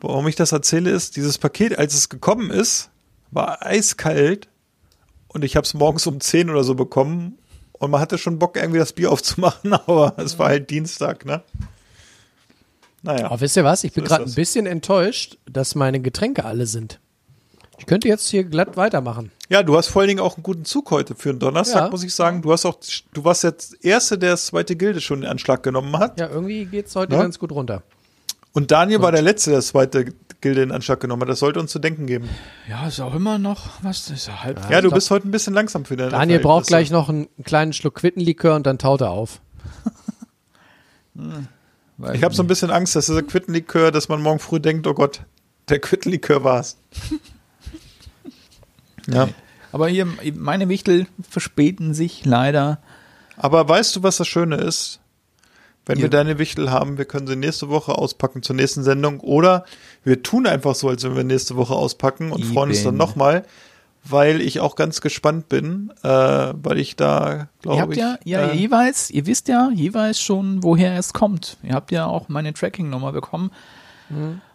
warum 0.00 0.26
ich 0.26 0.34
das 0.34 0.52
erzähle, 0.52 0.90
ist, 0.90 1.16
dieses 1.16 1.38
Paket, 1.38 1.78
als 1.78 1.94
es 1.94 2.08
gekommen 2.08 2.50
ist, 2.50 2.90
war 3.32 3.64
eiskalt 3.66 4.48
und 5.28 5.44
ich 5.44 5.56
habe 5.56 5.64
es 5.64 5.74
morgens 5.74 6.06
um 6.06 6.20
10 6.20 6.48
oder 6.50 6.62
so 6.62 6.74
bekommen 6.76 7.38
und 7.72 7.90
man 7.90 8.00
hatte 8.00 8.16
schon 8.18 8.38
Bock, 8.38 8.56
irgendwie 8.56 8.78
das 8.78 8.92
Bier 8.92 9.10
aufzumachen, 9.10 9.72
aber 9.86 10.14
es 10.18 10.38
war 10.38 10.48
halt 10.50 10.70
Dienstag, 10.70 11.24
ne? 11.24 11.42
Naja. 13.02 13.26
Aber 13.26 13.40
wisst 13.40 13.56
ihr 13.56 13.64
was? 13.64 13.82
Ich 13.82 13.92
bin 13.92 14.04
So 14.04 14.08
gerade 14.08 14.24
ein 14.24 14.34
bisschen 14.34 14.66
enttäuscht, 14.66 15.36
dass 15.50 15.74
meine 15.74 15.98
Getränke 16.00 16.44
alle 16.44 16.66
sind. 16.66 17.00
Ich 17.78 17.86
könnte 17.86 18.06
jetzt 18.06 18.28
hier 18.28 18.44
glatt 18.44 18.76
weitermachen. 18.76 19.32
Ja, 19.48 19.64
du 19.64 19.76
hast 19.76 19.88
vor 19.88 20.02
allen 20.02 20.08
Dingen 20.08 20.20
auch 20.20 20.36
einen 20.36 20.44
guten 20.44 20.64
Zug 20.64 20.92
heute 20.92 21.16
für 21.16 21.30
einen 21.30 21.40
Donnerstag, 21.40 21.84
Ja. 21.86 21.90
muss 21.90 22.04
ich 22.04 22.14
sagen. 22.14 22.40
Du 22.42 22.52
hast 22.52 22.64
auch, 22.64 22.78
du 23.12 23.24
warst 23.24 23.42
jetzt 23.42 23.84
Erste, 23.84 24.18
der 24.18 24.30
das 24.32 24.46
zweite 24.46 24.76
Gilde 24.76 25.00
schon 25.00 25.22
in 25.22 25.28
Anschlag 25.28 25.64
genommen 25.64 25.98
hat. 25.98 26.20
Ja, 26.20 26.28
irgendwie 26.28 26.64
geht's 26.66 26.94
heute 26.94 27.14
Ja? 27.16 27.22
ganz 27.22 27.40
gut 27.40 27.50
runter. 27.50 27.82
Und 28.52 28.70
Daniel 28.70 29.00
war 29.02 29.10
der 29.10 29.22
Letzte, 29.22 29.50
der 29.50 29.58
das 29.58 29.68
zweite 29.68 30.14
Gilde 30.42 30.62
in 30.62 30.72
Anschlag 30.72 31.00
genommen 31.00 31.22
hat. 31.22 31.28
Das 31.28 31.38
sollte 31.38 31.58
uns 31.60 31.70
zu 31.70 31.78
denken 31.78 32.06
geben. 32.06 32.28
Ja, 32.68 32.86
ist 32.86 33.00
auch 33.00 33.14
immer 33.14 33.38
noch, 33.38 33.70
was 33.82 34.10
ist 34.10 34.26
ja 34.26 34.42
halb. 34.42 34.60
Ja, 34.68 34.80
du 34.80 34.88
glaub- 34.88 34.94
bist 34.94 35.10
heute 35.10 35.26
ein 35.26 35.30
bisschen 35.30 35.54
langsam 35.54 35.84
für 35.86 35.96
deine 35.96 36.10
Daniel 36.10 36.40
braucht 36.40 36.66
gleich 36.66 36.90
noch 36.90 37.08
einen, 37.08 37.28
einen 37.36 37.44
kleinen 37.44 37.72
Schluck 37.72 37.94
Quittenlikör 37.94 38.54
und 38.56 38.66
dann 38.66 38.78
taut 38.78 39.00
er 39.00 39.10
auf. 39.10 39.40
Weiß 41.96 42.16
Ich 42.16 42.24
habe 42.24 42.34
so 42.34 42.42
ein 42.42 42.46
bisschen 42.46 42.70
Angst, 42.70 42.96
dass 42.96 43.06
dieser 43.06 43.22
Quittenlikör, 43.22 43.90
dass 43.90 44.08
man 44.08 44.20
morgen 44.20 44.38
früh 44.38 44.60
denkt, 44.60 44.86
oh 44.86 44.94
Gott, 44.94 45.22
der 45.68 45.78
Quittenlikör 45.78 46.44
war's. 46.44 46.76
ja. 49.06 49.28
Aber 49.70 49.88
hier, 49.88 50.06
meine 50.34 50.68
Wichtel 50.68 51.06
verspäten 51.28 51.94
sich 51.94 52.24
leider. 52.24 52.78
Aber 53.36 53.68
weißt 53.68 53.96
du, 53.96 54.02
was 54.02 54.18
das 54.18 54.28
Schöne 54.28 54.56
ist? 54.56 55.00
Wenn 55.86 55.98
Ja. 55.98 56.02
wir 56.04 56.10
deine 56.10 56.38
Wichtel 56.38 56.70
haben, 56.70 56.96
wir 56.98 57.04
können 57.06 57.26
sie 57.26 57.34
nächste 57.36 57.68
Woche 57.68 57.92
auspacken 57.98 58.42
zur 58.42 58.54
nächsten 58.56 58.82
Sendung 58.84 59.20
oder 59.20 59.64
wir 60.04 60.22
tun 60.22 60.46
einfach 60.46 60.74
so, 60.76 60.88
als 60.88 61.02
wenn 61.04 61.16
wir 61.16 61.24
nächste 61.24 61.56
Woche 61.56 61.74
auspacken 61.74 62.30
und 62.30 62.44
freuen 62.44 62.70
uns 62.70 62.82
dann 62.84 62.94
Eben. 62.94 62.98
nochmal, 62.98 63.44
weil 64.04 64.40
ich 64.40 64.60
auch 64.60 64.74
ganz 64.76 65.00
gespannt 65.00 65.48
bin, 65.48 65.92
äh, 66.02 66.08
weil 66.08 66.78
ich 66.78 66.96
da, 66.96 67.32
Ihr 67.34 67.48
glaube 67.62 67.80
habt 67.82 67.92
ich. 67.92 67.98
ja, 67.98 68.16
ja 68.24 68.48
äh, 68.50 68.54
jeweils, 68.56 69.10
ihr 69.10 69.26
wisst 69.26 69.48
ja 69.48 69.70
jeweils 69.74 70.20
schon, 70.20 70.62
woher 70.62 70.96
es 70.98 71.12
kommt. 71.12 71.56
Ihr 71.62 71.74
habt 71.74 71.90
ja 71.92 72.06
auch 72.06 72.28
meine 72.28 72.52
Tracking-Nummer 72.52 73.12
bekommen. 73.12 73.50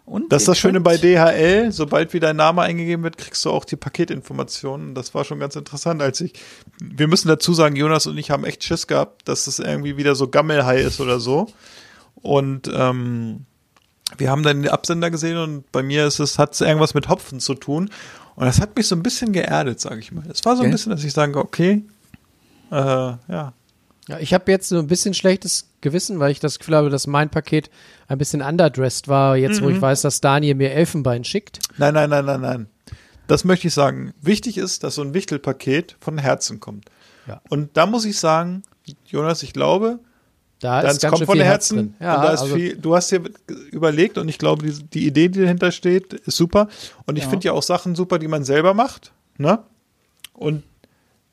Und 0.08 0.32
das 0.32 0.42
ist 0.42 0.48
das 0.48 0.58
Schöne 0.58 0.80
bei 0.80 0.96
DHL, 0.96 1.70
sobald 1.70 2.14
wie 2.14 2.20
dein 2.20 2.36
Name 2.36 2.62
eingegeben 2.62 3.04
wird, 3.04 3.18
kriegst 3.18 3.44
du 3.44 3.50
auch 3.50 3.66
die 3.66 3.76
Paketinformationen. 3.76 4.94
Das 4.94 5.14
war 5.14 5.24
schon 5.24 5.38
ganz 5.38 5.54
interessant, 5.54 6.00
als 6.00 6.22
ich. 6.22 6.32
Wir 6.80 7.08
müssen 7.08 7.28
dazu 7.28 7.52
sagen, 7.52 7.76
Jonas 7.76 8.06
und 8.06 8.16
ich 8.16 8.30
haben 8.30 8.44
echt 8.44 8.64
Schiss 8.64 8.86
gehabt, 8.86 9.28
dass 9.28 9.46
es 9.46 9.58
irgendwie 9.58 9.98
wieder 9.98 10.14
so 10.14 10.28
Gammelhai 10.28 10.80
ist 10.80 11.00
oder 11.00 11.20
so. 11.20 11.48
Und 12.14 12.70
ähm, 12.72 13.44
wir 14.16 14.30
haben 14.30 14.42
dann 14.42 14.62
den 14.62 14.72
Absender 14.72 15.10
gesehen 15.10 15.36
und 15.36 15.70
bei 15.72 15.82
mir 15.82 16.06
ist 16.06 16.20
es, 16.20 16.38
hat 16.38 16.54
es 16.54 16.62
irgendwas 16.62 16.94
mit 16.94 17.10
Hopfen 17.10 17.38
zu 17.38 17.54
tun. 17.54 17.90
Und 18.34 18.46
das 18.46 18.62
hat 18.62 18.76
mich 18.76 18.88
so 18.88 18.96
ein 18.96 19.02
bisschen 19.02 19.34
geerdet, 19.34 19.78
sage 19.78 20.00
ich 20.00 20.10
mal. 20.10 20.24
Es 20.30 20.42
war 20.46 20.56
so 20.56 20.62
ein 20.62 20.70
bisschen, 20.70 20.90
dass 20.90 21.04
ich 21.04 21.12
sage, 21.12 21.38
okay, 21.38 21.84
äh, 22.70 22.74
ja. 22.74 23.52
Ja, 24.08 24.18
ich 24.18 24.34
habe 24.34 24.50
jetzt 24.50 24.68
so 24.68 24.78
ein 24.78 24.86
bisschen 24.86 25.14
schlechtes 25.14 25.68
Gewissen, 25.80 26.18
weil 26.18 26.30
ich 26.32 26.40
das 26.40 26.58
Gefühl 26.58 26.74
habe, 26.76 26.90
dass 26.90 27.06
mein 27.06 27.28
Paket 27.30 27.70
ein 28.08 28.18
bisschen 28.18 28.40
underdressed 28.42 29.06
war, 29.06 29.36
jetzt 29.36 29.60
Mhm. 29.60 29.64
wo 29.66 29.68
ich 29.70 29.80
weiß, 29.80 30.02
dass 30.02 30.20
Daniel 30.20 30.54
mir 30.54 30.72
Elfenbein 30.72 31.24
schickt. 31.24 31.60
Nein, 31.76 31.94
nein, 31.94 32.10
nein, 32.10 32.24
nein, 32.24 32.40
nein. 32.40 32.66
Das 33.26 33.44
möchte 33.44 33.68
ich 33.68 33.74
sagen. 33.74 34.14
Wichtig 34.22 34.56
ist, 34.56 34.82
dass 34.82 34.94
so 34.94 35.02
ein 35.02 35.12
Wichtelpaket 35.14 35.96
von 36.00 36.16
Herzen 36.18 36.58
kommt. 36.60 36.86
Ja. 37.26 37.42
Und 37.50 37.76
da 37.76 37.84
muss 37.86 38.06
ich 38.06 38.18
sagen, 38.18 38.62
Jonas, 39.06 39.42
ich 39.42 39.52
glaube, 39.52 39.98
Da 40.60 40.80
das 40.80 40.94
ist 40.94 41.02
ganz 41.02 41.12
kommt 41.14 41.26
von 41.26 41.38
Herz 41.38 41.50
Herzen. 41.70 41.76
drin. 41.76 41.94
Ja, 42.00 42.16
also, 42.16 42.54
viel, 42.56 42.76
du 42.78 42.96
hast 42.96 43.10
dir 43.12 43.22
überlegt 43.70 44.16
und 44.16 44.28
ich 44.30 44.38
glaube, 44.38 44.66
die, 44.66 44.82
die 44.82 45.06
Idee, 45.06 45.28
die 45.28 45.42
dahinter 45.42 45.70
steht, 45.70 46.14
ist 46.14 46.36
super. 46.38 46.68
Und 47.04 47.16
ich 47.18 47.24
Ja. 47.24 47.30
finde 47.30 47.44
ja 47.44 47.52
auch 47.52 47.62
Sachen 47.62 47.94
super, 47.94 48.18
die 48.18 48.28
man 48.28 48.44
selber 48.44 48.72
macht. 48.72 49.12
Ne? 49.36 49.58
Und 50.32 50.62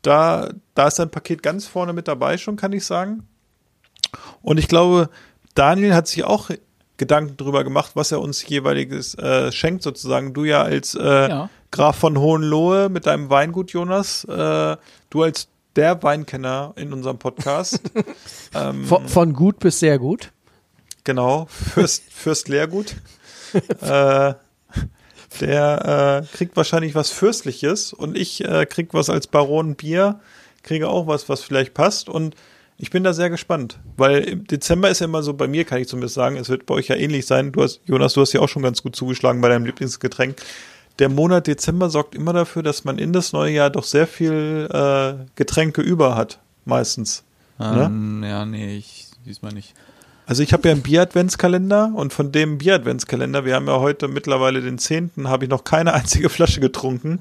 da, 0.06 0.50
da 0.74 0.88
ist 0.88 1.00
dein 1.00 1.10
Paket 1.10 1.42
ganz 1.44 1.66
vorne 1.66 1.94
mit 1.94 2.08
dabei 2.08 2.38
schon, 2.38 2.56
kann 2.56 2.74
ich 2.74 2.86
sagen. 2.86 3.28
Und 4.42 4.58
ich 4.58 4.68
glaube, 4.68 5.10
Daniel 5.56 5.94
hat 5.94 6.08
sich 6.08 6.24
auch 6.24 6.50
Gedanken 6.98 7.38
drüber 7.38 7.64
gemacht, 7.64 7.92
was 7.96 8.12
er 8.12 8.22
uns 8.22 8.48
jeweiliges 8.48 9.16
äh, 9.16 9.52
schenkt, 9.52 9.84
sozusagen. 9.84 10.34
Du 10.34 10.46
ja 10.46 10.62
als 10.62 10.96
äh, 10.96 11.30
Ja. 11.30 11.50
Graf 11.72 11.98
von 11.98 12.18
Hohenlohe 12.18 12.88
mit 12.88 13.06
deinem 13.06 13.30
Weingut, 13.30 13.72
Jonas. 13.72 14.24
Äh, 14.26 14.78
du 15.10 15.24
als 15.24 15.50
der 15.76 16.02
Weinkenner 16.04 16.74
in 16.78 16.94
unserem 16.94 17.18
Podcast. 17.18 17.82
ähm, 18.56 18.86
Von, 18.86 19.08
von 19.10 19.34
gut 19.34 19.60
bis 19.60 19.80
sehr 19.80 20.00
gut. 20.00 20.32
Genau, 21.04 21.48
Fürst, 21.50 22.04
Fürst 22.10 22.48
Lehrgut. 22.48 22.96
äh, 23.82 24.34
der 25.42 26.24
äh, 26.24 26.36
kriegt 26.36 26.56
wahrscheinlich 26.56 26.96
was 26.96 27.10
Fürstliches 27.10 27.94
und 27.94 28.18
ich 28.18 28.44
äh, 28.44 28.66
krieg 28.66 28.94
was 28.94 29.10
als 29.10 29.28
Baron 29.28 29.76
Bier, 29.76 30.20
kriege 30.64 30.90
auch 30.90 31.08
was, 31.08 31.30
was 31.30 31.42
vielleicht 31.42 31.74
passt 31.74 32.10
und 32.10 32.36
ich 32.78 32.90
bin 32.90 33.04
da 33.04 33.14
sehr 33.14 33.30
gespannt, 33.30 33.80
weil 33.96 34.20
im 34.24 34.48
Dezember 34.48 34.90
ist 34.90 35.00
ja 35.00 35.06
immer 35.06 35.24
so, 35.24 35.34
bei 35.34 35.48
mir 35.48 35.64
kann 35.64 35.80
ich 35.80 35.88
zumindest 35.88 36.16
sagen, 36.16 36.36
es 36.36 36.50
wird 36.50 36.66
bei 36.66 36.74
euch 36.74 36.90
ja 36.90 36.96
ähnlich 36.96 37.26
sein. 37.26 37.54
Du 37.54 37.64
hast, 37.64 37.80
Jonas, 37.86 38.14
du 38.14 38.22
hast 38.22 38.34
ja 38.34 38.42
auch 38.42 38.50
schon 38.50 38.64
ganz 38.64 38.84
gut 38.84 38.96
zugeschlagen 38.96 39.40
bei 39.40 39.48
deinem 39.48 39.66
Lieblingsgetränk. 39.66 40.36
Der 41.00 41.10
Monat 41.10 41.48
Dezember 41.48 41.90
sorgt 41.90 42.16
immer 42.16 42.34
dafür, 42.34 42.64
dass 42.64 42.84
man 42.84 42.98
in 42.98 43.14
das 43.14 43.32
neue 43.32 43.54
Jahr 43.54 43.70
doch 43.70 43.86
sehr 43.86 44.08
viel 44.08 44.68
äh, 44.72 45.26
Getränke 45.36 45.82
über 45.82 46.16
hat, 46.16 46.40
meistens. 46.66 47.24
Ne? 47.60 47.86
Ähm, 47.86 48.24
ja, 48.26 48.46
nee, 48.46 48.78
ich 48.78 49.08
diesmal 49.26 49.54
nicht. 49.54 49.74
Also 50.26 50.42
ich 50.42 50.54
habe 50.54 50.68
ja 50.68 50.74
einen 50.74 50.82
Bier-Adventskalender 50.82 51.92
und 51.94 52.12
von 52.12 52.32
dem 52.32 52.58
Bier-Adventskalender, 52.58 53.46
wir 53.46 53.56
haben 53.56 53.68
ja 53.68 53.80
heute 53.80 54.08
mittlerweile 54.08 54.62
den 54.62 54.80
10., 54.80 55.12
habe 55.26 55.46
ich 55.46 55.50
noch 55.50 55.64
keine 55.64 55.94
einzige 55.96 56.30
Flasche 56.30 56.60
getrunken, 56.60 57.20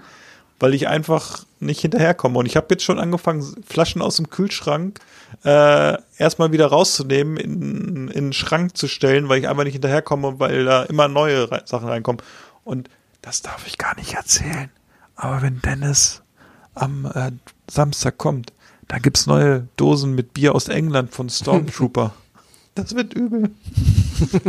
weil 0.59 0.73
ich 0.73 0.89
einfach 0.89 1.45
nicht 1.61 1.81
hinterherkomme. 1.81 2.39
Und 2.39 2.47
ich 2.47 2.57
habe 2.57 2.69
jetzt 2.71 2.85
schon 2.85 2.99
angefangen, 2.99 3.45
Flaschen 3.67 4.01
aus 4.01 4.17
dem 4.17 4.31
Kühlschrank 4.31 5.01
äh, 5.45 5.99
erstmal 6.17 6.53
wieder 6.53 6.67
rauszunehmen, 6.67 7.37
in, 7.37 8.09
in 8.09 8.27
den 8.27 8.33
Schrank 8.33 8.77
zu 8.77 8.89
stellen, 8.89 9.29
weil 9.29 9.41
ich 9.41 9.49
einfach 9.49 9.65
nicht 9.65 9.75
hinterherkomme, 9.75 10.39
weil 10.39 10.65
da 10.65 10.85
immer 10.85 11.09
neue 11.09 11.51
Re 11.51 11.63
Sachen 11.67 11.89
reinkommen. 11.89 12.23
Und 12.65 12.89
das 13.21 13.43
darf 13.43 13.67
ich 13.67 13.77
gar 13.77 13.95
nicht 13.97 14.15
erzählen. 14.15 14.71
Aber 15.17 15.43
wenn 15.43 15.61
Dennis 15.61 16.23
am 16.75 17.07
äh, 17.15 17.33
Samstag 17.71 18.17
kommt, 18.17 18.53
da 18.89 18.99
gibt's 18.99 19.27
neue 19.27 19.69
Dosen 19.77 20.15
mit 20.15 20.35
Bier 20.35 20.55
aus 20.55 20.69
England 20.69 21.15
von 21.15 21.29
Stormtrooper. 21.29 22.15
Das 22.75 22.95
wird 22.95 23.15
übel. 23.15 23.51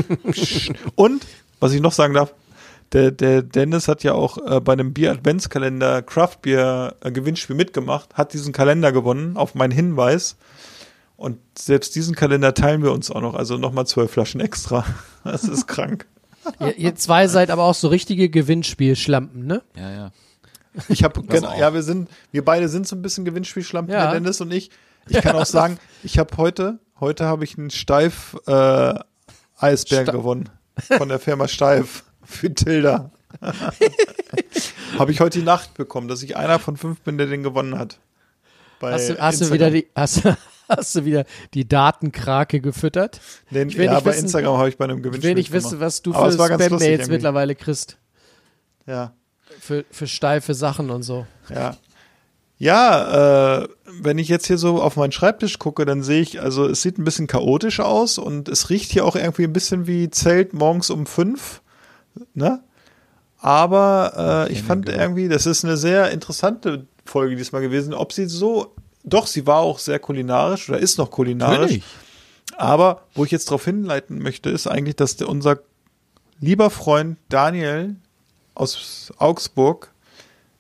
Und, 0.96 1.26
was 1.60 1.74
ich 1.74 1.82
noch 1.82 1.92
sagen 1.92 2.14
darf, 2.14 2.34
der, 2.92 3.12
der 3.12 3.42
Dennis 3.42 3.88
hat 3.88 4.04
ja 4.04 4.14
auch 4.14 4.38
äh, 4.38 4.60
bei 4.62 4.74
einem 4.74 4.94
Bier-Adventskalender 4.94 6.02
Craft 6.02 6.38
Beer 6.42 6.96
äh, 7.02 7.12
Gewinnspiel 7.12 7.56
mitgemacht, 7.56 8.14
hat 8.16 8.34
diesen 8.34 8.54
Kalender 8.54 8.92
gewonnen 8.92 9.38
auf 9.38 9.56
meinen 9.56 9.72
Hinweis. 9.72 10.38
Und 11.18 11.40
selbst 11.58 11.96
diesen 11.96 12.16
Kalender 12.16 12.54
teilen 12.54 12.84
wir 12.84 12.92
uns 12.92 13.10
auch 13.10 13.22
noch, 13.22 13.36
also 13.36 13.58
nochmal 13.58 13.88
zwölf 13.88 14.12
Flaschen 14.12 14.42
extra. 14.42 14.86
Das 15.24 15.44
ist 15.44 15.66
krank. 15.66 16.06
Ihr, 16.60 16.78
ihr 16.78 16.96
zwei 16.96 17.28
seid 17.28 17.50
aber 17.50 17.64
auch 17.64 17.74
so 17.74 17.88
richtige 17.88 18.30
Gewinnspielschlampen, 18.30 19.48
ne? 19.48 19.64
Ja, 19.76 19.92
ja. 19.92 20.12
Ich 20.88 21.04
habe 21.04 21.24
genau, 21.24 21.58
ja, 21.58 21.74
wir 21.74 21.82
sind, 21.82 22.10
wir 22.32 22.46
beide 22.46 22.70
sind 22.70 22.88
so 22.88 22.96
ein 22.96 23.02
bisschen 23.02 23.26
Gewinnspielschlampen, 23.26 23.92
Ja. 23.92 24.04
der 24.04 24.20
Dennis 24.20 24.40
und 24.42 24.54
ich. 24.54 24.70
Ich 25.10 25.20
kann 25.22 25.36
auch 25.36 25.46
sagen, 25.48 25.80
ich 26.04 26.20
habe 26.20 26.38
heute, 26.38 26.78
heute 27.00 27.26
habe 27.26 27.44
ich 27.44 27.58
einen 27.58 27.70
Steif 27.70 28.36
äh, 28.48 28.94
Eisbären 29.58 30.06
Sta- 30.06 30.12
gewonnen 30.12 30.50
von 30.98 31.10
der 31.10 31.20
Firma 31.20 31.48
Steif 31.48 32.04
für 32.24 32.54
Tilda. 32.54 33.12
habe 35.00 35.12
ich 35.12 35.20
heute 35.20 35.40
die 35.40 35.46
Nacht 35.46 35.74
bekommen, 35.76 36.08
dass 36.08 36.24
ich 36.24 36.36
einer 36.38 36.60
von 36.60 36.78
fünf 36.78 37.02
bin, 37.02 37.18
der 37.18 37.28
den 37.28 37.44
gewonnen 37.44 37.78
hat. 37.78 38.00
Bei 38.80 38.94
Hast 38.94 39.10
du, 39.10 39.18
hast 39.20 39.42
du 39.42 39.52
wieder 39.52 39.72
die, 39.72 39.88
hast, 39.96 40.24
hast 40.70 40.96
du 40.96 41.06
wieder 41.06 41.26
die 41.54 41.68
Datenkrake 41.68 42.60
gefüttert? 42.62 43.20
Den, 43.52 43.70
Ich 43.70 43.78
will 43.78 43.86
ja, 43.86 44.00
bei 44.00 44.12
wissen- 44.12 44.26
Instagram 44.26 44.58
habe 44.58 44.70
ich 44.70 44.78
bei 44.78 44.86
einem 44.86 44.98
Ich 44.98 45.04
Gewinnspiel 45.04 45.30
will 45.30 45.36
nicht 45.36 45.52
wissen, 45.52 45.80
was 45.80 46.02
du 46.02 46.14
für 46.14 46.32
Spam-Mails 46.32 47.08
mittlerweile 47.08 47.56
kriegst. 47.56 47.98
Ja. 48.86 49.14
Für, 49.60 49.86
für 49.92 50.08
steife 50.08 50.54
Sachen 50.54 50.90
und 50.90 51.04
so. 51.04 51.26
Ja. 51.50 51.78
Ja, 52.58 53.64
äh, 53.64 53.68
wenn 54.02 54.18
ich 54.18 54.30
jetzt 54.30 54.48
hier 54.48 54.58
so 54.58 54.82
auf 54.82 54.96
meinen 54.96 55.12
Schreibtisch 55.12 55.60
gucke, 55.60 55.86
dann 55.86 56.04
sehe 56.04 56.22
ich, 56.22 56.42
also 56.42 56.66
es 56.68 56.82
sieht 56.82 56.98
ein 56.98 57.04
bisschen 57.04 57.28
chaotisch 57.28 57.80
aus 57.80 58.18
und 58.18 58.48
es 58.48 58.70
riecht 58.70 58.92
hier 58.92 59.06
auch 59.06 59.16
irgendwie 59.16 59.44
ein 59.44 59.54
bisschen 59.54 59.88
wie 59.88 60.10
Zelt 60.10 60.54
morgens 60.54 60.90
um 60.90 61.06
fünf, 61.06 61.62
ne? 62.34 62.62
Aber 63.38 64.48
äh, 64.50 64.52
ich 64.52 64.64
fand 64.64 64.90
irgendwie, 64.90 65.28
das 65.28 65.46
ist 65.46 65.64
eine 65.64 65.78
sehr 65.78 66.10
interessante 66.12 66.88
Folge 67.06 67.36
diesmal 67.36 67.62
gewesen. 67.62 67.94
Ob 67.94 68.12
sie 68.12 68.26
so, 68.26 68.74
doch, 69.04 69.28
sie 69.28 69.46
war 69.46 69.60
auch 69.60 69.78
sehr 69.78 70.00
kulinarisch 70.00 70.68
oder 70.70 70.80
ist 70.80 70.98
noch 70.98 71.12
kulinarisch. 71.12 71.60
Natürlich. 71.60 71.84
Aber 72.58 73.04
wo 73.14 73.24
ich 73.26 73.32
jetzt 73.32 73.50
darauf 73.50 73.66
hinleiten 73.66 74.18
möchte, 74.20 74.50
ist 74.50 74.66
eigentlich, 74.66 74.96
dass 74.96 75.18
der, 75.18 75.30
unser 75.30 75.60
lieber 76.40 76.70
Freund 76.70 77.18
Daniel 77.30 77.98
aus 78.56 79.14
Augsburg, 79.18 79.92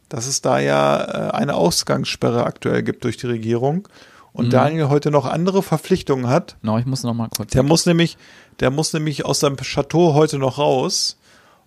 dass 0.10 0.28
es 0.28 0.42
da 0.42 0.60
ja 0.60 1.30
äh, 1.30 1.32
eine 1.32 1.56
Ausgangssperre 1.56 2.46
aktuell 2.46 2.84
gibt 2.84 3.04
durch 3.04 3.18
die 3.18 3.28
Regierung 3.28 3.88
und 4.34 4.48
Mhm. 4.48 4.52
Daniel 4.52 4.90
heute 4.90 5.12
noch 5.12 5.26
andere 5.26 5.64
Verpflichtungen 5.64 6.28
hat. 6.28 6.58
No, 6.62 6.78
ich 6.78 6.86
muss 6.86 7.04
noch 7.04 7.14
mal 7.14 7.30
kurz. 7.30 7.52
Der 7.52 7.64
muss 7.64 7.86
nämlich, 7.86 8.18
der 8.60 8.70
muss 8.72 8.94
nämlich 8.94 9.26
aus 9.26 9.40
seinem 9.40 9.58
Chateau 9.58 10.14
heute 10.14 10.38
noch 10.38 10.58
raus 10.58 11.18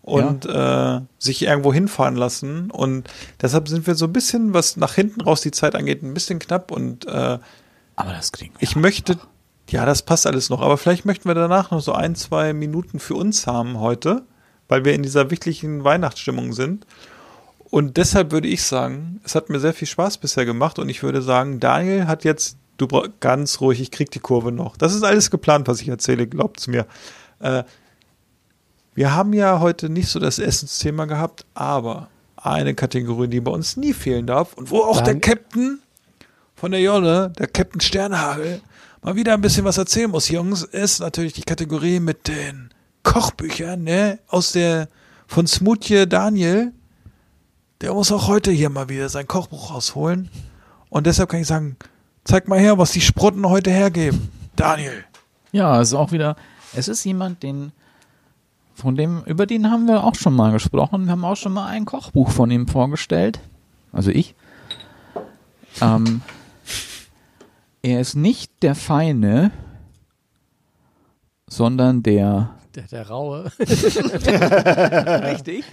und 0.02 0.46
äh, 0.46 1.00
sich 1.18 1.42
irgendwo 1.42 1.72
hinfahren 1.72 2.16
lassen 2.16 2.70
und 2.70 3.08
deshalb 3.42 3.68
sind 3.68 3.86
wir 3.86 3.94
so 3.94 4.06
ein 4.06 4.12
bisschen, 4.12 4.54
was 4.54 4.76
nach 4.76 4.94
hinten 4.94 5.20
raus 5.20 5.40
die 5.42 5.50
Zeit 5.50 5.74
angeht, 5.74 6.02
ein 6.02 6.14
bisschen 6.14 6.38
knapp 6.38 6.70
und 6.70 7.06
äh, 7.06 7.38
Aber 7.96 8.12
das 8.12 8.30
wir. 8.38 8.50
ich 8.60 8.74
möchte, 8.76 9.18
ja, 9.68 9.84
das 9.84 10.02
passt 10.02 10.26
alles 10.26 10.48
noch, 10.48 10.62
aber 10.62 10.78
vielleicht 10.78 11.04
möchten 11.04 11.28
wir 11.28 11.34
danach 11.34 11.70
noch 11.72 11.80
so 11.80 11.92
ein, 11.92 12.14
zwei 12.14 12.52
Minuten 12.54 13.00
für 13.00 13.16
uns 13.16 13.46
haben 13.46 13.80
heute, 13.80 14.22
weil 14.68 14.84
wir 14.86 14.94
in 14.94 15.02
dieser 15.02 15.30
wichtigen 15.30 15.84
Weihnachtsstimmung 15.84 16.52
sind. 16.54 16.86
Und 17.70 17.96
deshalb 17.96 18.32
würde 18.32 18.48
ich 18.48 18.62
sagen, 18.62 19.20
es 19.24 19.34
hat 19.34 19.50
mir 19.50 19.60
sehr 19.60 19.74
viel 19.74 19.88
Spaß 19.88 20.18
bisher 20.18 20.44
gemacht 20.46 20.78
und 20.78 20.88
ich 20.88 21.02
würde 21.02 21.20
sagen, 21.20 21.60
Daniel 21.60 22.06
hat 22.06 22.24
jetzt, 22.24 22.56
du 22.78 22.88
ganz 23.20 23.60
ruhig, 23.60 23.80
ich 23.80 23.90
krieg 23.90 24.10
die 24.10 24.20
Kurve 24.20 24.52
noch. 24.52 24.76
Das 24.76 24.94
ist 24.94 25.02
alles 25.02 25.30
geplant, 25.30 25.68
was 25.68 25.80
ich 25.82 25.88
erzähle, 25.88 26.26
glaubt's 26.26 26.66
mir. 26.66 26.86
Äh, 27.40 27.64
wir 28.94 29.14
haben 29.14 29.32
ja 29.32 29.60
heute 29.60 29.90
nicht 29.90 30.08
so 30.08 30.18
das 30.18 30.38
Essensthema 30.38 31.04
gehabt, 31.04 31.44
aber 31.54 32.08
eine 32.36 32.74
Kategorie, 32.74 33.28
die 33.28 33.40
bei 33.40 33.50
uns 33.50 33.76
nie 33.76 33.92
fehlen 33.92 34.26
darf 34.26 34.54
und 34.54 34.70
wo 34.70 34.78
auch 34.78 35.00
der 35.02 35.14
Dann- 35.14 35.20
Captain 35.20 35.80
von 36.54 36.70
der 36.72 36.80
Jolle, 36.80 37.32
der 37.38 37.46
Captain 37.48 37.80
Sternhagel, 37.80 38.60
mal 39.02 39.14
wieder 39.14 39.34
ein 39.34 39.40
bisschen 39.40 39.64
was 39.64 39.78
erzählen 39.78 40.10
muss, 40.10 40.28
Jungs, 40.28 40.62
ist 40.64 41.00
natürlich 41.00 41.32
die 41.34 41.42
Kategorie 41.42 42.00
mit 42.00 42.26
den 42.28 42.70
Kochbüchern, 43.04 43.84
ne, 43.84 44.18
aus 44.26 44.52
der, 44.52 44.88
von 45.26 45.46
Smutje 45.46 46.06
Daniel. 46.06 46.72
Der 47.80 47.94
muss 47.94 48.10
auch 48.10 48.26
heute 48.26 48.50
hier 48.50 48.70
mal 48.70 48.88
wieder 48.88 49.08
sein 49.08 49.28
Kochbuch 49.28 49.72
rausholen. 49.72 50.30
Und 50.90 51.06
deshalb 51.06 51.30
kann 51.30 51.40
ich 51.40 51.46
sagen, 51.46 51.76
zeig 52.24 52.48
mal 52.48 52.58
her, 52.58 52.78
was 52.78 52.92
die 52.92 53.00
Sprotten 53.00 53.48
heute 53.48 53.70
hergeben. 53.70 54.30
Daniel. 54.56 55.04
Ja, 55.52 55.80
es 55.80 55.88
ist 55.88 55.94
auch 55.94 56.10
wieder, 56.10 56.36
es 56.74 56.88
ist 56.88 57.04
jemand, 57.04 57.42
den, 57.42 57.72
von 58.74 58.96
dem, 58.96 59.22
über 59.24 59.46
den 59.46 59.70
haben 59.70 59.86
wir 59.86 60.02
auch 60.02 60.16
schon 60.16 60.34
mal 60.34 60.50
gesprochen. 60.50 61.04
Wir 61.04 61.12
haben 61.12 61.24
auch 61.24 61.36
schon 61.36 61.52
mal 61.52 61.66
ein 61.66 61.84
Kochbuch 61.84 62.30
von 62.30 62.50
ihm 62.50 62.66
vorgestellt. 62.66 63.38
Also 63.92 64.10
ich. 64.10 64.34
Ähm, 65.80 66.22
er 67.82 68.00
ist 68.00 68.16
nicht 68.16 68.50
der 68.62 68.74
Feine, 68.74 69.52
sondern 71.46 72.02
der. 72.02 72.50
Der, 72.74 72.84
der 72.84 73.08
Raue. 73.08 73.50
Richtig. 73.58 75.64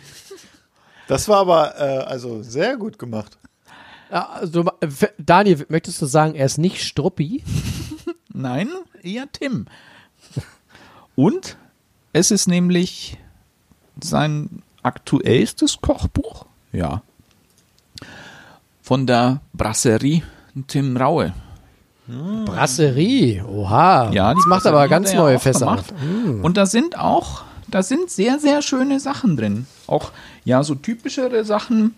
Das 1.08 1.28
war 1.28 1.40
aber, 1.40 1.80
äh, 1.80 2.04
also 2.06 2.42
sehr 2.42 2.78
gut 2.78 2.98
gemacht. 3.00 3.38
Also, 4.10 4.66
äh, 4.82 4.88
Daniel, 5.18 5.66
möchtest 5.70 6.02
du 6.02 6.06
sagen, 6.06 6.36
er 6.36 6.46
ist 6.46 6.58
nicht 6.58 6.84
Struppi? 6.84 7.44
Nein, 8.34 8.70
eher 9.02 9.32
Tim. 9.32 9.66
Und 11.16 11.58
es 12.14 12.32
ist 12.32 12.48
nämlich 12.48 13.18
sein 14.02 14.62
aktuellstes 14.84 15.80
Kochbuch. 15.82 16.46
Ja. 16.72 17.02
Von 18.82 19.08
der 19.08 19.42
Brasserie 19.54 20.24
Tim 20.68 20.98
Raue. 20.98 21.34
Brasserie, 22.08 23.44
oha. 23.44 24.12
Ja, 24.12 24.34
das 24.34 24.46
macht 24.46 24.68
aber 24.68 24.88
ganz 24.88 25.14
neue 25.14 25.40
Fässer 25.40 25.72
auf. 25.72 25.92
Mm. 25.92 26.44
Und 26.44 26.56
da 26.56 26.68
sind 26.68 27.00
auch, 27.00 27.44
da 27.76 27.84
sind 27.84 28.10
sehr, 28.10 28.40
sehr 28.40 28.62
schöne 28.62 29.02
Sachen 29.02 29.36
drin. 29.36 29.66
Auch, 29.86 30.14
ja, 30.46 30.64
so 30.64 30.76
typischere 30.76 31.44
Sachen. 31.44 31.94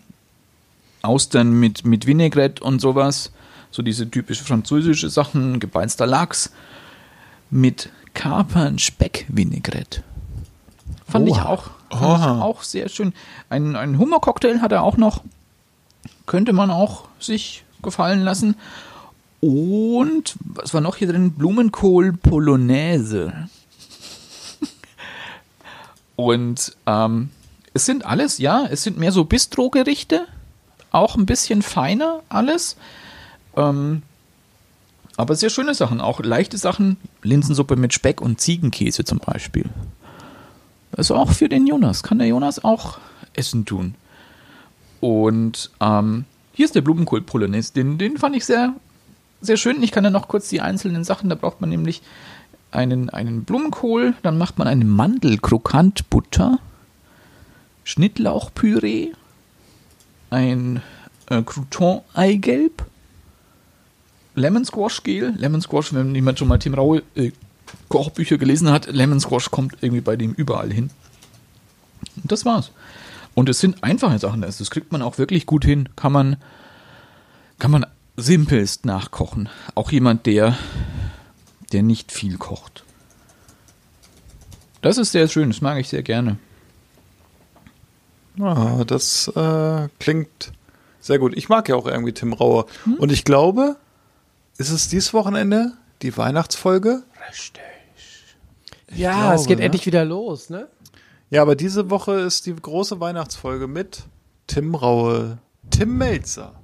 Austern 1.02 1.52
mit, 1.52 1.86
mit 1.86 2.04
Vinaigrette 2.04 2.64
und 2.64 2.80
sowas. 2.80 3.30
So 3.70 3.82
diese 3.82 4.10
typische 4.10 4.42
französische 4.42 5.08
Sachen. 5.08 5.60
Gebeizter 5.60 6.04
Lachs. 6.04 6.50
Mit 7.48 7.90
Kapern 8.12 8.80
Speck 8.80 9.24
Vinaigrette. 9.28 10.02
Fand 11.06 11.28
ich 11.28 11.34
Oha. 11.34 11.44
auch, 11.44 11.70
fand 11.90 12.38
ich 12.38 12.42
auch 12.42 12.62
sehr 12.64 12.88
schön. 12.88 13.12
Ein, 13.48 13.76
ein 13.76 14.00
Hummercocktail 14.00 14.60
hat 14.60 14.72
er 14.72 14.82
auch 14.82 14.96
noch. 14.96 15.22
Könnte 16.26 16.52
man 16.52 16.72
auch 16.72 17.04
sich 17.20 17.62
gefallen 17.82 18.22
lassen. 18.22 18.56
Und 19.40 20.34
was 20.40 20.74
war 20.74 20.80
noch 20.80 20.96
hier 20.96 21.06
drin? 21.06 21.34
Blumenkohl 21.34 22.14
Polonaise. 22.14 23.32
Und 26.18 26.76
ähm, 26.86 27.30
es 27.74 27.86
sind 27.86 28.04
alles, 28.04 28.38
ja, 28.38 28.66
es 28.68 28.82
sind 28.82 28.98
mehr 28.98 29.12
so 29.12 29.24
Bistro-Gerichte, 29.24 30.26
auch 30.90 31.14
ein 31.14 31.26
bisschen 31.26 31.62
feiner 31.62 32.24
alles. 32.28 32.76
Ähm, 33.56 34.02
aber 35.16 35.36
sehr 35.36 35.48
schöne 35.48 35.74
Sachen, 35.74 36.00
auch 36.00 36.18
leichte 36.18 36.58
Sachen, 36.58 36.96
Linsensuppe 37.22 37.76
mit 37.76 37.94
Speck 37.94 38.20
und 38.20 38.40
Ziegenkäse 38.40 39.04
zum 39.04 39.20
Beispiel. 39.20 39.66
Also 40.90 41.14
auch 41.14 41.30
für 41.30 41.48
den 41.48 41.68
Jonas, 41.68 42.02
kann 42.02 42.18
der 42.18 42.26
Jonas 42.26 42.64
auch 42.64 42.98
Essen 43.34 43.64
tun. 43.64 43.94
Und 44.98 45.70
ähm, 45.80 46.24
hier 46.52 46.64
ist 46.64 46.74
der 46.74 46.80
Blumenkohl 46.80 47.20
Polonaise, 47.20 47.72
den, 47.72 47.96
den 47.96 48.18
fand 48.18 48.34
ich 48.34 48.44
sehr, 48.44 48.74
sehr 49.40 49.56
schön. 49.56 49.84
Ich 49.84 49.92
kann 49.92 50.02
ja 50.02 50.10
noch 50.10 50.26
kurz 50.26 50.48
die 50.48 50.62
einzelnen 50.62 51.04
Sachen, 51.04 51.28
da 51.28 51.36
braucht 51.36 51.60
man 51.60 51.70
nämlich 51.70 52.02
einen, 52.70 53.10
einen 53.10 53.44
Blumenkohl, 53.44 54.14
dann 54.22 54.38
macht 54.38 54.58
man 54.58 54.68
eine 54.68 54.84
Mandelkrokantbutter, 54.84 56.58
Schnittlauchpüree, 57.84 59.12
ein 60.30 60.82
äh, 61.30 61.42
Crouton-Eigelb, 61.42 62.84
Lemon 64.34 64.64
Squash 64.64 65.02
Gel. 65.02 65.34
Lemon 65.36 65.60
Squash, 65.60 65.92
wenn 65.92 66.14
jemand 66.14 66.38
schon 66.38 66.48
mal 66.48 66.58
Tim 66.58 66.74
Raue 66.74 67.02
äh, 67.14 67.32
Kochbücher 67.88 68.38
gelesen 68.38 68.70
hat, 68.70 68.86
Lemon 68.86 69.20
Squash 69.20 69.50
kommt 69.50 69.76
irgendwie 69.80 70.00
bei 70.00 70.16
dem 70.16 70.32
überall 70.32 70.72
hin. 70.72 70.90
Und 72.22 72.30
das 72.30 72.44
war's. 72.44 72.70
Und 73.34 73.48
es 73.48 73.60
sind 73.60 73.82
einfache 73.84 74.18
Sachen. 74.18 74.42
Also 74.44 74.64
das 74.64 74.70
kriegt 74.70 74.92
man 74.92 75.02
auch 75.02 75.18
wirklich 75.18 75.46
gut 75.46 75.64
hin. 75.64 75.88
Kann 75.96 76.12
man, 76.12 76.36
kann 77.58 77.70
man 77.70 77.86
simpelst 78.16 78.84
nachkochen. 78.84 79.48
Auch 79.74 79.92
jemand, 79.92 80.26
der, 80.26 80.56
der 81.72 81.82
nicht 81.82 82.12
viel 82.12 82.38
kocht. 82.38 82.84
Das 84.80 84.98
ist 84.98 85.12
sehr 85.12 85.28
schön. 85.28 85.50
Das 85.50 85.60
mag 85.60 85.78
ich 85.78 85.88
sehr 85.88 86.02
gerne. 86.02 86.38
Ah, 88.40 88.84
das 88.86 89.28
äh, 89.28 89.88
klingt 89.98 90.52
sehr 91.00 91.18
gut. 91.18 91.36
Ich 91.36 91.48
mag 91.48 91.68
ja 91.68 91.74
auch 91.74 91.86
irgendwie 91.86 92.12
Tim 92.12 92.32
Rauer. 92.32 92.66
Und 92.98 93.10
ich 93.10 93.24
glaube, 93.24 93.76
ist 94.58 94.70
es 94.70 94.88
dieses 94.88 95.12
Wochenende 95.12 95.72
die 96.02 96.16
Weihnachtsfolge? 96.16 97.02
Richtig. 97.28 97.62
Ja, 98.94 99.20
glaube, 99.20 99.34
es 99.34 99.46
geht 99.46 99.58
ne? 99.58 99.64
endlich 99.64 99.86
wieder 99.86 100.04
los, 100.04 100.50
ne? 100.50 100.68
Ja, 101.30 101.42
aber 101.42 101.56
diese 101.56 101.90
Woche 101.90 102.20
ist 102.20 102.46
die 102.46 102.54
große 102.54 103.00
Weihnachtsfolge 103.00 103.66
mit 103.66 104.04
Tim 104.46 104.74
Raue, 104.74 105.38
Tim 105.70 105.98
Melzer. 105.98 106.54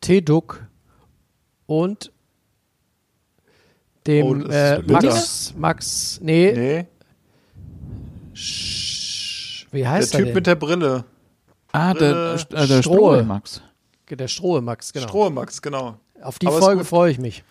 T-Duck 0.00 0.66
und 1.66 2.10
Oh, 2.10 2.13
dem 4.06 4.42
ist 4.42 4.50
äh. 4.52 4.82
Max, 4.86 5.54
Max, 5.56 6.20
nee, 6.22 6.52
Nee, 6.52 6.86
Sch- 8.34 9.66
wie 9.72 9.80
der 9.80 9.90
heißt 9.90 10.14
Typ 10.14 10.28
er 10.28 10.34
mit 10.34 10.46
der 10.46 10.54
Brille. 10.54 11.04
Ah, 11.72 11.94
der, 11.94 12.36
Brille, 12.38 12.62
äh, 12.64 12.66
der 12.66 12.82
Strohe. 12.82 12.82
Strohe, 12.82 13.22
Max. 13.24 13.62
denn? 14.10 14.18
Der 14.18 14.28
Strohe 14.28 14.60
Max, 14.60 14.92
genau. 14.92 15.08
Strohmax, 15.08 15.62
genau. 15.62 15.96
Auf 16.22 16.38
die 16.38 16.46
Aber 16.46 16.58
Folge 16.58 16.84
freue 16.84 17.10
ich 17.10 17.18
mich. 17.18 17.42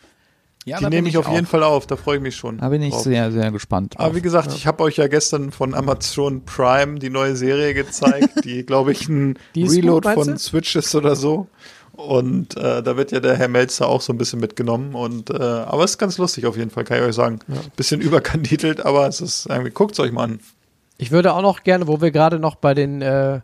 Ja, 0.66 0.80
die 0.80 0.86
nehme 0.86 1.10
ich 1.10 1.18
auf 1.18 1.28
jeden 1.28 1.46
Fall 1.46 1.62
auf, 1.62 1.88
da 1.88 1.98
freue 1.98 2.18
ich 2.18 2.22
mich 2.24 2.38
schon. 2.38 2.60
Da 2.60 2.70
bin 2.70 2.82
ich 2.82 2.94
drauf. 2.94 3.04
sehr, 3.04 3.34
sehr 3.34 3.52
gespannt. 3.52 3.96
Aber 3.98 4.08
drauf. 4.10 4.16
wie 4.16 4.22
gesagt, 4.22 4.54
ich 4.56 4.66
habe 4.66 4.82
euch 4.84 4.96
ja 4.96 5.08
gestern 5.08 5.52
von 5.52 5.74
Amazon 5.74 6.46
Prime 6.46 7.00
die 7.00 7.10
neue 7.10 7.36
Serie 7.36 7.74
gezeigt, 7.74 8.30
die, 8.46 8.66
glaube 8.66 8.94
ich, 8.94 9.10
ein 9.10 9.38
Die 9.56 9.66
Reload 9.66 10.08
gut, 10.08 10.14
von 10.14 10.28
du? 10.28 10.38
Switch 10.40 10.76
ist 10.78 10.96
oder 10.96 11.18
so. 11.18 11.48
Und 11.94 12.58
äh, 12.58 12.82
da 12.82 12.98
wird 12.98 13.12
ja 13.12 13.20
der 13.20 13.38
Herr 13.38 13.48
Melzer 13.48 13.88
auch 13.88 14.02
so 14.02 14.12
ein 14.12 14.18
bisschen 14.18 14.40
mitgenommen. 14.40 14.96
Und 14.96 15.30
äh, 15.30 15.36
aber 15.36 15.84
es 15.84 15.92
ist 15.92 15.98
ganz 16.00 16.18
lustig 16.18 16.46
auf 16.46 16.58
jeden 16.58 16.72
Fall, 16.72 16.84
kann 16.84 16.98
ich 16.98 17.04
euch 17.04 17.16
sagen. 17.16 17.40
Bisschen 17.76 18.02
überkandidelt, 18.02 18.86
aber 18.86 19.08
es 19.08 19.22
ist 19.22 19.46
irgendwie, 19.48 19.72
guckt 19.72 20.00
euch 20.00 20.12
mal 20.12 20.24
an. 20.24 20.40
Ich 20.98 21.12
würde 21.12 21.34
auch 21.34 21.42
noch 21.42 21.64
gerne, 21.64 21.88
wo 21.88 22.02
wir 22.02 22.12
gerade 22.12 22.40
noch 22.40 22.56
bei 22.56 22.74
den, 22.74 23.02
äh, 23.02 23.42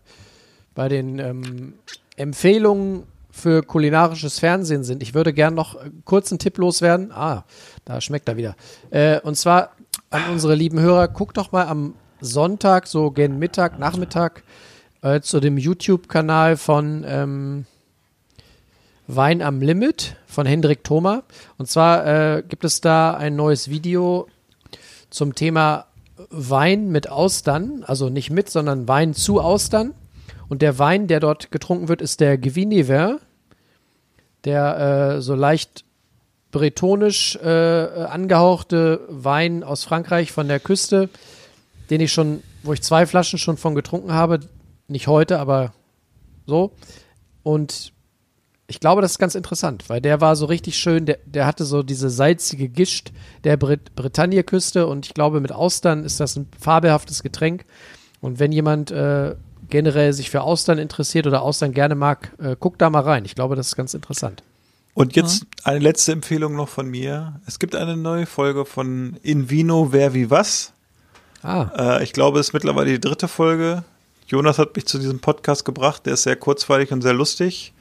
bei 0.74 0.90
den 0.90 1.20
ähm, 1.20 1.74
Empfehlungen 2.16 3.04
für 3.30 3.64
kulinarisches 3.64 4.40
Fernsehen 4.40 4.84
sind, 4.84 5.02
ich 5.02 5.14
würde 5.14 5.34
gerne 5.34 5.56
noch 5.56 5.78
kurz 6.06 6.32
einen 6.32 6.40
Tipp 6.40 6.58
loswerden. 6.58 7.12
Ah, 7.12 7.46
da 7.86 8.02
schmeckt 8.02 8.28
er 8.28 8.38
wieder. 8.38 8.56
Äh, 8.90 9.20
und 9.22 9.36
zwar 9.36 9.72
an 10.10 10.24
unsere 10.32 10.56
lieben 10.56 10.80
Hörer, 10.80 11.08
guckt 11.08 11.38
doch 11.38 11.52
mal 11.52 11.68
am 11.68 11.94
Sonntag, 12.22 12.88
so 12.88 13.12
gen 13.12 13.40
Mittag, 13.40 13.80
Nachmittag, 13.80 14.44
äh, 15.02 15.22
zu 15.22 15.40
dem 15.40 15.58
YouTube-Kanal 15.58 16.58
von 16.58 17.06
ähm, 17.08 17.66
Wein 19.12 19.42
am 19.42 19.60
Limit 19.60 20.18
von 20.28 20.46
Hendrik 20.46 20.84
Thoma. 20.84 21.24
Und 21.58 21.68
zwar 21.68 22.06
äh, 22.06 22.44
gibt 22.48 22.64
es 22.64 22.80
da 22.80 23.16
ein 23.16 23.36
neues 23.36 23.68
Video 23.68 24.28
zum 25.10 25.34
Thema 25.34 25.88
Wein 26.30 26.90
mit 26.90 27.10
Austern, 27.10 27.84
also 27.84 28.10
nicht 28.10 28.30
mit, 28.30 28.52
sondern 28.52 28.88
Wein 28.88 29.16
zu 29.16 29.42
Austern. 29.42 29.96
Und 30.48 30.62
der 30.62 30.78
Wein, 30.78 31.08
der 31.08 31.20
dort 31.20 31.50
getrunken 31.50 31.88
wird, 31.88 32.04
ist 32.04 32.20
der 32.20 32.38
Gewiniver, 32.38 33.18
der 34.46 35.16
äh, 35.16 35.22
so 35.22 35.34
leicht 35.34 35.86
bretonisch 36.52 37.36
äh, 37.38 37.48
angehauchte 37.50 39.02
Wein 39.10 39.64
aus 39.64 39.86
Frankreich 39.86 40.32
von 40.32 40.48
der 40.48 40.60
Küste, 40.60 41.10
den 41.90 42.00
ich 42.00 42.14
schon, 42.14 42.44
wo 42.62 42.74
ich 42.74 42.84
zwei 42.84 43.08
Flaschen 43.08 43.40
schon 43.40 43.58
von 43.58 43.74
getrunken 43.74 44.14
habe, 44.14 44.42
nicht 44.88 45.08
heute, 45.08 45.40
aber 45.40 45.74
so. 46.46 46.74
Und 47.42 47.92
ich 48.70 48.80
glaube, 48.80 49.02
das 49.02 49.12
ist 49.12 49.20
ganz 49.20 49.34
interessant, 49.34 49.86
weil 49.88 50.00
der 50.00 50.22
war 50.22 50.36
so 50.36 50.46
richtig 50.46 50.78
schön, 50.78 51.06
der, 51.08 51.18
der 51.26 51.48
hatte 51.48 51.66
so 51.66 51.82
diese 51.82 52.10
salzige 52.10 52.70
Gischt 52.70 53.12
der 53.44 53.58
Brit 53.58 53.96
Bretagne-Küste 53.96 54.86
und 54.86 55.08
ich 55.08 55.16
glaube, 55.16 55.42
mit 55.42 55.52
Austern 55.52 56.04
ist 56.04 56.20
das 56.20 56.36
ein 56.36 56.48
fabelhaftes 56.60 57.24
Getränk. 57.24 57.66
Und 58.22 58.40
wenn 58.40 58.52
jemand 58.52 58.92
äh, 58.92 59.36
generell 59.70 60.14
sich 60.14 60.30
für 60.30 60.42
Austern 60.42 60.78
interessiert 60.78 61.26
oder 61.26 61.42
Austern 61.42 61.74
gerne 61.74 61.96
mag, 61.96 62.32
äh, 62.38 62.56
guckt 62.60 62.82
da 62.82 62.90
mal 62.90 63.02
rein. 63.02 63.26
Ich 63.26 63.34
glaube, 63.34 63.56
das 63.56 63.68
ist 63.68 63.76
ganz 63.76 63.94
interessant. 63.96 64.44
Und 64.94 65.16
jetzt 65.16 65.46
eine 65.64 65.80
letzte 65.80 66.12
Empfehlung 66.12 66.56
noch 66.56 66.70
von 66.70 66.88
mir. 66.88 67.40
Es 67.48 67.58
gibt 67.58 67.76
eine 67.76 67.98
neue 67.98 68.26
Folge 68.26 68.66
von 68.66 69.18
In 69.24 69.50
Vino 69.50 69.92
Wer 69.92 70.14
wie 70.14 70.30
was. 70.30 70.74
Ah, 71.42 71.98
Äh, 71.98 72.04
ich 72.04 72.14
glaube, 72.14 72.40
es 72.40 72.50
ist 72.50 72.54
mittlerweile 72.54 72.92
die 72.92 73.00
dritte 73.00 73.28
Folge. 73.28 73.84
Jonas 74.28 74.60
hat 74.60 74.76
mich 74.76 74.86
zu 74.86 75.00
diesem 75.00 75.20
Podcast 75.20 75.66
gebracht. 75.66 76.06
Der 76.06 76.14
ist 76.14 76.24
sehr 76.24 76.36
kurzweilig 76.36 76.92
und 76.92 77.02
sehr 77.02 77.14
lustig. 77.14 77.74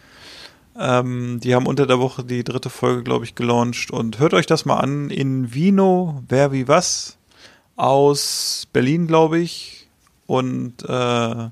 Ähm, 0.79 1.41
die 1.41 1.55
haben 1.55 1.67
unter 1.67 1.87
der 1.87 1.99
Woche 1.99 2.25
die 2.25 2.45
dritte 2.45 2.71
Folge, 2.71 3.03
glaube 3.03 3.25
ich, 3.25 3.35
gelauncht. 3.35 3.91
Und 3.91 4.19
hört 4.19 4.35
euch 4.35 4.47
das 4.47 4.65
mal 4.65 4.79
an. 4.79 5.11
In 5.11 5.53
Vino 5.53 6.23
Wer 6.29 6.53
wie 6.53 6.69
was 6.69 7.19
aus 7.77 8.67
Berlin, 8.73 9.07
glaube 9.07 9.39
ich. 9.39 9.89
Und 10.27 10.85
äh, 10.85 11.49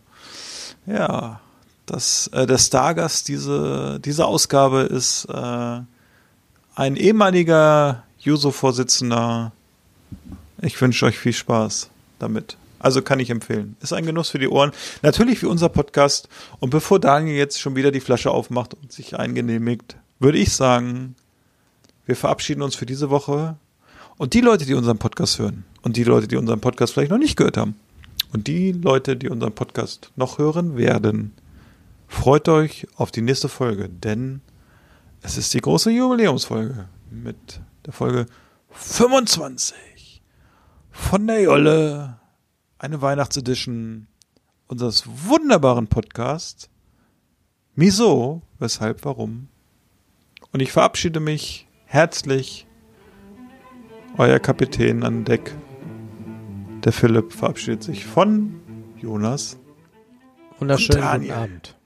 ja, 0.86 1.40
das, 1.86 2.28
äh, 2.28 2.46
der 2.46 2.58
Stargast 2.58 3.28
diese, 3.28 4.00
diese 4.04 4.26
Ausgabe 4.26 4.80
ist 4.82 5.24
äh, 5.26 5.80
ein 6.74 6.96
ehemaliger 6.96 8.02
Juso-Vorsitzender. 8.20 9.52
Ich 10.60 10.80
wünsche 10.80 11.06
euch 11.06 11.18
viel 11.18 11.32
Spaß 11.32 11.90
damit. 12.18 12.56
Also 12.86 13.02
kann 13.02 13.18
ich 13.18 13.30
empfehlen. 13.30 13.76
Ist 13.80 13.92
ein 13.92 14.06
Genuss 14.06 14.30
für 14.30 14.38
die 14.38 14.46
Ohren. 14.46 14.70
Natürlich 15.02 15.42
wie 15.42 15.46
unser 15.46 15.68
Podcast. 15.68 16.28
Und 16.60 16.70
bevor 16.70 17.00
Daniel 17.00 17.36
jetzt 17.36 17.60
schon 17.60 17.74
wieder 17.74 17.90
die 17.90 17.98
Flasche 17.98 18.30
aufmacht 18.30 18.74
und 18.74 18.92
sich 18.92 19.18
eingenehmigt, 19.18 19.96
würde 20.20 20.38
ich 20.38 20.52
sagen, 20.52 21.16
wir 22.04 22.14
verabschieden 22.14 22.62
uns 22.62 22.76
für 22.76 22.86
diese 22.86 23.10
Woche. 23.10 23.56
Und 24.18 24.34
die 24.34 24.40
Leute, 24.40 24.66
die 24.66 24.74
unseren 24.74 24.98
Podcast 24.98 25.40
hören 25.40 25.64
und 25.82 25.96
die 25.96 26.04
Leute, 26.04 26.28
die 26.28 26.36
unseren 26.36 26.60
Podcast 26.60 26.92
vielleicht 26.92 27.10
noch 27.10 27.18
nicht 27.18 27.36
gehört 27.36 27.56
haben 27.56 27.74
und 28.32 28.46
die 28.46 28.70
Leute, 28.70 29.16
die 29.16 29.30
unseren 29.30 29.52
Podcast 29.52 30.12
noch 30.14 30.38
hören 30.38 30.76
werden, 30.76 31.34
freut 32.06 32.48
euch 32.48 32.86
auf 32.94 33.10
die 33.10 33.20
nächste 33.20 33.48
Folge, 33.48 33.88
denn 33.88 34.42
es 35.22 35.36
ist 35.36 35.52
die 35.54 35.60
große 35.60 35.90
Jubiläumsfolge 35.90 36.86
mit 37.10 37.60
der 37.84 37.92
Folge 37.92 38.26
25 38.70 40.22
von 40.92 41.26
der 41.26 41.42
Jolle, 41.42 42.20
eine 42.78 43.00
Weihnachtsedition 43.02 44.06
unseres 44.66 45.04
wunderbaren 45.06 45.88
Podcasts. 45.88 46.68
Miso, 47.74 48.42
weshalb, 48.58 49.04
warum. 49.04 49.48
Und 50.52 50.60
ich 50.60 50.72
verabschiede 50.72 51.20
mich 51.20 51.68
herzlich. 51.84 52.66
Euer 54.18 54.38
Kapitän 54.38 55.02
an 55.02 55.24
Deck. 55.24 55.54
Der 56.84 56.92
Philipp 56.92 57.32
verabschiedet 57.32 57.82
sich 57.82 58.06
von 58.06 58.60
Jonas. 58.98 59.58
wunderschönen 60.58 61.02
Und 61.02 61.20
guten. 61.20 61.32
Abend. 61.32 61.76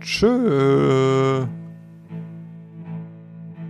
Tschö. 0.00 1.46